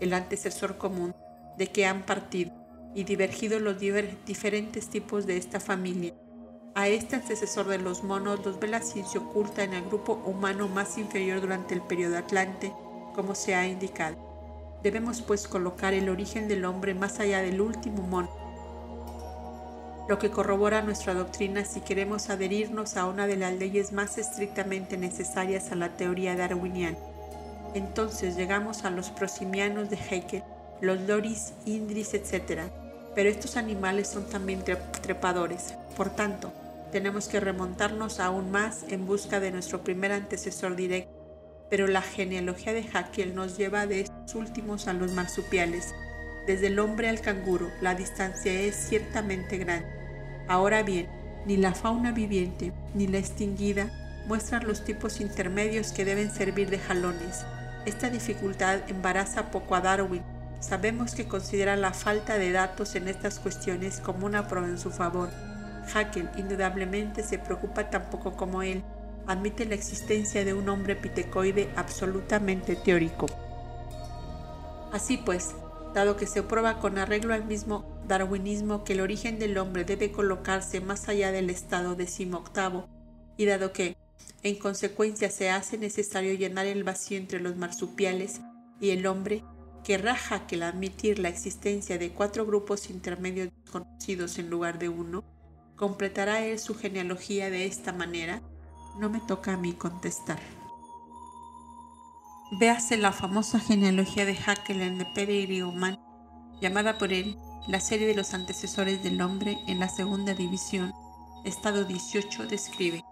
el 0.00 0.12
antecesor 0.12 0.76
común, 0.76 1.14
de 1.56 1.68
que 1.68 1.86
han 1.86 2.02
partido 2.02 2.52
y 2.94 3.04
divergido 3.04 3.58
los 3.58 3.78
diferentes 3.78 4.88
tipos 4.88 5.26
de 5.26 5.38
esta 5.38 5.60
familia. 5.60 6.12
A 6.74 6.88
este 6.88 7.16
antecesor 7.16 7.66
de 7.68 7.78
los 7.78 8.04
monos 8.04 8.44
los 8.44 8.60
ve 8.60 8.68
la 8.68 8.82
ciencia 8.82 9.20
oculta 9.20 9.62
en 9.64 9.72
el 9.72 9.84
grupo 9.84 10.22
humano 10.26 10.68
más 10.68 10.98
inferior 10.98 11.40
durante 11.40 11.74
el 11.74 11.80
periodo 11.80 12.18
Atlante, 12.18 12.70
como 13.14 13.34
se 13.34 13.54
ha 13.54 13.66
indicado. 13.66 14.16
Debemos 14.82 15.22
pues 15.22 15.48
colocar 15.48 15.94
el 15.94 16.10
origen 16.10 16.48
del 16.48 16.66
hombre 16.66 16.92
más 16.92 17.18
allá 17.18 17.40
del 17.40 17.62
último 17.62 18.02
mono, 18.02 18.41
lo 20.09 20.18
que 20.18 20.30
corrobora 20.30 20.82
nuestra 20.82 21.14
doctrina 21.14 21.64
si 21.64 21.80
queremos 21.80 22.28
adherirnos 22.28 22.96
a 22.96 23.07
una 23.07 23.26
de 23.26 23.36
las 23.36 23.55
leyes 23.55 23.92
más 23.92 24.18
estrictamente 24.18 24.96
necesarias 24.96 25.70
a 25.70 25.76
la 25.76 25.90
teoría 25.90 26.36
darwiniana. 26.36 26.98
Entonces 27.74 28.36
llegamos 28.36 28.84
a 28.84 28.90
los 28.90 29.11
prosimianos 29.11 29.88
de 29.88 29.96
Haeckel, 29.96 30.42
los 30.80 31.00
loris, 31.03 31.53
indris, 31.64 32.14
etc. 32.14 32.62
Pero 33.14 33.30
estos 33.30 33.57
animales 33.57 34.09
son 34.09 34.28
también 34.28 34.64
trepadores. 35.03 35.74
Por 35.96 36.11
tanto, 36.11 36.53
tenemos 36.90 37.28
que 37.28 37.40
remontarnos 37.40 38.20
aún 38.20 38.50
más 38.50 38.84
en 38.88 39.07
busca 39.07 39.40
de 39.40 39.53
nuestro 39.53 39.82
primer 39.82 40.12
antecesor 40.12 40.76
directo. 40.76 41.11
Pero 41.70 41.86
la 41.86 42.03
genealogía 42.03 42.74
de 42.74 42.86
Haeckel 42.92 43.34
nos 43.34 43.57
lleva 43.57 43.86
de 43.86 44.00
estos 44.00 44.34
últimos 44.34 44.88
a 44.88 44.92
los 44.92 45.12
marsupiales, 45.12 45.94
desde 46.47 46.68
el 46.68 46.78
hombre 46.78 47.09
al 47.09 47.20
canguro, 47.20 47.70
la 47.80 47.95
distancia 47.95 48.53
es 48.53 48.74
ciertamente 48.74 49.59
grande. 49.59 49.86
Ahora 50.49 50.82
bien, 50.82 51.09
ni 51.47 51.57
la 51.57 51.74
fauna 51.74 52.12
viviente 52.12 52.72
ni 52.95 53.07
la 53.07 53.18
extinguida 53.18 53.90
muestran 54.26 54.66
los 54.66 54.84
tipos 54.84 55.20
intermedios 55.20 55.93
que 55.93 56.05
deben 56.05 56.30
servir 56.30 56.70
de 56.70 56.78
jalones. 56.78 57.45
Esta 57.86 58.11
dificultad 58.11 58.78
embaraza 58.88 59.51
poco 59.51 59.74
a 59.74 59.80
Darwin. 59.80 60.22
Sabemos 60.61 61.14
que 61.14 61.26
considera 61.26 61.76
la 61.76 61.93
falta 61.93 62.38
de 62.38 62.53
datos 62.53 62.95
en 62.95 63.09
estas 63.09 63.40
cuestiones 63.40 63.99
como 63.99 64.26
una 64.26 64.47
prueba 64.47 64.68
en 64.68 64.78
su 64.78 64.90
favor. 64.90 65.30
Haeckel 65.93 66.28
indudablemente 66.36 67.24
se 67.24 67.38
preocupa 67.38 67.90
tampoco 67.90 68.36
como 68.36 68.62
él, 68.62 68.84
admite 69.26 69.64
la 69.64 69.74
existencia 69.74 70.45
de 70.45 70.55
un 70.55 70.68
hombre 70.68 70.95
pitecoide 70.95 71.70
absolutamente 71.74 72.76
teórico. 72.76 73.26
Así 74.93 75.16
pues, 75.16 75.55
dado 75.95 76.16
que 76.16 76.26
se 76.26 76.43
prueba 76.43 76.78
con 76.78 76.99
arreglo 76.99 77.34
al 77.34 77.45
mismo 77.45 77.84
darwinismo 78.07 78.84
que 78.84 78.95
el 78.95 79.01
origen 79.01 79.38
del 79.38 79.59
hombre 79.59 79.84
debe 79.84 80.12
colocarse 80.12 80.80
más 80.80 81.09
allá 81.09 81.32
del 81.32 81.51
estado 81.51 81.95
decimoctavo, 81.95 82.88
y 83.36 83.47
dado 83.47 83.72
que, 83.72 83.97
en 84.43 84.57
consecuencia, 84.57 85.30
se 85.30 85.51
hace 85.51 85.78
necesario 85.78 86.34
llenar 86.34 86.66
el 86.66 86.84
vacío 86.84 87.18
entre 87.18 87.40
los 87.40 87.57
marsupiales 87.57 88.40
y 88.80 88.90
el 88.90 89.07
hombre, 89.07 89.45
querrá 89.84 90.14
Haeckel 90.14 90.62
admitir 90.62 91.18
la 91.18 91.28
existencia 91.28 91.99
de 91.99 92.11
cuatro 92.11 92.47
grupos 92.47 92.90
intermedios 92.90 93.51
desconocidos 93.62 94.38
en 94.38 94.51
lugar 94.51 94.78
de 94.78 94.88
uno, 94.88 95.24
completará 95.76 96.45
él 96.45 96.59
su 96.59 96.74
genealogía 96.74 97.51
de 97.51 97.66
esta 97.66 97.93
manera, 97.93 98.43
no 98.99 99.11
me 99.11 99.20
toca 99.20 99.55
a 99.55 99.57
mí 99.57 99.72
contestar. 99.72 100.38
Véase 102.55 102.98
la 102.98 103.12
famosa 103.12 103.59
genealogía 103.59 104.26
de 104.26 104.36
Haeckel 104.36 104.82
en 104.82 105.07
Pedigree 105.14 105.62
Human, 105.62 105.98
llamada 106.61 106.98
por 106.98 107.11
él 107.14 107.38
la 107.66 107.80
serie 107.80 108.07
de 108.07 108.14
los 108.14 108.34
antecesores 108.34 109.03
del 109.03 109.22
hombre 109.22 109.57
en 109.68 109.80
la 109.80 109.88
segunda 109.88 110.34
división, 110.34 110.92
estado 111.46 111.84
18, 111.84 112.44
describe 112.48 113.03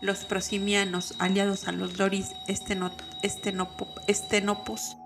los 0.00 0.24
prosimianos 0.24 1.16
aliados 1.18 1.66
a 1.66 1.72
los 1.72 1.98
loris 1.98 2.34
estenopos 4.06 4.96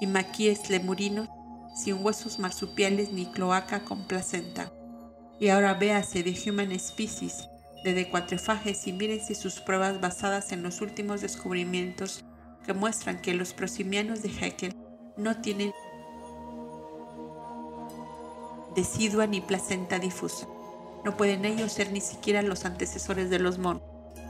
y 0.00 0.06
maquíes 0.06 0.70
lemurinos 0.70 1.28
sin 1.74 2.04
huesos 2.04 2.38
marsupiales 2.38 3.10
ni 3.10 3.26
cloaca 3.26 3.80
con 3.84 4.04
placenta. 4.04 4.70
Y 5.40 5.48
ahora 5.48 5.74
véase 5.74 6.22
de 6.22 6.38
Human 6.48 6.78
Species, 6.78 7.48
de 7.82 7.94
decuatrefajes 7.94 8.86
y 8.86 8.92
mírense 8.92 9.34
sus 9.34 9.58
pruebas 9.58 10.00
basadas 10.00 10.52
en 10.52 10.62
los 10.62 10.80
últimos 10.80 11.20
descubrimientos 11.20 12.24
que 12.64 12.74
muestran 12.74 13.20
que 13.20 13.34
los 13.34 13.52
prosimianos 13.52 14.22
de 14.22 14.30
Haeckel 14.30 14.76
no 15.16 15.40
tienen 15.40 15.72
decidua 18.74 19.26
ni 19.26 19.40
placenta 19.40 19.98
difusa. 19.98 20.46
No 21.04 21.16
pueden 21.16 21.44
ellos 21.44 21.72
ser 21.72 21.92
ni 21.92 22.00
siquiera 22.00 22.42
los 22.42 22.64
antecesores 22.64 23.30
de 23.30 23.38
los 23.38 23.58
monos, 23.58 23.82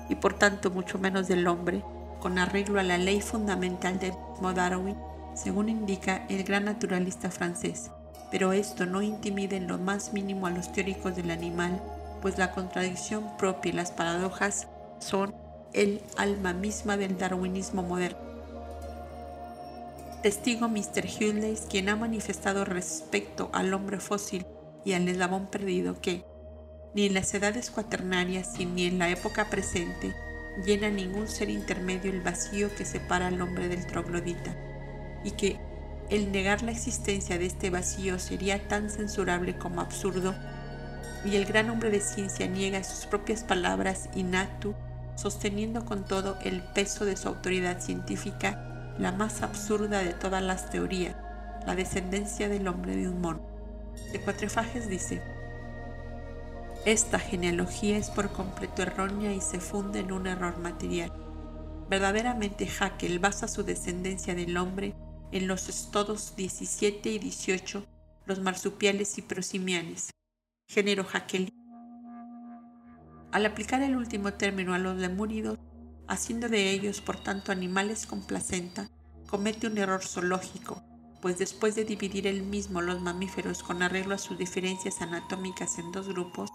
y 0.09 0.17
por 0.17 0.35
tanto 0.35 0.71
mucho 0.71 0.99
menos 0.99 1.29
del 1.29 1.47
hombre, 1.47 1.83
con 2.21 2.39
arreglo 2.39 2.81
a 2.81 2.83
la 2.83 2.99
ley 2.99 3.21
fundamental 3.21 3.99
de 3.99 4.15
Darwin, 4.55 4.97
según 5.35 5.69
indica 5.69 6.27
el 6.29 6.45
gran 6.45 6.65
naturalista 6.65 7.31
francés. 7.31 7.91
Pero 8.31 8.53
esto 8.53 8.87
no 8.87 9.03
intimida 9.03 9.57
en 9.57 9.69
lo 9.69 9.79
más 9.79 10.13
mínimo 10.13 10.47
a 10.47 10.51
los 10.51 10.73
teóricos 10.73 11.15
del 11.17 11.31
animal, 11.31 11.81
pues 12.21 12.39
la 12.39 12.53
contradicción 12.53 13.37
propia 13.37 13.71
y 13.71 13.73
las 13.73 13.93
paradojas 13.93 14.69
son 14.99 15.35
el 15.73 16.01
alma 16.17 16.53
misma 16.53 16.97
del 16.97 17.19
darwinismo 17.19 17.83
moderno. 17.83 18.24
Testigo 20.25 20.71
Mr. 20.71 21.05
Hughley, 21.05 21.59
quien 21.69 21.91
ha 21.91 21.97
manifestado 21.97 22.65
respecto 22.65 23.51
al 23.53 23.75
hombre 23.75 24.01
fósil 24.01 24.47
y 24.83 24.95
al 24.95 25.07
eslabón 25.07 25.49
perdido 25.49 26.01
que, 26.01 26.25
ni 26.95 27.05
en 27.05 27.13
las 27.13 27.35
edades 27.35 27.71
cuaternarias 27.71 28.59
ni 28.59 28.87
en 28.87 28.99
la 28.99 29.11
época 29.11 29.51
presente, 29.51 30.15
llena 30.65 30.89
ningún 30.89 31.29
ser 31.29 31.51
intermedio 31.51 32.11
el 32.11 32.23
vacío 32.23 32.75
que 32.75 32.87
separa 32.87 33.27
al 33.27 33.43
hombre 33.43 33.69
del 33.69 33.87
troglodita, 33.87 34.57
y 35.25 35.33
que 35.33 35.61
el 36.09 36.33
negar 36.33 36.63
la 36.63 36.71
existencia 36.71 37.37
de 37.37 37.45
este 37.45 37.69
vacío 37.69 38.19
sería 38.19 38.67
tan 38.67 38.89
censurable 38.89 39.59
como 39.59 39.83
absurdo, 39.83 40.35
y 41.27 41.37
el 41.37 41.45
gran 41.45 41.69
hombre 41.69 41.91
de 41.91 42.01
ciencia 42.01 42.47
niega 42.47 42.83
sus 42.83 43.05
propias 43.05 43.45
palabras 43.45 44.09
inactu 44.15 44.75
sosteniendo 45.17 45.85
con 45.85 46.07
todo 46.07 46.39
el 46.43 46.63
peso 46.63 47.05
de 47.05 47.19
su 47.19 47.29
autoridad 47.29 47.83
científica 47.83 48.71
la 48.99 49.13
más 49.13 49.43
absurda 49.43 49.99
de 49.99 50.13
todas 50.13 50.43
las 50.43 50.71
teorías, 50.71 51.17
la 51.67 51.75
descendencia 51.75 52.49
del 52.49 52.69
hombre 52.69 52.97
de 52.97 53.09
un 53.09 53.21
mono. 53.21 53.41
De 54.13 54.21
Cuatrefages 54.21 54.89
dice, 54.89 55.23
esta 56.85 57.19
genealogía 57.19 57.97
es 57.97 58.11
por 58.11 58.31
completo 58.31 58.83
errónea 58.83 59.33
y 59.33 59.41
se 59.41 59.61
funde 59.61 60.01
en 60.01 60.13
un 60.13 60.27
error 60.27 60.59
material. 60.59 61.13
Verdaderamente 61.89 62.69
Haeckel 62.69 63.19
basa 63.19 63.49
su 63.49 63.63
descendencia 63.63 64.35
del 64.35 64.57
hombre 64.57 64.95
en 65.33 65.47
los 65.49 65.69
estados 65.69 66.37
17 66.37 67.11
y 67.11 67.19
18, 67.19 67.85
los 68.27 68.41
marsupiales 68.41 69.19
y 69.19 69.23
prosimianes, 69.23 70.11
género 70.69 71.07
Haeckelí 71.13 71.55
al 73.35 73.47
aplicar 73.47 73.83
el 73.83 73.97
último 73.97 74.33
término 74.35 74.75
a 74.75 74.79
los 74.79 74.97
lemúridos, 74.97 75.59
haciendo 76.09 76.49
de 76.49 76.71
ellos 76.71 77.01
por 77.01 77.17
tanto 77.17 77.53
animales 77.53 78.07
con 78.07 78.23
placenta, 78.23 78.89
comete 79.27 79.67
un 79.67 79.79
error 79.79 80.05
zoológico, 80.05 80.83
pues 81.21 81.39
después 81.39 81.75
de 81.75 81.85
dividir 81.85 82.27
él 82.27 82.43
mismo 82.43 82.81
los 82.81 83.01
mamíferos 83.01 83.63
con 83.63 83.83
arreglo 83.83 84.15
a 84.15 84.19
sus 84.19 84.37
diferencias 84.39 85.01
anatómicas 85.01 85.79
en 85.79 85.91
dos 85.91 86.09
grupos, 86.09 86.51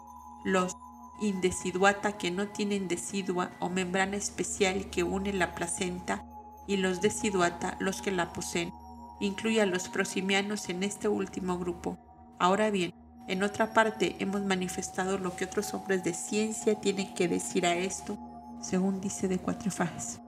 los 0.46 0.76
indeciduata 1.22 2.18
que 2.18 2.32
no 2.32 2.48
tienen 2.48 2.88
decidua 2.88 3.52
o 3.60 3.70
membrana 3.70 4.16
especial 4.16 4.90
que 4.90 5.04
une 5.04 5.34
la 5.34 5.56
placenta 5.56 6.24
y 6.68 6.78
los 6.78 7.02
deciduata 7.02 7.78
los 7.80 8.02
que 8.02 8.12
la 8.12 8.32
poseen, 8.32 8.72
incluye 9.20 9.62
a 9.62 9.66
los 9.66 9.90
prosimianos 9.90 10.70
en 10.70 10.84
este 10.84 11.08
último 11.08 11.58
grupo. 11.58 11.98
Ahora 12.40 12.70
bien, 12.70 12.94
en 13.28 13.44
otra 13.44 13.74
parte 13.74 14.16
hemos 14.20 14.42
manifestado 14.42 15.18
lo 15.18 15.36
que 15.36 15.46
otros 15.46 15.74
hombres 15.74 16.04
de 16.04 16.14
ciencia 16.14 16.76
tienen 16.76 17.14
que 17.14 17.28
decir 17.28 17.66
a 17.66 17.76
esto, 17.76 18.18
según 18.62 19.02
dice 19.02 19.28
de 19.28 19.38
Cuatrefages. 19.38 20.20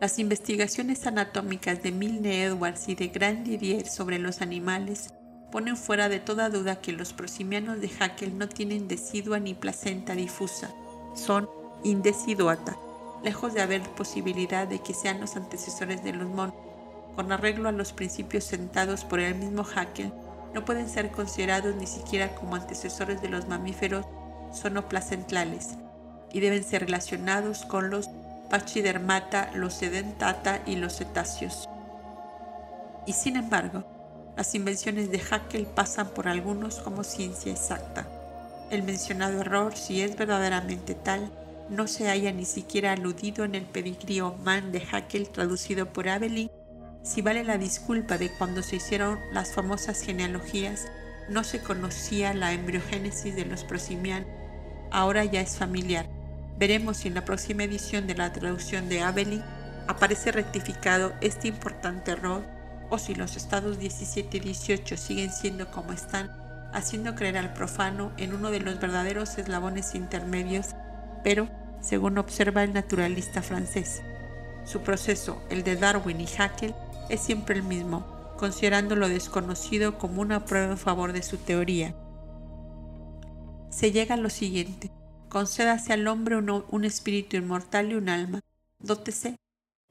Las 0.00 0.18
investigaciones 0.18 1.06
anatómicas 1.06 1.82
de 1.82 1.92
Milne 1.92 2.42
Edwards 2.42 2.88
y 2.88 2.94
de 2.94 3.08
Grand 3.08 3.44
Didier 3.44 3.86
sobre 3.86 4.18
los 4.18 4.42
animales 4.42 5.14
ponen 5.52 5.76
fuera 5.76 6.08
de 6.08 6.18
toda 6.18 6.48
duda 6.48 6.80
que 6.80 6.92
los 6.92 7.12
prosimianos 7.12 7.80
de 7.80 7.90
Haeckel 8.00 8.36
no 8.36 8.48
tienen 8.48 8.88
decidua 8.88 9.38
ni 9.38 9.54
placenta 9.54 10.14
difusa, 10.14 10.70
son 11.14 11.48
indeciduata, 11.84 12.76
lejos 13.22 13.54
de 13.54 13.60
haber 13.60 13.82
posibilidad 13.90 14.66
de 14.66 14.80
que 14.80 14.94
sean 14.94 15.20
los 15.20 15.36
antecesores 15.36 16.02
de 16.02 16.14
los 16.14 16.28
monos, 16.28 16.54
con 17.14 17.30
arreglo 17.30 17.68
a 17.68 17.72
los 17.72 17.92
principios 17.92 18.44
sentados 18.44 19.04
por 19.04 19.20
el 19.20 19.34
mismo 19.36 19.64
Haeckel 19.64 20.12
no 20.54 20.64
pueden 20.64 20.88
ser 20.88 21.10
considerados 21.10 21.74
ni 21.76 21.86
siquiera 21.86 22.34
como 22.34 22.56
antecesores 22.56 23.22
de 23.22 23.28
los 23.28 23.48
mamíferos 23.48 24.04
sonoplacentrales 24.52 25.78
y 26.32 26.40
deben 26.40 26.64
ser 26.64 26.82
relacionados 26.82 27.64
con 27.64 27.90
los 27.90 28.10
pachydermata, 28.50 29.50
los 29.54 29.74
sedentata 29.74 30.62
y 30.66 30.76
los 30.76 30.96
cetáceos. 30.96 31.68
Y 33.06 33.12
sin 33.12 33.36
embargo, 33.36 33.84
las 34.36 34.54
invenciones 34.54 35.10
de 35.10 35.20
Haeckel 35.20 35.66
pasan 35.66 36.08
por 36.08 36.28
algunos 36.28 36.76
como 36.80 37.04
ciencia 37.04 37.52
exacta. 37.52 38.06
El 38.70 38.82
mencionado 38.82 39.40
error, 39.40 39.76
si 39.76 40.00
es 40.00 40.16
verdaderamente 40.16 40.94
tal, 40.94 41.30
no 41.68 41.86
se 41.86 42.08
haya 42.08 42.32
ni 42.32 42.44
siquiera 42.44 42.92
aludido 42.92 43.44
en 43.44 43.54
el 43.54 43.64
pedigrío 43.64 44.34
man 44.44 44.72
de 44.72 44.82
Haeckel 44.90 45.28
traducido 45.28 45.92
por 45.92 46.08
Abelin 46.08 46.50
si 47.02 47.20
vale 47.20 47.42
la 47.42 47.58
disculpa 47.58 48.16
de 48.16 48.30
cuando 48.30 48.62
se 48.62 48.76
hicieron 48.76 49.18
las 49.32 49.52
famosas 49.52 50.02
genealogías, 50.02 50.86
no 51.28 51.42
se 51.42 51.60
conocía 51.60 52.32
la 52.32 52.52
embriogénesis 52.52 53.34
de 53.34 53.44
los 53.44 53.64
prosimianos, 53.64 54.28
ahora 54.92 55.24
ya 55.24 55.40
es 55.40 55.56
familiar. 55.56 56.06
Veremos 56.62 56.98
si 56.98 57.08
en 57.08 57.14
la 57.14 57.24
próxima 57.24 57.64
edición 57.64 58.06
de 58.06 58.14
la 58.14 58.32
traducción 58.32 58.88
de 58.88 59.02
Abelin 59.02 59.42
aparece 59.88 60.30
rectificado 60.30 61.12
este 61.20 61.48
importante 61.48 62.12
error 62.12 62.44
o 62.88 62.98
si 62.98 63.16
los 63.16 63.36
estados 63.36 63.80
17 63.80 64.36
y 64.36 64.38
18 64.38 64.96
siguen 64.96 65.32
siendo 65.32 65.72
como 65.72 65.92
están, 65.92 66.30
haciendo 66.72 67.16
creer 67.16 67.36
al 67.36 67.52
profano 67.52 68.12
en 68.16 68.32
uno 68.32 68.52
de 68.52 68.60
los 68.60 68.78
verdaderos 68.78 69.38
eslabones 69.38 69.96
intermedios, 69.96 70.76
pero 71.24 71.48
según 71.80 72.16
observa 72.16 72.62
el 72.62 72.72
naturalista 72.72 73.42
francés. 73.42 74.00
Su 74.64 74.82
proceso, 74.82 75.42
el 75.50 75.64
de 75.64 75.74
Darwin 75.74 76.20
y 76.20 76.28
Haeckel, 76.28 76.76
es 77.08 77.22
siempre 77.22 77.56
el 77.56 77.64
mismo, 77.64 78.06
considerando 78.38 78.94
lo 78.94 79.08
desconocido 79.08 79.98
como 79.98 80.20
una 80.20 80.44
prueba 80.44 80.70
en 80.70 80.78
favor 80.78 81.12
de 81.12 81.24
su 81.24 81.38
teoría. 81.38 81.96
Se 83.68 83.90
llega 83.90 84.14
a 84.14 84.18
lo 84.18 84.30
siguiente, 84.30 84.92
concédase 85.32 85.94
al 85.94 86.06
hombre 86.08 86.36
un, 86.36 86.84
espíritu 86.84 87.38
inmortal 87.38 87.90
y 87.90 87.94
un 87.94 88.10
alma, 88.10 88.40
dótese 88.80 89.36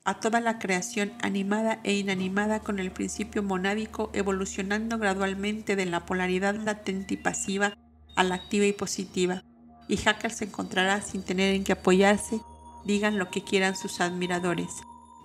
a 0.06 0.20
toda 0.20 0.40
la 0.40 0.60
creación 0.60 1.14
animada 1.24 1.80
e 1.84 1.96
inanimada 1.96 2.60
con 2.60 2.78
el 2.78 2.92
principio 2.92 3.42
monádico 3.42 4.12
evolucionando 4.14 5.00
gradualmente 5.00 5.76
de 5.76 5.88
la 5.88 6.06
polaridad 6.06 6.54
latente 6.54 7.16
y 7.16 7.18
pasiva 7.18 7.74
a 8.16 8.24
la 8.24 8.36
activa 8.36 8.68
y 8.68 8.74
positiva, 8.74 9.44
y 9.88 9.98
Haeckel 10.08 10.30
se 10.30 10.46
encontrará 10.46 11.02
sin 11.02 11.24
tener 11.24 11.56
en 11.56 11.64
qué 11.64 11.72
apoyarse, 11.72 12.40
digan 12.86 13.18
lo 13.18 13.32
que 13.32 13.44
quieran 13.44 13.76
sus 13.76 14.00
admiradores. 14.00 14.70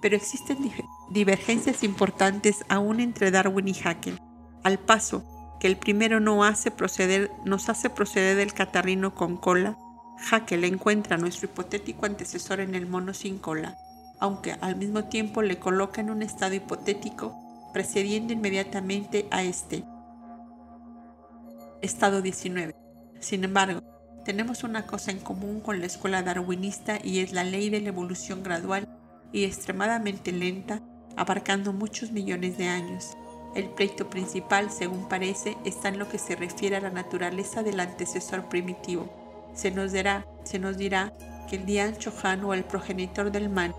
Pero 0.00 0.16
existen 0.16 0.72
divergencias 1.10 1.84
importantes 1.84 2.64
aún 2.70 3.00
entre 3.00 3.30
Darwin 3.30 3.68
y 3.68 3.76
Haeckel, 3.84 4.18
al 4.64 4.78
paso 4.78 5.26
que 5.60 5.66
el 5.66 5.76
primero 5.76 6.20
nos 6.20 6.48
hace 6.48 6.70
proceder 6.70 7.28
del 8.36 8.54
catarrino 8.54 9.14
con 9.14 9.36
cola, 9.36 9.76
Haeckel 10.18 10.64
encuentra 10.64 11.16
a 11.16 11.18
nuestro 11.18 11.46
hipotético 11.46 12.06
antecesor 12.06 12.60
en 12.60 12.74
el 12.74 12.86
mono 12.86 13.14
sin 13.14 13.38
cola, 13.38 13.76
aunque 14.18 14.52
al 14.52 14.76
mismo 14.76 15.04
tiempo 15.04 15.42
le 15.42 15.58
coloca 15.58 16.00
en 16.00 16.10
un 16.10 16.22
estado 16.22 16.54
hipotético 16.54 17.34
precediendo 17.72 18.32
inmediatamente 18.32 19.26
a 19.30 19.42
este. 19.42 19.84
Estado 21.82 22.22
19. 22.22 22.74
Sin 23.20 23.44
embargo, 23.44 23.82
tenemos 24.24 24.64
una 24.64 24.86
cosa 24.86 25.10
en 25.10 25.18
común 25.18 25.60
con 25.60 25.78
la 25.80 25.86
escuela 25.86 26.22
darwinista 26.22 26.98
y 27.02 27.20
es 27.20 27.32
la 27.32 27.44
ley 27.44 27.70
de 27.70 27.80
la 27.80 27.88
evolución 27.88 28.42
gradual 28.42 28.88
y 29.30 29.44
extremadamente 29.44 30.32
lenta, 30.32 30.80
abarcando 31.16 31.72
muchos 31.72 32.12
millones 32.12 32.56
de 32.56 32.68
años. 32.68 33.16
El 33.54 33.68
pleito 33.70 34.10
principal, 34.10 34.70
según 34.70 35.08
parece, 35.08 35.56
está 35.64 35.88
en 35.88 35.98
lo 35.98 36.08
que 36.08 36.18
se 36.18 36.36
refiere 36.36 36.76
a 36.76 36.80
la 36.80 36.90
naturaleza 36.90 37.62
del 37.62 37.80
antecesor 37.80 38.48
primitivo. 38.48 39.25
Se 39.56 39.70
nos 39.70 39.90
dirá, 39.90 40.26
se 40.44 40.58
nos 40.58 40.76
dirá 40.76 41.14
que 41.48 41.56
el 41.56 41.66
Dian 41.66 41.96
Chohan 41.96 42.44
o 42.44 42.52
el 42.52 42.62
progenitor 42.62 43.32
del 43.32 43.48
man 43.48 43.74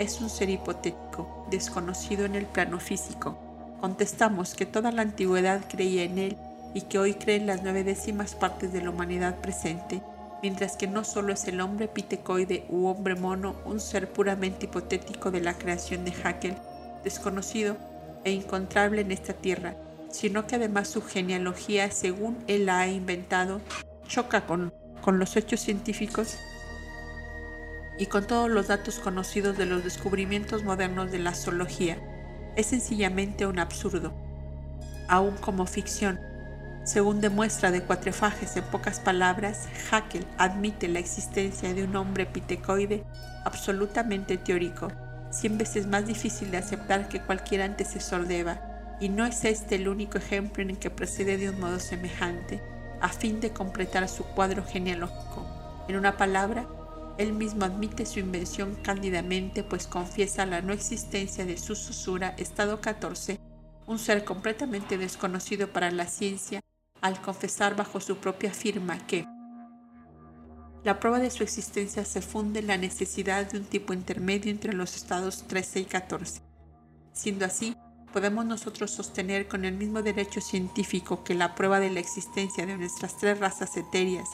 es 0.00 0.20
un 0.20 0.28
ser 0.28 0.50
hipotético, 0.50 1.46
desconocido 1.50 2.24
en 2.24 2.34
el 2.34 2.46
plano 2.46 2.80
físico. 2.80 3.38
Contestamos 3.80 4.54
que 4.54 4.66
toda 4.66 4.90
la 4.90 5.02
antigüedad 5.02 5.62
creía 5.70 6.02
en 6.02 6.18
él 6.18 6.36
y 6.74 6.82
que 6.82 6.98
hoy 6.98 7.14
creen 7.14 7.46
las 7.46 7.62
nueve 7.62 7.84
décimas 7.84 8.34
partes 8.34 8.72
de 8.72 8.82
la 8.82 8.90
humanidad 8.90 9.36
presente, 9.40 10.02
mientras 10.42 10.76
que 10.76 10.88
no 10.88 11.04
solo 11.04 11.32
es 11.32 11.46
el 11.46 11.60
hombre 11.60 11.86
pitecoide 11.86 12.64
u 12.68 12.86
hombre 12.86 13.14
mono 13.14 13.54
un 13.64 13.78
ser 13.78 14.12
puramente 14.12 14.66
hipotético 14.66 15.30
de 15.30 15.42
la 15.42 15.54
creación 15.54 16.04
de 16.04 16.12
Haeckel, 16.12 16.56
desconocido 17.04 17.76
e 18.24 18.32
encontrable 18.32 19.02
en 19.02 19.12
esta 19.12 19.32
tierra, 19.32 19.76
sino 20.10 20.46
que 20.46 20.56
además 20.56 20.88
su 20.88 21.02
genealogía, 21.02 21.90
según 21.92 22.36
él 22.48 22.66
la 22.66 22.80
ha 22.80 22.88
inventado, 22.88 23.60
choca 24.08 24.46
con, 24.46 24.72
con 25.00 25.18
los 25.18 25.36
hechos 25.36 25.60
científicos 25.60 26.38
y 27.98 28.06
con 28.06 28.26
todos 28.26 28.50
los 28.50 28.68
datos 28.68 28.98
conocidos 28.98 29.56
de 29.58 29.66
los 29.66 29.84
descubrimientos 29.84 30.64
modernos 30.64 31.12
de 31.12 31.18
la 31.18 31.34
zoología. 31.34 31.98
Es 32.56 32.66
sencillamente 32.66 33.46
un 33.46 33.58
absurdo, 33.58 34.12
aún 35.08 35.36
como 35.36 35.66
ficción, 35.66 36.20
según 36.84 37.20
demuestra 37.20 37.70
de 37.70 37.82
Cuatrefages 37.82 38.56
en 38.56 38.64
pocas 38.64 39.00
palabras, 39.00 39.68
Haeckel 39.90 40.26
admite 40.38 40.88
la 40.88 40.98
existencia 40.98 41.74
de 41.74 41.84
un 41.84 41.94
hombre 41.94 42.24
pitecoide 42.24 43.04
absolutamente 43.44 44.38
teórico, 44.38 44.90
cien 45.30 45.58
veces 45.58 45.86
más 45.86 46.06
difícil 46.06 46.50
de 46.50 46.56
aceptar 46.56 47.08
que 47.08 47.20
cualquier 47.20 47.62
antecesor 47.62 48.26
de 48.26 48.40
Eva, 48.40 48.96
y 48.98 49.10
no 49.10 49.26
es 49.26 49.44
este 49.44 49.74
el 49.74 49.88
único 49.88 50.16
ejemplo 50.16 50.62
en 50.62 50.70
el 50.70 50.78
que 50.78 50.90
procede 50.90 51.36
de 51.36 51.50
un 51.50 51.60
modo 51.60 51.78
semejante, 51.78 52.62
a 53.00 53.08
fin 53.08 53.40
de 53.40 53.52
completar 53.52 54.08
su 54.08 54.24
cuadro 54.24 54.64
genealógico. 54.64 55.46
En 55.88 55.96
una 55.96 56.16
palabra, 56.16 56.66
él 57.18 57.32
mismo 57.32 57.64
admite 57.64 58.06
su 58.06 58.18
invención 58.18 58.76
cándidamente, 58.82 59.62
pues 59.62 59.86
confiesa 59.86 60.46
la 60.46 60.62
no 60.62 60.72
existencia 60.72 61.44
de 61.44 61.58
su 61.58 61.74
susura, 61.74 62.34
estado 62.38 62.80
14, 62.80 63.38
un 63.86 63.98
ser 63.98 64.24
completamente 64.24 64.98
desconocido 64.98 65.68
para 65.68 65.90
la 65.90 66.06
ciencia, 66.06 66.60
al 67.00 67.20
confesar 67.20 67.76
bajo 67.76 68.00
su 68.00 68.16
propia 68.16 68.52
firma 68.52 68.98
que 69.06 69.26
la 70.82 70.98
prueba 70.98 71.18
de 71.18 71.30
su 71.30 71.42
existencia 71.42 72.06
se 72.06 72.22
funde 72.22 72.60
en 72.60 72.68
la 72.68 72.78
necesidad 72.78 73.50
de 73.50 73.58
un 73.58 73.64
tipo 73.64 73.92
intermedio 73.92 74.50
entre 74.50 74.72
los 74.72 74.96
estados 74.96 75.46
13 75.46 75.80
y 75.80 75.84
14. 75.84 76.40
Siendo 77.12 77.44
así, 77.44 77.76
podemos 78.12 78.44
nosotros 78.44 78.90
sostener 78.90 79.48
con 79.48 79.64
el 79.64 79.74
mismo 79.74 80.02
derecho 80.02 80.40
científico 80.40 81.24
que 81.24 81.34
la 81.34 81.54
prueba 81.54 81.80
de 81.80 81.90
la 81.90 82.00
existencia 82.00 82.66
de 82.66 82.76
nuestras 82.76 83.16
tres 83.16 83.38
razas 83.38 83.76
etéreas 83.76 84.28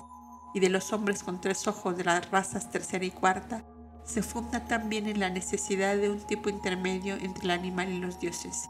y 0.55 0.61
de 0.61 0.69
los 0.69 0.93
hombres 0.93 1.23
con 1.23 1.41
tres 1.41 1.69
ojos 1.69 1.97
de 1.97 2.05
las 2.05 2.31
razas 2.31 2.71
tercera 2.71 3.05
y 3.05 3.11
cuarta 3.11 3.65
se 4.05 4.23
funda 4.23 4.65
también 4.67 5.07
en 5.09 5.21
la 5.21 5.31
necesidad 5.31 5.97
de 5.97 6.11
un 6.11 6.21
tipo 6.21 6.49
intermedio 6.49 7.17
entre 7.17 7.45
el 7.45 7.51
animal 7.51 7.91
y 7.91 7.99
los 7.99 8.21
dioses. 8.21 8.69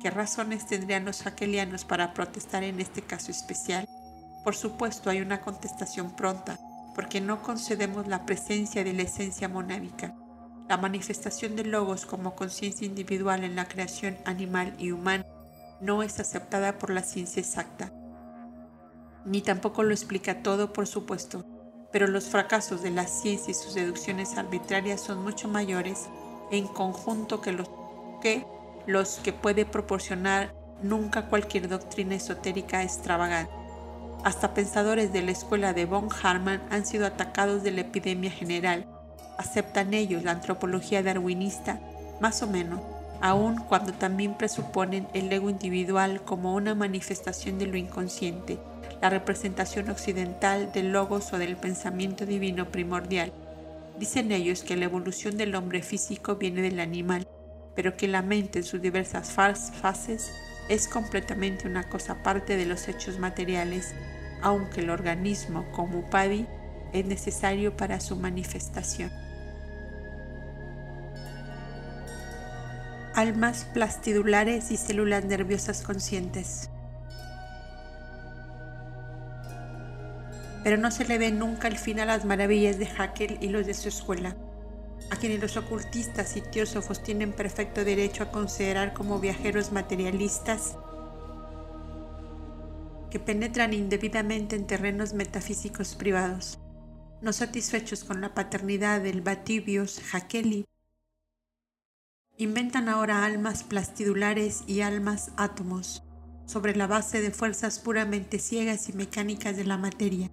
¿Qué 0.00 0.10
razones 0.10 0.66
tendrían 0.66 1.04
los 1.04 1.26
aquelianos 1.26 1.84
para 1.84 2.14
protestar 2.14 2.64
en 2.64 2.80
este 2.80 3.02
caso 3.02 3.30
especial? 3.30 3.86
Por 4.42 4.56
supuesto, 4.56 5.10
hay 5.10 5.20
una 5.20 5.42
contestación 5.42 6.16
pronta, 6.16 6.58
porque 6.94 7.20
no 7.20 7.42
concedemos 7.42 8.08
la 8.08 8.24
presencia 8.24 8.82
de 8.82 8.94
la 8.94 9.02
esencia 9.02 9.48
monádica. 9.48 10.14
La 10.70 10.76
manifestación 10.76 11.56
de 11.56 11.64
logos 11.64 12.06
como 12.06 12.36
conciencia 12.36 12.86
individual 12.86 13.42
en 13.42 13.56
la 13.56 13.66
creación 13.66 14.16
animal 14.24 14.72
y 14.78 14.92
humana 14.92 15.26
no 15.80 16.04
es 16.04 16.20
aceptada 16.20 16.78
por 16.78 16.90
la 16.90 17.02
ciencia 17.02 17.40
exacta, 17.40 17.92
ni 19.24 19.42
tampoco 19.42 19.82
lo 19.82 19.90
explica 19.90 20.44
todo, 20.44 20.72
por 20.72 20.86
supuesto, 20.86 21.44
pero 21.90 22.06
los 22.06 22.28
fracasos 22.28 22.84
de 22.84 22.92
la 22.92 23.08
ciencia 23.08 23.50
y 23.50 23.54
sus 23.54 23.74
deducciones 23.74 24.38
arbitrarias 24.38 25.00
son 25.00 25.24
mucho 25.24 25.48
mayores 25.48 26.08
en 26.52 26.68
conjunto 26.68 27.40
que 27.40 27.50
los 27.50 27.68
que 28.22 28.46
los 28.86 29.16
que 29.16 29.32
puede 29.32 29.66
proporcionar 29.66 30.54
nunca 30.84 31.26
cualquier 31.26 31.68
doctrina 31.68 32.14
esotérica 32.14 32.84
extravagante. 32.84 33.52
Hasta 34.22 34.54
pensadores 34.54 35.12
de 35.12 35.22
la 35.22 35.32
escuela 35.32 35.72
de 35.72 35.86
von 35.86 36.10
Harman 36.22 36.62
han 36.70 36.86
sido 36.86 37.06
atacados 37.06 37.64
de 37.64 37.72
la 37.72 37.80
epidemia 37.80 38.30
general. 38.30 38.86
Aceptan 39.40 39.94
ellos 39.94 40.22
la 40.22 40.32
antropología 40.32 41.02
darwinista, 41.02 41.80
más 42.20 42.42
o 42.42 42.46
menos, 42.46 42.78
aun 43.22 43.56
cuando 43.56 43.94
también 43.94 44.34
presuponen 44.34 45.08
el 45.14 45.32
ego 45.32 45.48
individual 45.48 46.20
como 46.20 46.54
una 46.54 46.74
manifestación 46.74 47.58
de 47.58 47.66
lo 47.66 47.78
inconsciente, 47.78 48.58
la 49.00 49.08
representación 49.08 49.88
occidental 49.88 50.70
del 50.74 50.92
logos 50.92 51.32
o 51.32 51.38
del 51.38 51.56
pensamiento 51.56 52.26
divino 52.26 52.70
primordial. 52.70 53.32
Dicen 53.98 54.30
ellos 54.30 54.62
que 54.62 54.76
la 54.76 54.84
evolución 54.84 55.38
del 55.38 55.54
hombre 55.54 55.80
físico 55.80 56.36
viene 56.36 56.60
del 56.60 56.78
animal, 56.78 57.26
pero 57.74 57.96
que 57.96 58.08
la 58.08 58.20
mente 58.20 58.58
en 58.58 58.64
sus 58.66 58.82
diversas 58.82 59.30
fases 59.30 60.30
es 60.68 60.86
completamente 60.86 61.66
una 61.66 61.88
cosa 61.88 62.12
aparte 62.12 62.58
de 62.58 62.66
los 62.66 62.88
hechos 62.88 63.18
materiales, 63.18 63.94
aunque 64.42 64.82
el 64.82 64.90
organismo 64.90 65.64
como 65.72 66.00
upadi 66.00 66.46
es 66.92 67.06
necesario 67.06 67.74
para 67.74 68.00
su 68.00 68.16
manifestación. 68.16 69.29
Almas 73.20 73.66
plastidulares 73.74 74.70
y 74.70 74.78
células 74.78 75.26
nerviosas 75.26 75.82
conscientes. 75.82 76.70
Pero 80.64 80.78
no 80.78 80.90
se 80.90 81.04
le 81.04 81.18
ve 81.18 81.30
nunca 81.30 81.68
el 81.68 81.76
fin 81.76 82.00
a 82.00 82.06
las 82.06 82.24
maravillas 82.24 82.78
de 82.78 82.86
Haeckel 82.86 83.36
y 83.42 83.48
los 83.48 83.66
de 83.66 83.74
su 83.74 83.90
escuela 83.90 84.34
a 85.10 85.16
quienes 85.16 85.40
los 85.40 85.58
ocultistas 85.58 86.34
y 86.38 86.40
teósofos 86.40 87.02
tienen 87.02 87.32
perfecto 87.32 87.84
derecho 87.84 88.22
a 88.22 88.30
considerar 88.30 88.94
como 88.94 89.18
viajeros 89.18 89.70
materialistas 89.70 90.78
que 93.10 93.20
penetran 93.20 93.74
indebidamente 93.74 94.56
en 94.56 94.66
terrenos 94.66 95.12
metafísicos 95.12 95.94
privados. 95.94 96.58
No 97.20 97.34
satisfechos 97.34 98.02
con 98.02 98.22
la 98.22 98.32
paternidad 98.32 99.02
del 99.02 99.20
Batibios 99.20 100.00
Hakeli, 100.10 100.64
inventan 102.44 102.88
ahora 102.88 103.26
almas 103.26 103.64
plastidulares 103.64 104.64
y 104.66 104.80
almas 104.80 105.30
átomos 105.36 106.02
sobre 106.46 106.74
la 106.74 106.86
base 106.86 107.20
de 107.20 107.30
fuerzas 107.30 107.78
puramente 107.78 108.38
ciegas 108.38 108.88
y 108.88 108.94
mecánicas 108.94 109.58
de 109.58 109.64
la 109.64 109.76
materia. 109.76 110.30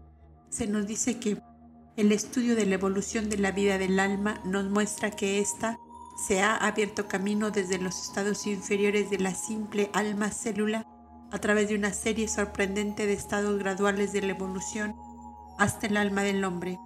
Se 0.49 0.67
nos 0.67 0.87
dice 0.87 1.19
que 1.19 1.41
el 1.97 2.13
estudio 2.13 2.55
de 2.55 2.65
la 2.65 2.75
evolución 2.75 3.29
de 3.29 3.37
la 3.37 3.51
vida 3.51 3.77
del 3.77 3.99
alma 3.99 4.41
nos 4.45 4.69
muestra 4.69 5.11
que 5.11 5.39
ésta 5.39 5.77
se 6.27 6.41
ha 6.41 6.55
abierto 6.55 7.09
camino 7.09 7.51
desde 7.51 7.77
los 7.77 8.01
estados 8.01 8.47
inferiores 8.47 9.09
de 9.09 9.19
la 9.19 9.35
simple 9.35 9.89
alma 9.93 10.31
célula 10.31 10.87
a 11.31 11.39
través 11.39 11.67
de 11.67 11.75
una 11.75 11.91
serie 11.91 12.29
sorprendente 12.29 13.05
de 13.05 13.13
estados 13.13 13.59
graduales 13.59 14.13
de 14.13 14.21
la 14.21 14.31
evolución 14.31 14.95
hasta 15.59 15.87
el 15.87 15.97
alma 15.97 16.23
del 16.23 16.45
hombre. 16.45 16.79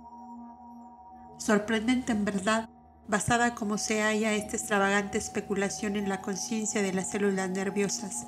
Sorprendente 1.38 2.12
en 2.12 2.26
verdad, 2.26 2.70
basada 3.12 3.56
como 3.56 3.78
se 3.78 4.02
halla 4.02 4.34
esta 4.34 4.56
extravagante 4.56 5.18
especulación 5.18 5.98
en 5.98 6.08
la 6.08 6.22
conciencia 6.22 6.82
de 6.82 6.94
las 6.94 7.12
células 7.12 7.50
nerviosas, 7.50 8.26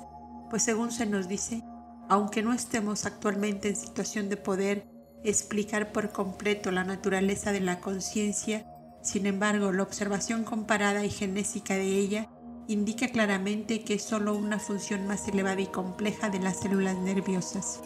pues 0.50 0.62
según 0.62 0.92
se 0.92 1.06
nos 1.06 1.26
dice, 1.26 1.62
aunque 2.10 2.42
no 2.42 2.52
estemos 2.52 3.06
actualmente 3.06 3.70
en 3.70 3.76
situación 3.76 4.28
de 4.28 4.36
poder 4.36 4.86
explicar 5.24 5.90
por 5.90 6.12
completo 6.12 6.70
la 6.70 6.84
naturaleza 6.84 7.50
de 7.50 7.60
la 7.60 7.80
conciencia, 7.80 8.66
sin 9.02 9.24
embargo, 9.24 9.72
la 9.72 9.82
observación 9.82 10.44
comparada 10.44 11.02
y 11.02 11.10
genésica 11.10 11.72
de 11.76 11.98
ella 11.98 12.28
indica 12.68 13.08
claramente 13.08 13.84
que 13.84 13.94
es 13.94 14.02
solo 14.02 14.36
una 14.36 14.58
función 14.58 15.06
más 15.06 15.26
elevada 15.26 15.62
y 15.62 15.66
compleja 15.66 16.28
de 16.28 16.40
las 16.40 16.60
células 16.60 16.98
nerviosas. 16.98 17.80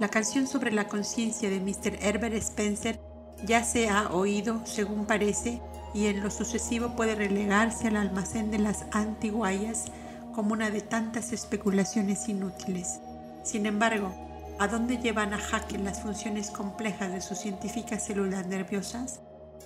La 0.00 0.08
canción 0.08 0.48
sobre 0.48 0.72
la 0.72 0.88
conciencia 0.88 1.48
de 1.48 1.60
Mr. 1.60 1.98
Herbert 2.00 2.34
Spencer 2.34 3.11
ya 3.44 3.64
se 3.64 3.88
ha 3.88 4.10
oído, 4.12 4.60
según 4.64 5.06
parece, 5.06 5.60
y 5.94 6.06
en 6.06 6.22
lo 6.22 6.30
sucesivo 6.30 6.96
puede 6.96 7.14
relegarse 7.14 7.88
al 7.88 7.96
almacén 7.96 8.50
de 8.50 8.58
las 8.58 8.86
antiguayas 8.92 9.86
como 10.34 10.54
una 10.54 10.70
de 10.70 10.80
tantas 10.80 11.32
especulaciones 11.32 12.28
inútiles. 12.28 13.00
Sin 13.42 13.66
embargo, 13.66 14.12
¿a 14.58 14.68
dónde 14.68 14.98
llevan 14.98 15.34
a 15.34 15.38
Haeckel 15.38 15.84
las 15.84 16.00
funciones 16.00 16.50
complejas 16.50 17.12
de 17.12 17.20
sus 17.20 17.38
científicas 17.38 18.06
células 18.06 18.46
nerviosas? 18.46 19.20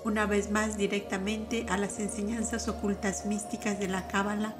Una 0.05 0.27
vez 0.27 0.51
más 0.51 0.77
directamente 0.77 1.66
a 1.68 1.77
las 1.77 1.99
enseñanzas 1.99 2.68
ocultas 2.68 3.27
místicas 3.27 3.79
de 3.79 3.89
la 3.89 4.09
Cábala 4.09 4.55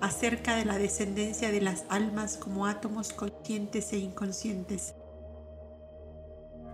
acerca 0.00 0.54
de 0.56 0.64
la 0.64 0.78
descendencia 0.78 1.50
de 1.50 1.60
las 1.60 1.84
almas 1.88 2.36
como 2.36 2.66
átomos 2.66 3.12
conscientes 3.12 3.92
e 3.92 3.98
inconscientes, 3.98 4.94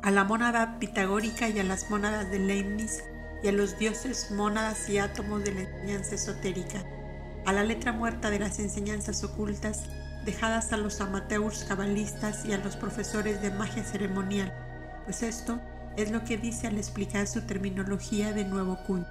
a 0.05 0.11
la 0.11 0.23
mónada 0.25 0.79
pitagórica 0.79 1.49
y 1.49 1.59
a 1.59 1.65
las 1.65 1.89
mónadas 1.89 2.31
de 2.31 2.39
Leibniz 2.39 3.03
y 3.43 3.49
a 3.49 3.53
los 3.53 3.79
dioses 3.79 4.31
mónadas 4.31 4.87
y 4.91 4.99
átomos 4.99 5.43
de 5.45 5.55
la 5.55 5.61
enseñanza 5.63 6.15
esotérica, 6.17 6.85
a 7.47 7.55
la 7.55 7.65
letra 7.65 7.93
muerta 7.93 8.29
de 8.29 8.39
las 8.39 8.59
enseñanzas 8.59 9.25
ocultas 9.25 9.85
dejadas 10.27 10.75
a 10.75 10.77
los 10.77 11.01
amateurs 11.01 11.65
cabalistas 11.65 12.45
y 12.45 12.53
a 12.53 12.59
los 12.59 12.77
profesores 12.77 13.41
de 13.41 13.51
magia 13.51 13.83
ceremonial, 13.83 14.53
pues 15.07 15.23
esto 15.23 15.59
es 15.97 16.11
lo 16.11 16.23
que 16.23 16.37
dice 16.37 16.67
al 16.67 16.77
explicar 16.77 17.27
su 17.27 17.41
terminología 17.47 18.35
de 18.35 18.45
nuevo 18.45 18.77
Kuhn. 18.87 19.07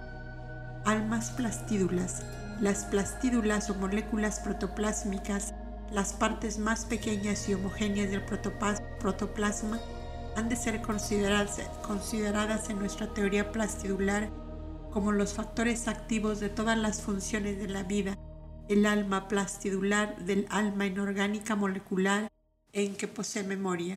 Almas 0.86 1.32
plastídulas, 1.32 2.22
las 2.62 2.86
plastídulas 2.86 3.72
o 3.72 3.76
moléculas 3.76 4.42
protoplásmicas, 4.42 5.56
las 5.92 6.14
partes 6.14 6.60
más 6.60 6.86
pequeñas 6.86 7.50
y 7.50 7.56
homogéneas 7.56 8.12
del 8.12 8.22
protoplasma, 9.00 9.80
han 10.36 10.50
de 10.50 10.56
ser 10.56 10.82
consideradas, 10.82 12.70
en 12.70 12.80
nuestra 12.80 13.14
teoría 13.14 13.52
plastidular 13.52 14.30
como 14.92 15.12
los 15.12 15.34
factores 15.34 15.88
activos 15.88 16.40
de 16.40 16.50
todas 16.50 16.78
las 16.78 17.02
funciones 17.02 17.58
de 17.58 17.68
la 17.68 17.84
vida, 17.84 18.18
el 18.70 18.86
alma 18.86 19.28
plastidular 19.28 20.18
del 20.26 20.48
alma 20.50 20.86
inorgánica 20.86 21.56
molecular 21.56 22.32
en 22.72 22.96
que 22.96 23.08
posee 23.08 23.44
memoria. 23.44 23.96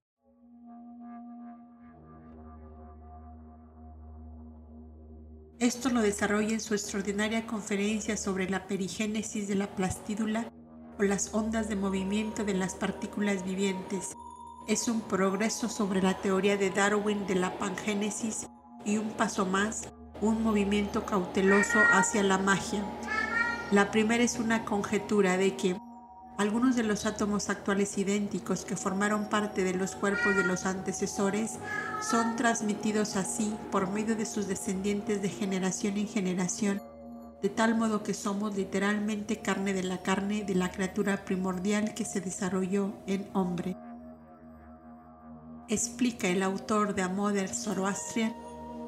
Esto 5.59 5.89
lo 5.89 6.03
desarrolla 6.03 6.51
en 6.51 6.61
su 6.61 6.75
extraordinaria 6.75 7.47
conferencia 7.47 8.17
sobre 8.19 8.51
la 8.51 8.67
perigénesis 8.67 9.49
de 9.49 9.55
la 9.55 9.75
plastídula 9.75 10.53
o 10.99 11.03
las 11.03 11.33
ondas 11.33 11.69
de 11.69 11.77
movimiento 11.77 12.45
de 12.45 12.55
las 12.55 12.75
partículas 12.75 13.43
vivientes. 13.43 14.15
Es 14.67 14.89
un 14.89 15.01
progreso 15.01 15.69
sobre 15.69 16.03
la 16.03 16.15
teoría 16.15 16.57
de 16.57 16.71
Darwin 16.71 17.25
de 17.29 17.37
la 17.37 17.57
pangénesis 17.57 18.49
y 18.85 18.99
un 18.99 19.11
paso 19.11 19.47
más, 19.47 19.93
un 20.21 20.43
movimiento 20.43 21.07
cauteloso 21.07 21.79
hacia 21.93 22.25
la 22.25 22.37
magia. 22.39 22.83
La 23.71 23.93
primera 23.93 24.25
es 24.25 24.41
una 24.41 24.65
conjetura 24.65 25.37
de 25.37 25.55
que 25.55 25.77
algunos 26.37 26.75
de 26.75 26.83
los 26.83 27.07
átomos 27.07 27.49
actuales 27.49 27.97
idénticos 27.97 28.65
que 28.65 28.77
formaron 28.77 29.29
parte 29.29 29.63
de 29.63 29.73
los 29.73 29.95
cuerpos 29.95 30.35
de 30.35 30.43
los 30.43 30.67
antecesores 30.67 31.61
son 32.03 32.35
transmitidos 32.35 33.15
así 33.15 33.55
por 33.71 33.89
medio 33.89 34.17
de 34.17 34.27
sus 34.27 34.49
descendientes 34.49 35.23
de 35.23 35.29
generación 35.29 35.97
en 35.97 36.09
generación, 36.09 36.83
de 37.41 37.51
tal 37.51 37.77
modo 37.77 38.03
que 38.03 38.15
somos 38.15 38.57
literalmente 38.57 39.41
carne 39.41 39.73
de 39.73 39.85
la 39.85 40.03
carne 40.03 40.43
de 40.43 40.57
la 40.57 40.73
criatura 40.73 41.25
primordial 41.25 41.95
que 41.95 42.05
se 42.05 42.21
desarrolló 42.21 42.93
en 43.07 43.29
hombre. 43.33 43.77
Explica 45.69 46.29
el 46.29 46.45
autor 46.45 46.95
de 46.95 47.03
A 47.03 47.09
Modern 47.09 47.53
Zoroastrian. 47.53 48.33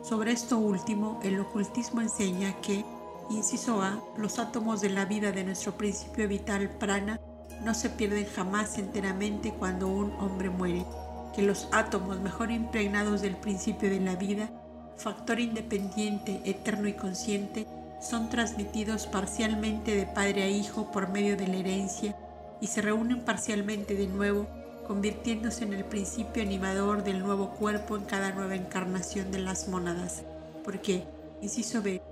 Sobre 0.05 0.31
esto 0.31 0.59
último, 0.59 1.18
el 1.24 1.41
ocultismo 1.41 2.01
enseña 2.01 2.61
que, 2.61 2.85
inciso 3.31 3.83
A, 3.83 4.01
los 4.16 4.39
átomos 4.39 4.81
de 4.81 4.91
la 4.91 5.05
vida 5.05 5.33
de 5.33 5.43
nuestro 5.43 5.76
principio 5.76 6.29
vital 6.29 6.70
prana 6.79 7.20
no 7.64 7.74
se 7.74 7.91
pierden 7.91 8.26
jamás 8.26 8.79
enteramente 8.79 9.53
cuando 9.53 9.89
un 9.89 10.12
hombre 10.20 10.51
muere, 10.51 10.87
que 11.35 11.43
los 11.43 11.66
átomos 11.72 12.20
mejor 12.20 12.53
impregnados 12.53 13.22
del 13.22 13.37
principio 13.37 13.91
de 13.91 13.99
la 13.99 14.14
vida, 14.14 14.49
factor 14.97 15.41
independiente, 15.41 16.43
eterno 16.45 16.87
y 16.87 16.93
consciente, 16.93 17.66
son 18.01 18.31
transmitidos 18.31 19.09
parcialmente 19.09 19.97
de 19.97 20.07
padre 20.07 20.45
a 20.45 20.49
hijo 20.49 20.93
por 20.93 21.09
medio 21.09 21.37
de 21.37 21.49
la 21.49 21.57
herencia 21.57 22.16
y 22.61 22.68
se 22.68 22.83
reúnen 22.83 23.24
parcialmente 23.24 23.95
de 23.95 24.07
nuevo, 24.07 24.47
convirtiéndose 24.89 25.62
en 25.62 25.74
el 25.74 25.84
principio 25.84 26.43
animador 26.43 27.05
del 27.05 27.20
nuevo 27.20 27.51
cuerpo 27.51 27.97
en 27.97 28.05
cada 28.05 28.32
nueva 28.32 28.57
encarnación 28.57 29.30
de 29.30 29.39
las 29.39 29.68
mónadas. 29.68 30.24
Porque, 30.64 31.05
inciso 31.41 31.82
B, 31.82 32.03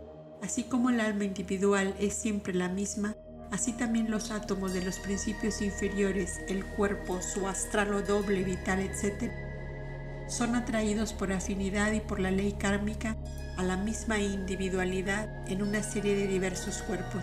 así 0.43 0.63
como 0.63 0.91
el 0.91 1.01
alma 1.01 1.25
individual 1.25 1.97
es 1.99 2.15
siempre 2.15 2.55
la 2.55 2.69
misma, 2.69 3.17
Así 3.51 3.73
también 3.73 4.11
los 4.11 4.31
átomos 4.31 4.73
de 4.73 4.85
los 4.85 4.99
principios 4.99 5.63
inferiores, 5.63 6.41
el 6.49 6.65
cuerpo, 6.65 7.21
su 7.23 7.47
astral 7.47 7.95
o 7.95 8.03
doble 8.03 8.43
vital, 8.43 8.81
etc., 8.81 9.31
son 10.29 10.57
atraídos 10.57 11.13
por 11.13 11.33
afinidad 11.33 11.93
y 11.93 12.01
por 12.01 12.19
la 12.19 12.33
ley 12.33 12.53
kármica 12.53 13.17
a 13.57 13.63
la 13.63 13.77
misma 13.77 14.19
individualidad 14.19 15.49
en 15.49 15.63
una 15.63 15.85
serie 15.85 16.17
de 16.17 16.27
diversos 16.27 16.83
cuerpos. 16.83 17.23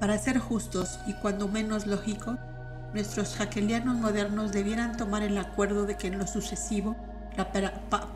Para 0.00 0.18
ser 0.18 0.38
justos 0.38 0.98
y 1.06 1.12
cuando 1.12 1.46
menos 1.46 1.86
lógico, 1.86 2.38
nuestros 2.94 3.36
jaquelianos 3.36 3.96
modernos 3.96 4.50
debieran 4.50 4.96
tomar 4.96 5.22
el 5.22 5.36
acuerdo 5.36 5.84
de 5.84 5.98
que 5.98 6.06
en 6.06 6.18
lo 6.18 6.26
sucesivo 6.26 6.96
la 7.36 7.52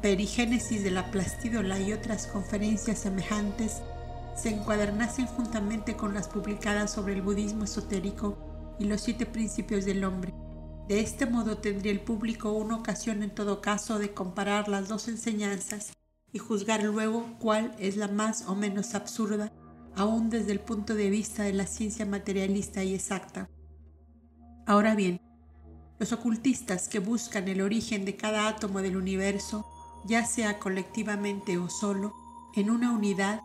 perigénesis 0.01 0.83
de 0.83 0.91
la 0.91 1.11
plastídola 1.11 1.79
y 1.79 1.93
otras 1.93 2.27
conferencias 2.27 3.01
semejantes 3.01 3.83
se 4.35 4.49
encuadernasen 4.49 5.27
juntamente 5.27 5.95
con 5.95 6.15
las 6.15 6.29
publicadas 6.29 6.91
sobre 6.91 7.13
el 7.13 7.23
budismo 7.23 7.65
esotérico 7.65 8.39
y 8.79 8.85
los 8.85 9.03
siete 9.03 9.27
principios 9.27 9.85
del 9.85 10.05
hombre. 10.05 10.33
De 10.89 11.01
este 11.01 11.27
modo 11.27 11.59
tendría 11.59 11.93
el 11.93 12.01
público 12.01 12.53
una 12.53 12.77
ocasión 12.77 13.23
en 13.23 13.31
todo 13.31 13.61
caso 13.61 13.99
de 13.99 14.13
comparar 14.13 14.69
las 14.69 14.89
dos 14.89 15.07
enseñanzas 15.09 15.93
y 16.33 16.39
juzgar 16.39 16.83
luego 16.83 17.27
cuál 17.39 17.75
es 17.79 17.97
la 17.97 18.09
más 18.09 18.47
o 18.49 18.55
menos 18.55 18.95
absurda, 18.95 19.53
aún 19.97 20.31
desde 20.31 20.53
el 20.53 20.61
punto 20.61 20.95
de 20.95 21.11
vista 21.11 21.45
de 21.45 21.53
la 21.53 21.67
ciencia 21.67 22.07
materialista 22.07 22.83
y 22.83 22.95
exacta. 22.95 23.49
Ahora 24.67 24.95
bien, 24.95 25.21
los 25.99 26.13
ocultistas 26.13 26.89
que 26.89 26.99
buscan 26.99 27.49
el 27.49 27.61
origen 27.61 28.05
de 28.05 28.17
cada 28.17 28.49
átomo 28.49 28.83
del 28.83 28.97
universo, 28.97 29.67
ya 30.07 30.25
sea 30.27 30.59
colectivamente 30.59 31.59
o 31.59 31.69
solo, 31.69 32.15
en 32.55 32.71
una 32.71 32.93
unidad, 32.93 33.41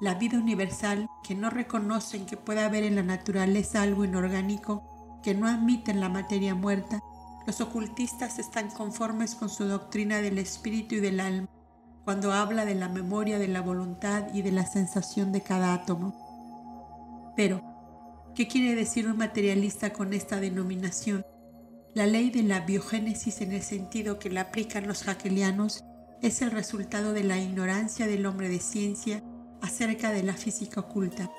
la 0.00 0.14
vida 0.14 0.38
universal, 0.38 1.08
que 1.22 1.34
no 1.34 1.50
reconocen 1.50 2.26
que 2.26 2.36
pueda 2.36 2.66
haber 2.66 2.84
en 2.84 2.96
la 2.96 3.02
naturaleza 3.02 3.82
algo 3.82 4.04
inorgánico, 4.04 5.20
que 5.22 5.34
no 5.34 5.46
admiten 5.46 6.00
la 6.00 6.08
materia 6.08 6.54
muerta, 6.54 7.00
los 7.46 7.60
ocultistas 7.60 8.38
están 8.38 8.70
conformes 8.70 9.34
con 9.34 9.48
su 9.48 9.64
doctrina 9.64 10.20
del 10.20 10.38
espíritu 10.38 10.96
y 10.96 11.00
del 11.00 11.20
alma, 11.20 11.48
cuando 12.04 12.32
habla 12.32 12.64
de 12.64 12.74
la 12.74 12.88
memoria 12.88 13.38
de 13.38 13.48
la 13.48 13.60
voluntad 13.60 14.32
y 14.32 14.42
de 14.42 14.52
la 14.52 14.66
sensación 14.66 15.32
de 15.32 15.42
cada 15.42 15.74
átomo. 15.74 17.32
Pero, 17.36 17.62
¿qué 18.34 18.48
quiere 18.48 18.74
decir 18.74 19.06
un 19.08 19.16
materialista 19.16 19.92
con 19.92 20.12
esta 20.12 20.40
denominación? 20.40 21.24
La 21.94 22.06
ley 22.06 22.30
de 22.30 22.42
la 22.42 22.60
biogénesis 22.60 23.40
en 23.40 23.52
el 23.52 23.62
sentido 23.62 24.18
que 24.18 24.30
la 24.30 24.42
aplican 24.42 24.86
los 24.86 25.06
hegelianos 25.06 25.84
es 26.22 26.42
el 26.42 26.50
resultado 26.50 27.12
de 27.12 27.24
la 27.24 27.38
ignorancia 27.38 28.06
del 28.06 28.26
hombre 28.26 28.48
de 28.48 28.60
ciencia 28.60 29.22
acerca 29.62 30.12
de 30.12 30.22
la 30.22 30.34
física 30.34 30.80
oculta. 30.80 31.30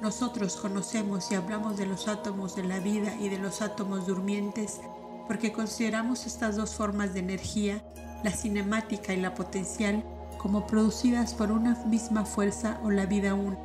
Nosotros 0.00 0.56
conocemos 0.56 1.30
y 1.32 1.34
hablamos 1.34 1.76
de 1.76 1.86
los 1.86 2.08
átomos 2.08 2.54
de 2.56 2.62
la 2.62 2.78
vida 2.78 3.14
y 3.20 3.28
de 3.28 3.38
los 3.38 3.62
átomos 3.62 4.06
durmientes 4.06 4.80
porque 5.28 5.52
consideramos 5.52 6.26
estas 6.26 6.56
dos 6.56 6.74
formas 6.74 7.12
de 7.12 7.20
energía, 7.20 7.84
la 8.22 8.30
cinemática 8.30 9.12
y 9.12 9.20
la 9.20 9.34
potencial, 9.34 10.02
como 10.38 10.66
producidas 10.66 11.34
por 11.34 11.50
una 11.52 11.74
misma 11.84 12.24
fuerza 12.24 12.80
o 12.84 12.90
la 12.90 13.06
vida 13.06 13.34
una, 13.34 13.58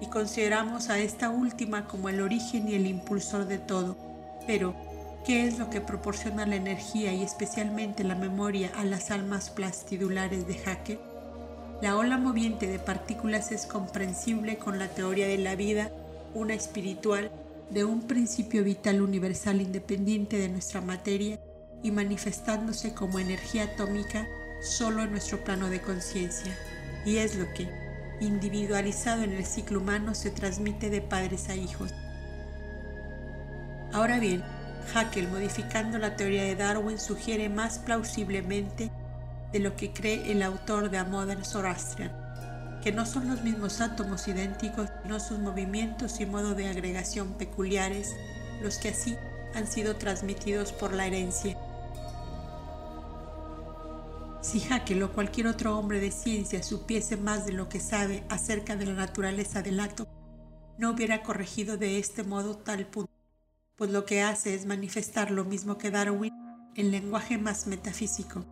y 0.00 0.06
consideramos 0.06 0.90
a 0.90 0.98
esta 0.98 1.30
última 1.30 1.86
como 1.86 2.08
el 2.08 2.20
origen 2.20 2.68
y 2.68 2.74
el 2.74 2.86
impulsor 2.86 3.46
de 3.46 3.58
todo. 3.58 3.96
Pero, 4.46 4.74
¿qué 5.24 5.46
es 5.46 5.58
lo 5.58 5.70
que 5.70 5.80
proporciona 5.80 6.46
la 6.46 6.56
energía 6.56 7.12
y 7.12 7.22
especialmente 7.22 8.04
la 8.04 8.14
memoria 8.14 8.70
a 8.76 8.84
las 8.84 9.10
almas 9.10 9.50
plastidulares 9.50 10.46
de 10.46 10.54
Jaque? 10.54 10.98
La 11.80 11.96
ola 11.96 12.18
moviente 12.18 12.66
de 12.66 12.78
partículas 12.78 13.52
es 13.52 13.66
comprensible 13.66 14.58
con 14.58 14.78
la 14.78 14.88
teoría 14.88 15.26
de 15.26 15.38
la 15.38 15.54
vida, 15.54 15.90
una 16.34 16.54
espiritual, 16.54 17.30
de 17.70 17.84
un 17.84 18.02
principio 18.02 18.62
vital 18.62 19.00
universal 19.00 19.60
independiente 19.60 20.36
de 20.36 20.48
nuestra 20.48 20.80
materia 20.80 21.38
y 21.84 21.92
manifestándose 21.92 22.94
como 22.94 23.20
energía 23.20 23.64
atómica 23.64 24.26
solo 24.60 25.02
en 25.02 25.10
nuestro 25.12 25.44
plano 25.44 25.68
de 25.68 25.82
conciencia. 25.82 26.56
Y 27.04 27.18
es 27.18 27.36
lo 27.36 27.52
que, 27.52 27.68
individualizado 28.20 29.22
en 29.22 29.34
el 29.34 29.44
ciclo 29.44 29.80
humano, 29.80 30.14
se 30.14 30.30
transmite 30.30 30.88
de 30.88 31.02
padres 31.02 31.50
a 31.50 31.54
hijos. 31.54 31.92
Ahora 33.92 34.18
bien, 34.18 34.42
Haeckel, 34.94 35.28
modificando 35.28 35.98
la 35.98 36.16
teoría 36.16 36.44
de 36.44 36.56
Darwin, 36.56 36.98
sugiere 36.98 37.50
más 37.50 37.78
plausiblemente 37.78 38.90
de 39.52 39.58
lo 39.58 39.76
que 39.76 39.92
cree 39.92 40.32
el 40.32 40.42
autor 40.42 40.90
de 40.90 40.96
A 40.96 41.04
Modern 41.04 41.44
Zoroastrian, 41.44 42.12
que 42.82 42.92
no 42.92 43.04
son 43.04 43.28
los 43.28 43.42
mismos 43.42 43.82
átomos 43.82 44.26
idénticos, 44.26 44.88
sino 45.02 45.20
sus 45.20 45.38
movimientos 45.38 46.18
y 46.20 46.26
modo 46.26 46.54
de 46.54 46.66
agregación 46.66 47.34
peculiares, 47.34 48.16
los 48.62 48.78
que 48.78 48.88
así 48.88 49.18
han 49.54 49.66
sido 49.66 49.96
transmitidos 49.96 50.72
por 50.72 50.94
la 50.94 51.06
herencia. 51.06 51.58
Si 54.44 54.60
Haeckel 54.60 55.02
o 55.02 55.10
cualquier 55.10 55.46
otro 55.46 55.78
hombre 55.78 56.00
de 56.00 56.10
ciencia 56.10 56.62
supiese 56.62 57.16
más 57.16 57.46
de 57.46 57.52
lo 57.52 57.70
que 57.70 57.80
sabe 57.80 58.24
acerca 58.28 58.76
de 58.76 58.84
la 58.84 58.92
naturaleza 58.92 59.62
del 59.62 59.80
átomo, 59.80 60.10
no 60.76 60.90
hubiera 60.90 61.22
corregido 61.22 61.78
de 61.78 61.98
este 61.98 62.24
modo 62.24 62.54
tal 62.54 62.86
punto, 62.86 63.10
pues 63.74 63.90
lo 63.90 64.04
que 64.04 64.20
hace 64.20 64.54
es 64.54 64.66
manifestar 64.66 65.30
lo 65.30 65.46
mismo 65.46 65.78
que 65.78 65.90
Darwin 65.90 66.30
en 66.76 66.90
lenguaje 66.90 67.38
más 67.38 67.66
metafísico, 67.66 68.44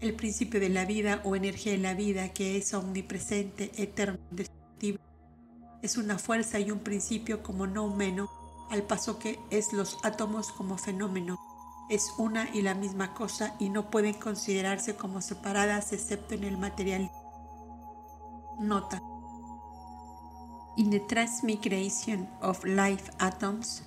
el 0.00 0.14
principio 0.14 0.60
de 0.60 0.70
la 0.70 0.86
vida 0.86 1.20
o 1.24 1.36
energía 1.36 1.72
de 1.72 1.78
la 1.78 1.92
vida 1.92 2.30
que 2.30 2.56
es 2.56 2.72
omnipresente, 2.72 3.70
eterno, 3.76 4.18
indestructible. 4.30 5.02
Es 5.82 5.98
una 5.98 6.16
fuerza 6.16 6.58
y 6.58 6.70
un 6.70 6.78
principio 6.78 7.42
como 7.42 7.66
no 7.66 7.94
menos, 7.94 8.30
al 8.70 8.84
paso 8.84 9.18
que 9.18 9.38
es 9.50 9.74
los 9.74 9.98
átomos 10.04 10.50
como 10.52 10.78
fenómeno. 10.78 11.38
Es 11.88 12.14
una 12.18 12.48
y 12.54 12.62
la 12.62 12.74
misma 12.74 13.14
cosa 13.14 13.54
y 13.58 13.68
no 13.68 13.90
pueden 13.90 14.14
considerarse 14.14 14.96
como 14.96 15.20
separadas 15.20 15.92
excepto 15.92 16.34
en 16.34 16.44
el 16.44 16.56
material. 16.56 17.10
Nota. 18.58 19.02
In 20.76 20.90
the 20.90 21.00
transmigration 21.00 22.28
of 22.40 22.64
life 22.64 23.10
atoms, 23.18 23.84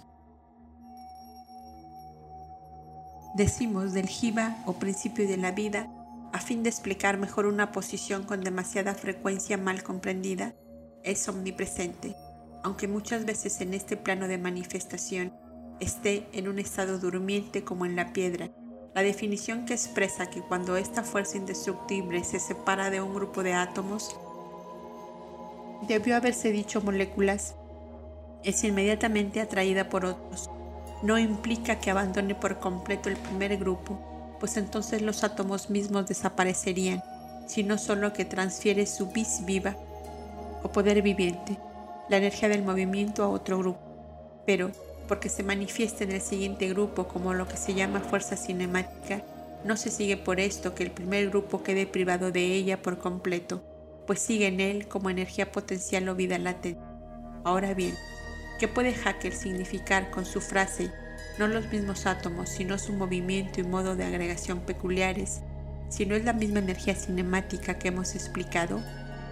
decimos 3.35 3.93
del 3.93 4.07
jiva 4.07 4.57
o 4.65 4.73
principio 4.73 5.27
de 5.27 5.37
la 5.37 5.51
vida 5.51 5.89
a 6.33 6.39
fin 6.39 6.63
de 6.63 6.69
explicar 6.69 7.17
mejor 7.17 7.45
una 7.45 7.71
posición 7.71 8.23
con 8.23 8.41
demasiada 8.41 8.93
frecuencia 8.93 9.57
mal 9.57 9.83
comprendida, 9.83 10.53
es 11.03 11.27
omnipresente, 11.29 12.15
aunque 12.63 12.87
muchas 12.87 13.25
veces 13.25 13.61
en 13.61 13.73
este 13.73 13.97
plano 13.97 14.27
de 14.27 14.37
manifestación 14.37 15.33
esté 15.79 16.27
en 16.33 16.47
un 16.47 16.59
estado 16.59 16.99
durmiente 16.99 17.63
como 17.63 17.85
en 17.85 17.95
la 17.95 18.13
piedra. 18.13 18.49
La 18.93 19.03
definición 19.03 19.65
que 19.65 19.73
expresa 19.73 20.29
que 20.29 20.41
cuando 20.41 20.75
esta 20.75 21.03
fuerza 21.03 21.37
indestructible 21.37 22.23
se 22.23 22.39
separa 22.39 22.89
de 22.89 23.01
un 23.01 23.13
grupo 23.13 23.43
de 23.43 23.53
átomos, 23.53 24.15
debió 25.87 26.15
haberse 26.15 26.51
dicho 26.51 26.81
moléculas, 26.81 27.55
es 28.43 28.63
inmediatamente 28.63 29.41
atraída 29.41 29.89
por 29.89 30.05
otros. 30.05 30.49
No 31.03 31.19
implica 31.19 31.79
que 31.79 31.91
abandone 31.91 32.33
por 32.33 32.59
completo 32.59 33.09
el 33.09 33.17
primer 33.17 33.57
grupo, 33.57 33.99
pues 34.39 34.57
entonces 34.57 35.01
los 35.01 35.23
átomos 35.23 35.69
mismos 35.69 36.07
desaparecerían, 36.07 37.03
sino 37.47 37.77
solo 37.77 38.13
que 38.13 38.25
transfiere 38.25 38.85
su 38.87 39.07
vis 39.07 39.45
viva 39.45 39.75
o 40.63 40.71
poder 40.71 41.01
viviente, 41.03 41.57
la 42.09 42.17
energía 42.17 42.49
del 42.49 42.63
movimiento 42.63 43.23
a 43.23 43.29
otro 43.29 43.59
grupo, 43.59 43.79
pero 44.45 44.71
porque 45.07 45.29
se 45.29 45.43
manifiesta 45.43 46.03
en 46.03 46.11
el 46.11 46.21
siguiente 46.21 46.67
grupo 46.69 47.07
como 47.07 47.33
lo 47.33 47.47
que 47.47 47.57
se 47.57 47.73
llama 47.73 48.01
fuerza 48.01 48.35
cinemática, 48.35 49.23
no 49.63 49.77
se 49.77 49.89
sigue 49.89 50.17
por 50.17 50.39
esto 50.39 50.75
que 50.75 50.83
el 50.83 50.91
primer 50.91 51.29
grupo 51.29 51.63
quede 51.63 51.87
privado 51.87 52.31
de 52.31 52.45
ella 52.45 52.81
por 52.81 52.97
completo, 52.99 53.63
pues 54.05 54.19
sigue 54.19 54.47
en 54.47 54.59
él 54.59 54.87
como 54.87 55.09
energía 55.09 55.51
potencial 55.51 56.07
o 56.09 56.15
vida 56.15 56.37
latente. 56.37 56.79
Ahora 57.43 57.73
bien, 57.73 57.95
¿qué 58.59 58.67
puede 58.67 58.93
Haeckel 58.93 59.33
significar 59.33 60.09
con 60.09 60.25
su 60.25 60.41
frase 60.41 60.91
no 61.37 61.47
los 61.47 61.71
mismos 61.71 62.05
átomos, 62.05 62.49
sino 62.49 62.77
su 62.77 62.93
movimiento 62.93 63.61
y 63.61 63.63
modo 63.63 63.95
de 63.95 64.05
agregación 64.05 64.59
peculiares, 64.59 65.41
si 65.89 66.05
no 66.05 66.15
es 66.15 66.25
la 66.25 66.33
misma 66.33 66.59
energía 66.59 66.95
cinemática 66.95 67.77
que 67.77 67.89
hemos 67.89 68.15
explicado, 68.15 68.81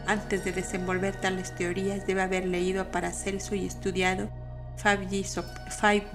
antes 0.05 0.45
de 0.45 0.51
desenvolver 0.51 1.15
tales 1.15 1.55
teorías 1.55 2.05
debe 2.05 2.21
haber 2.21 2.45
leído 2.45 2.81
a 2.81 2.91
Paracelso 2.91 3.55
y 3.55 3.65
estudiado 3.65 4.29
Five 4.77 5.09
Years 5.09 5.37
of, 5.37 5.45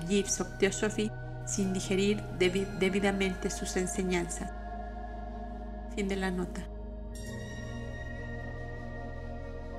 years 0.09 0.41
of 0.41 0.49
Theosophy 0.59 1.11
sin 1.47 1.73
digerir 1.73 2.23
debidamente 2.39 3.51
sus 3.51 3.77
enseñanzas. 3.77 4.51
Fin 5.95 6.09
de 6.09 6.17
la 6.17 6.31
nota. 6.31 6.63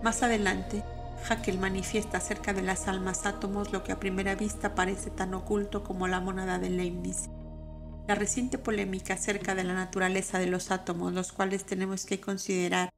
Más 0.04 0.24
adelante, 0.24 0.84
Haeckel 1.30 1.60
manifiesta 1.60 2.18
acerca 2.18 2.54
de 2.54 2.64
las 2.64 2.88
almas 2.88 3.26
átomos 3.26 3.72
lo 3.72 3.84
que 3.84 3.92
a 3.92 4.00
primera 4.00 4.36
vista 4.36 4.76
parece 4.76 5.12
tan 5.12 5.34
oculto 5.34 5.84
como 5.84 6.08
la 6.08 6.20
monada 6.20 6.58
de 6.60 6.72
Leibniz. 6.72 7.30
La 8.08 8.16
reciente 8.16 8.58
polémica 8.58 9.14
acerca 9.14 9.56
de 9.56 9.64
la 9.64 9.76
naturaleza 9.76 10.40
de 10.40 10.48
los 10.48 10.72
átomos, 10.72 11.14
los 11.14 11.32
cuales 11.32 11.66
tenemos 11.66 12.06
que 12.06 12.20
considerar 12.20 12.90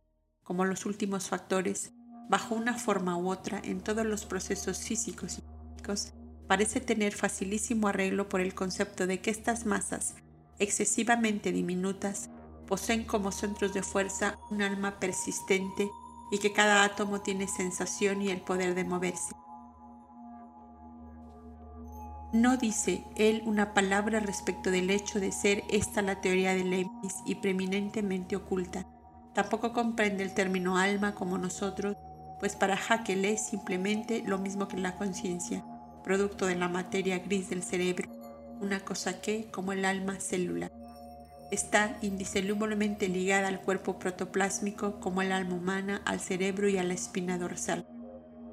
como 0.43 0.65
los 0.65 0.85
últimos 0.85 1.27
factores, 1.27 1.91
bajo 2.29 2.55
una 2.55 2.73
forma 2.73 3.17
u 3.17 3.29
otra 3.29 3.61
en 3.63 3.81
todos 3.81 4.05
los 4.05 4.25
procesos 4.25 4.79
físicos 4.79 5.37
y 5.37 5.52
parece 6.47 6.81
tener 6.81 7.13
facilísimo 7.13 7.87
arreglo 7.87 8.29
por 8.29 8.41
el 8.41 8.53
concepto 8.53 9.07
de 9.07 9.21
que 9.21 9.31
estas 9.31 9.65
masas, 9.65 10.15
excesivamente 10.59 11.51
diminutas, 11.51 12.29
poseen 12.67 13.03
como 13.03 13.31
centros 13.31 13.73
de 13.73 13.83
fuerza 13.83 14.37
un 14.49 14.61
alma 14.61 14.99
persistente 14.99 15.89
y 16.31 16.39
que 16.39 16.53
cada 16.53 16.83
átomo 16.83 17.21
tiene 17.21 17.47
sensación 17.47 18.21
y 18.21 18.29
el 18.29 18.41
poder 18.41 18.75
de 18.75 18.83
moverse. 18.83 19.33
No 22.33 22.57
dice 22.57 23.03
él 23.15 23.43
una 23.45 23.75
palabra 23.75 24.19
respecto 24.19 24.71
del 24.71 24.89
hecho 24.89 25.19
de 25.19 25.31
ser 25.31 25.63
esta 25.69 26.01
la 26.01 26.19
teoría 26.19 26.55
de 26.55 26.63
Leibniz 26.63 27.13
y 27.27 27.35
preeminentemente 27.35 28.35
oculta. 28.35 28.87
Tampoco 29.35 29.71
comprende 29.71 30.23
el 30.23 30.33
término 30.33 30.77
alma 30.77 31.13
como 31.13 31.37
nosotros, 31.37 31.95
pues 32.39 32.55
para 32.55 32.75
Haeckel 32.75 33.25
es 33.25 33.45
simplemente 33.45 34.23
lo 34.25 34.39
mismo 34.39 34.67
que 34.67 34.77
la 34.77 34.95
conciencia, 34.95 35.63
producto 36.03 36.45
de 36.45 36.55
la 36.55 36.67
materia 36.67 37.19
gris 37.19 37.49
del 37.49 37.63
cerebro, 37.63 38.09
una 38.59 38.81
cosa 38.81 39.21
que, 39.21 39.45
como 39.51 39.73
el 39.73 39.85
alma, 39.85 40.19
célula 40.19 40.71
está 41.53 41.97
indisolublemente 42.01 43.07
ligada 43.07 43.47
al 43.47 43.61
cuerpo 43.61 43.99
protoplásmico 43.99 44.99
como 44.99 45.21
el 45.21 45.31
alma 45.31 45.55
humana, 45.55 46.01
al 46.05 46.19
cerebro 46.19 46.67
y 46.67 46.77
a 46.77 46.83
la 46.83 46.95
espina 46.95 47.37
dorsal. 47.37 47.85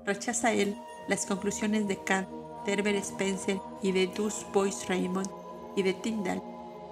Rechaza 0.04 0.52
él 0.52 0.76
las 1.08 1.24
conclusiones 1.26 1.88
de 1.88 2.02
Kant, 2.04 2.28
de 2.66 2.72
Herbert 2.72 2.98
Spencer 2.98 3.58
y 3.82 3.92
de 3.92 4.06
Dus 4.08 4.44
Bois 4.52 4.86
Raymond 4.88 5.30
y 5.76 5.82
de 5.82 5.94
Tyndall. 5.94 6.42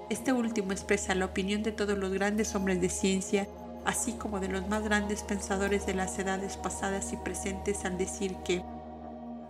Este 0.08 0.32
último 0.32 0.72
expresa 0.72 1.14
la 1.14 1.26
opinión 1.26 1.62
de 1.62 1.72
todos 1.72 1.98
los 1.98 2.10
grandes 2.10 2.54
hombres 2.54 2.80
de 2.80 2.88
ciencia, 2.88 3.46
así 3.84 4.12
como 4.12 4.40
de 4.40 4.48
los 4.48 4.66
más 4.66 4.82
grandes 4.82 5.22
pensadores 5.22 5.84
de 5.84 5.94
las 5.94 6.18
edades 6.18 6.56
pasadas 6.56 7.12
y 7.12 7.16
presentes 7.18 7.84
al 7.84 7.98
decir 7.98 8.34
que 8.44 8.62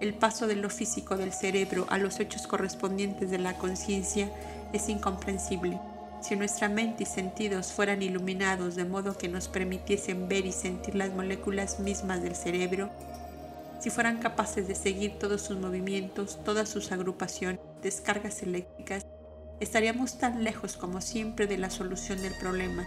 el 0.00 0.14
paso 0.14 0.46
de 0.46 0.56
lo 0.56 0.70
físico 0.70 1.16
del 1.16 1.32
cerebro 1.32 1.86
a 1.88 1.98
los 1.98 2.20
hechos 2.20 2.46
correspondientes 2.46 3.30
de 3.30 3.38
la 3.38 3.58
conciencia 3.58 4.30
es 4.72 4.88
incomprensible 4.88 5.78
si 6.20 6.36
nuestra 6.36 6.68
mente 6.68 7.04
y 7.04 7.06
sentidos 7.06 7.72
fueran 7.72 8.02
iluminados 8.02 8.74
de 8.74 8.84
modo 8.84 9.16
que 9.16 9.28
nos 9.28 9.48
permitiesen 9.48 10.28
ver 10.28 10.46
y 10.46 10.52
sentir 10.52 10.94
las 10.94 11.12
moléculas 11.12 11.78
mismas 11.80 12.22
del 12.22 12.34
cerebro, 12.34 12.90
si 13.80 13.90
fueran 13.90 14.18
capaces 14.18 14.66
de 14.66 14.74
seguir 14.74 15.18
todos 15.18 15.42
sus 15.42 15.58
movimientos, 15.58 16.42
todas 16.44 16.68
sus 16.68 16.90
agrupaciones, 16.90 17.60
descargas 17.82 18.42
eléctricas, 18.42 19.06
estaríamos 19.60 20.18
tan 20.18 20.42
lejos 20.42 20.76
como 20.76 21.00
siempre 21.00 21.46
de 21.46 21.58
la 21.58 21.70
solución 21.70 22.20
del 22.20 22.34
problema. 22.34 22.86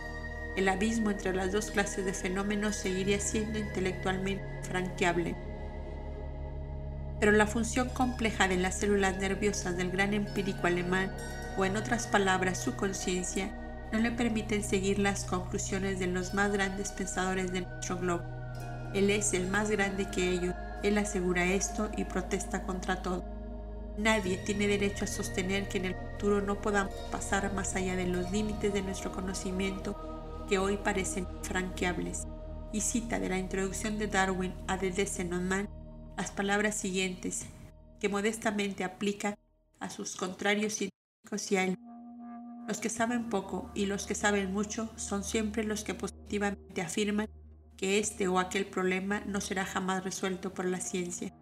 El 0.58 0.68
abismo 0.68 1.10
entre 1.12 1.34
las 1.34 1.54
dos 1.54 1.72
clases 1.72 2.04
de 2.04 2.14
fenómenos 2.14 2.76
seguiría 2.76 3.22
siendo 3.22 3.58
intelectualmente 3.58 4.44
franqueable. 4.64 5.36
Pero 7.22 7.32
la 7.32 7.46
función 7.46 7.88
compleja 7.90 8.48
de 8.48 8.58
las 8.58 8.80
células 8.80 9.18
nerviosas 9.20 9.78
del 9.78 9.92
gran 9.92 10.16
empírico 10.16 10.66
alemán 10.66 11.12
o 11.56 11.64
en 11.66 11.78
otras 11.78 12.08
palabras 12.08 12.58
su 12.58 12.76
conciencia, 12.76 13.52
no 13.92 14.00
le 14.00 14.10
permiten 14.10 14.64
seguir 14.64 14.98
las 14.98 15.26
conclusiones 15.26 16.00
de 16.00 16.08
los 16.08 16.34
más 16.34 16.52
grandes 16.52 16.92
pensadores 16.92 17.54
de 17.54 17.62
nuestro 17.62 18.00
globo. 18.00 18.24
Él 18.96 19.12
es 19.12 19.34
el 19.34 19.48
más 19.48 19.70
grande 19.70 20.10
que 20.10 20.32
ellos, 20.32 20.56
él 20.82 20.98
asegura 20.98 21.46
esto 21.46 21.92
y 21.96 22.06
protesta 22.06 22.64
contra 22.64 23.04
todo. 23.04 23.24
Nadie 24.00 24.38
tiene 24.38 24.66
derecho 24.66 25.06
a 25.06 25.08
sostener 25.08 25.68
que 25.68 25.78
en 25.78 25.86
el 25.86 25.96
futuro 25.96 26.42
no 26.42 26.60
podamos 26.60 26.96
pasar 27.12 27.54
más 27.54 27.76
allá 27.76 27.96
de 27.96 28.08
los 28.08 28.32
límites 28.32 28.74
de 28.74 28.82
nuestro 28.82 29.12
conocimiento 29.12 30.44
que 30.50 30.58
hoy 30.58 30.78
parecen 30.78 31.28
franqueables. 31.44 32.26
Y 32.72 32.82
cita 32.82 33.20
de 33.20 33.30
la 33.30 33.38
introducción 33.38 34.00
de 34.00 34.08
Darwin 34.08 34.56
a 34.68 34.80
The 34.80 34.90
Descent 34.90 35.34
Man 35.34 35.70
las 36.22 36.30
palabras 36.30 36.76
siguientes, 36.76 37.48
que 38.00 38.08
modestamente 38.08 38.84
aplica 38.84 39.40
a 39.80 39.90
sus 39.90 40.16
contrarios 40.16 40.80
los 42.68 42.80
que 42.80 42.90
saben 42.90 43.28
poco 43.28 43.72
y 43.74 43.88
los 43.88 44.06
que 44.06 44.14
saben 44.14 44.54
mucho 44.54 44.92
son 44.98 45.24
siempre 45.24 45.64
los 45.64 45.84
que 45.84 45.96
positivamente 45.96 46.84
afirman 46.84 47.28
que 47.76 47.98
este 47.98 48.28
o 48.28 48.38
aquel 48.38 48.68
problema 48.68 49.22
no 49.26 49.42
será 49.42 49.66
jamás 49.66 50.04
resuelto 50.04 50.54
por 50.54 50.66
la 50.66 50.80
ciencia. 50.80 51.34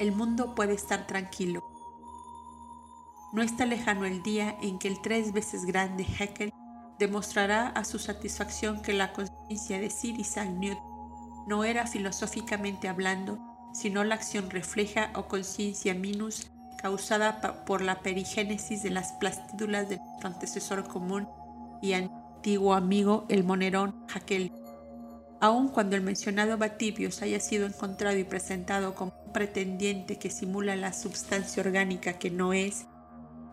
El 0.00 0.10
mundo 0.10 0.56
puede 0.56 0.74
estar 0.74 1.06
tranquilo. 1.06 1.62
No 3.32 3.42
está 3.42 3.66
lejano 3.66 4.04
el 4.04 4.20
día 4.24 4.58
en 4.62 4.80
que 4.80 4.88
el 4.88 5.00
tres 5.00 5.32
veces 5.32 5.64
grande 5.64 6.04
Haeckel 6.18 6.52
demostrará 6.98 7.68
a 7.68 7.84
su 7.84 8.00
satisfacción 8.00 8.82
que 8.82 8.94
la 8.94 9.12
conciencia 9.12 9.38
ciencia 9.46 9.78
de 9.78 9.90
Sir 9.90 10.18
Isaac 10.18 10.48
Newton 10.48 10.89
no 11.46 11.64
era 11.64 11.86
filosóficamente 11.86 12.88
hablando, 12.88 13.38
sino 13.72 14.04
la 14.04 14.16
acción 14.16 14.50
refleja 14.50 15.10
o 15.14 15.26
conciencia 15.26 15.94
minus 15.94 16.50
causada 16.80 17.64
por 17.64 17.82
la 17.82 18.00
perigénesis 18.00 18.82
de 18.82 18.90
las 18.90 19.12
plastídulas 19.12 19.88
de 19.88 19.98
nuestro 19.98 20.28
antecesor 20.28 20.88
común 20.88 21.28
y 21.82 21.92
antiguo 21.92 22.74
amigo 22.74 23.26
el 23.28 23.44
monerón 23.44 23.94
Haeckel. 24.12 24.52
Aun 25.40 25.68
cuando 25.68 25.96
el 25.96 26.02
mencionado 26.02 26.58
Batibius 26.58 27.22
haya 27.22 27.40
sido 27.40 27.66
encontrado 27.66 28.16
y 28.18 28.24
presentado 28.24 28.94
como 28.94 29.12
un 29.26 29.32
pretendiente 29.32 30.18
que 30.18 30.30
simula 30.30 30.76
la 30.76 30.92
substancia 30.92 31.62
orgánica 31.62 32.14
que 32.14 32.30
no 32.30 32.52
es, 32.52 32.86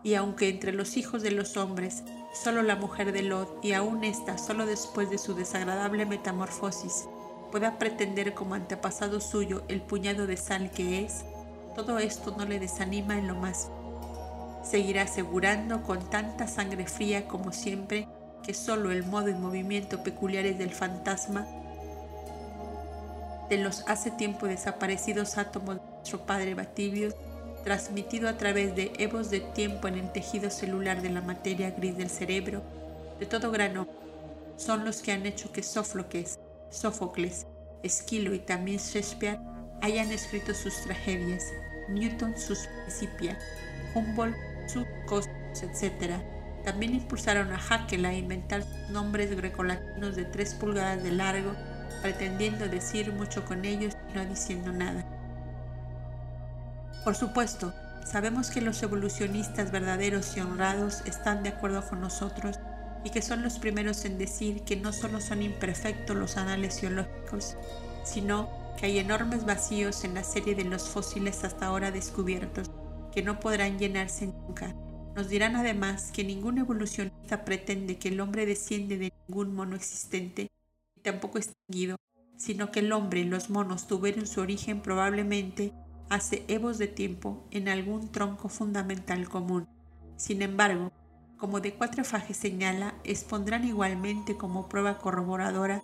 y 0.03 0.15
aunque 0.15 0.49
entre 0.49 0.73
los 0.73 0.95
hijos 0.97 1.21
de 1.21 1.31
los 1.31 1.57
hombres 1.57 2.03
solo 2.33 2.61
la 2.61 2.75
mujer 2.75 3.11
de 3.11 3.23
Lot 3.23 3.63
y 3.63 3.73
aún 3.73 4.03
ésta 4.03 4.37
solo 4.37 4.65
después 4.65 5.09
de 5.09 5.17
su 5.17 5.33
desagradable 5.33 6.05
metamorfosis 6.05 7.05
pueda 7.51 7.77
pretender 7.77 8.33
como 8.33 8.55
antepasado 8.55 9.19
suyo 9.19 9.63
el 9.67 9.81
puñado 9.81 10.27
de 10.27 10.37
sal 10.37 10.71
que 10.71 11.03
es, 11.03 11.25
todo 11.75 11.99
esto 11.99 12.35
no 12.37 12.45
le 12.45 12.59
desanima 12.59 13.17
en 13.17 13.27
lo 13.27 13.35
más. 13.35 13.69
Seguirá 14.63 15.03
asegurando 15.03 15.83
con 15.83 16.09
tanta 16.09 16.47
sangre 16.47 16.87
fría 16.87 17.27
como 17.27 17.51
siempre 17.51 18.07
que 18.43 18.53
solo 18.53 18.91
el 18.91 19.03
modo 19.03 19.29
y 19.29 19.33
movimiento 19.33 20.03
peculiares 20.03 20.57
del 20.57 20.71
fantasma 20.71 21.47
de 23.49 23.57
los 23.57 23.83
hace 23.87 24.11
tiempo 24.11 24.47
desaparecidos 24.47 25.37
átomos 25.37 25.75
de 25.75 25.81
nuestro 25.81 26.25
padre 26.25 26.53
Batibius, 26.53 27.15
transmitido 27.63 28.29
a 28.29 28.37
través 28.37 28.75
de 28.75 28.93
evos 28.97 29.29
de 29.29 29.39
tiempo 29.39 29.87
en 29.87 29.95
el 29.95 30.11
tejido 30.11 30.49
celular 30.49 31.01
de 31.01 31.09
la 31.09 31.21
materia 31.21 31.71
gris 31.71 31.97
del 31.97 32.09
cerebro, 32.09 32.61
de 33.19 33.25
todo 33.25 33.51
grano, 33.51 33.87
son 34.57 34.85
los 34.85 35.01
que 35.01 35.11
han 35.11 35.25
hecho 35.25 35.51
que 35.51 35.63
Sófocles, 35.63 36.39
Sófocles, 36.69 37.47
Esquilo 37.83 38.33
y 38.33 38.39
también 38.39 38.79
Shakespeare 38.79 39.39
hayan 39.81 40.11
escrito 40.11 40.53
sus 40.53 40.81
tragedias, 40.81 41.45
Newton 41.89 42.37
sus 42.37 42.67
Principia, 42.83 43.37
Humboldt 43.93 44.35
sus 44.67 44.85
Cosmos, 45.05 45.63
etc. 45.63 46.15
También 46.63 46.95
impulsaron 46.95 47.51
a 47.51 47.57
Haeckel 47.57 48.05
a 48.05 48.13
inventar 48.13 48.63
nombres 48.89 49.35
grecolatinos 49.35 50.15
de 50.15 50.25
tres 50.25 50.53
pulgadas 50.53 51.03
de 51.03 51.11
largo, 51.11 51.53
pretendiendo 52.01 52.67
decir 52.67 53.11
mucho 53.13 53.45
con 53.45 53.63
ellos 53.63 53.95
y 54.09 54.13
no 54.13 54.25
diciendo 54.25 54.71
nada. 54.71 55.05
Por 57.03 57.15
supuesto, 57.15 57.73
sabemos 58.05 58.49
que 58.49 58.59
los 58.59 58.83
evolucionistas 58.83 59.71
verdaderos 59.71 60.35
y 60.35 60.41
honrados 60.41 61.03
están 61.05 61.43
de 61.43 61.49
acuerdo 61.49 61.87
con 61.87 62.01
nosotros 62.01 62.59
y 63.07 63.09
que 63.09 63.21
son 63.21 63.41
los 63.41 63.57
primeros 63.57 64.03
en 64.03 64.17
decir 64.17 64.63
que 64.63 64.75
no 64.75 64.91
solo 64.91 65.21
son 65.21 65.41
imperfectos 65.41 66.13
los 66.13 66.35
anales 66.35 66.81
geológicos, 66.81 67.55
sino 68.03 68.49
que 68.77 68.87
hay 68.87 68.99
enormes 68.99 69.45
vacíos 69.45 70.03
en 70.03 70.13
la 70.13 70.25
serie 70.25 70.55
de 70.55 70.65
los 70.65 70.89
fósiles 70.89 71.45
hasta 71.45 71.67
ahora 71.67 71.89
descubiertos, 71.91 72.69
que 73.13 73.23
no 73.23 73.39
podrán 73.39 73.79
llenarse 73.79 74.27
nunca. 74.27 74.75
Nos 75.15 75.29
dirán 75.29 75.55
además 75.55 76.11
que 76.11 76.25
ningún 76.25 76.57
evolucionista 76.57 77.45
pretende 77.45 77.97
que 77.97 78.09
el 78.09 78.19
hombre 78.19 78.45
desciende 78.45 78.97
de 78.97 79.13
ningún 79.25 79.55
mono 79.55 79.77
existente 79.77 80.51
y 80.97 80.99
tampoco 80.99 81.37
extinguido, 81.37 81.95
sino 82.35 82.71
que 82.73 82.81
el 82.81 82.91
hombre 82.91 83.21
y 83.21 83.23
los 83.23 83.49
monos 83.49 83.87
tuvieron 83.87 84.27
su 84.27 84.41
origen 84.41 84.81
probablemente 84.81 85.71
hace 86.09 86.43
evos 86.49 86.77
de 86.77 86.87
tiempo 86.87 87.47
en 87.51 87.69
algún 87.69 88.11
tronco 88.11 88.49
fundamental 88.49 89.29
común. 89.29 89.65
Sin 90.17 90.41
embargo, 90.41 90.91
como 91.37 91.59
de 91.59 91.75
cuatro 91.75 92.03
fajes 92.03 92.37
señala, 92.37 92.95
expondrán 93.03 93.63
igualmente 93.63 94.37
como 94.37 94.67
prueba 94.67 94.97
corroboradora 94.97 95.81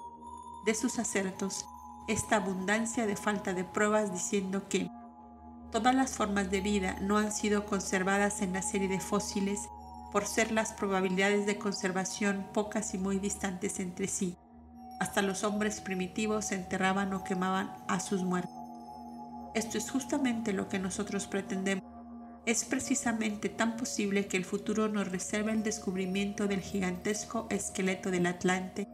de 0.65 0.73
sus 0.73 0.99
acertos 0.99 1.65
esta 2.07 2.37
abundancia 2.37 3.05
de 3.05 3.15
falta 3.15 3.53
de 3.53 3.63
pruebas 3.63 4.11
diciendo 4.11 4.67
que 4.67 4.89
todas 5.71 5.95
las 5.95 6.11
formas 6.11 6.51
de 6.51 6.61
vida 6.61 6.97
no 7.01 7.17
han 7.17 7.31
sido 7.31 7.65
conservadas 7.65 8.41
en 8.41 8.53
la 8.53 8.61
serie 8.61 8.87
de 8.87 8.99
fósiles 8.99 9.69
por 10.11 10.25
ser 10.25 10.51
las 10.51 10.73
probabilidades 10.73 11.45
de 11.45 11.57
conservación 11.57 12.45
pocas 12.53 12.93
y 12.93 12.97
muy 12.97 13.19
distantes 13.19 13.79
entre 13.79 14.07
sí. 14.07 14.37
Hasta 14.99 15.21
los 15.21 15.43
hombres 15.43 15.81
primitivos 15.81 16.51
enterraban 16.51 17.13
o 17.13 17.23
quemaban 17.23 17.71
a 17.87 17.99
sus 17.99 18.23
muertos. 18.23 18.53
Esto 19.55 19.77
es 19.77 19.89
justamente 19.89 20.53
lo 20.53 20.67
que 20.67 20.79
nosotros 20.79 21.25
pretendemos 21.25 21.92
es 22.45 22.65
precisamente 22.65 23.49
tan 23.49 23.77
posible 23.77 24.27
que 24.27 24.37
el 24.37 24.45
futuro 24.45 24.89
nos 24.89 25.09
reserve 25.09 25.51
el 25.51 25.63
descubrimiento 25.63 26.47
del 26.47 26.61
gigantesco 26.61 27.47
esqueleto 27.49 28.11
del 28.11 28.25
Atlante 28.25 28.87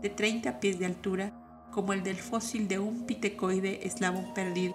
de 0.00 0.08
30 0.08 0.60
pies 0.60 0.78
de 0.78 0.86
altura 0.86 1.32
como 1.72 1.92
el 1.92 2.02
del 2.02 2.16
fósil 2.16 2.68
de 2.68 2.78
un 2.78 3.06
pitecoide 3.06 3.86
eslabón 3.86 4.32
perdido, 4.34 4.74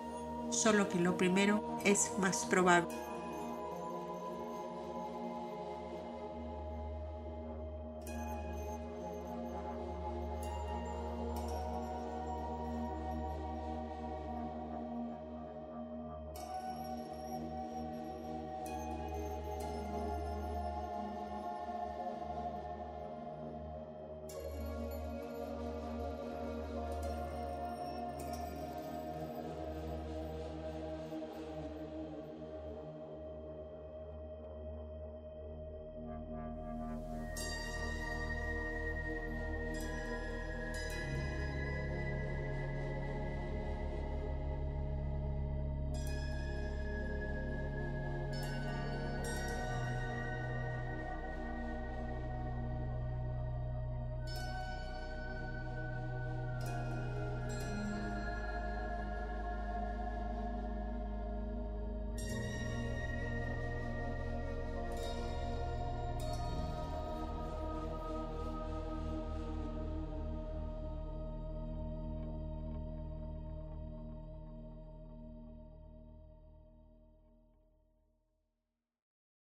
solo 0.51 0.87
que 0.87 0.99
lo 0.99 1.17
primero 1.17 1.79
es 1.83 2.11
más 2.19 2.45
probable. 2.45 2.95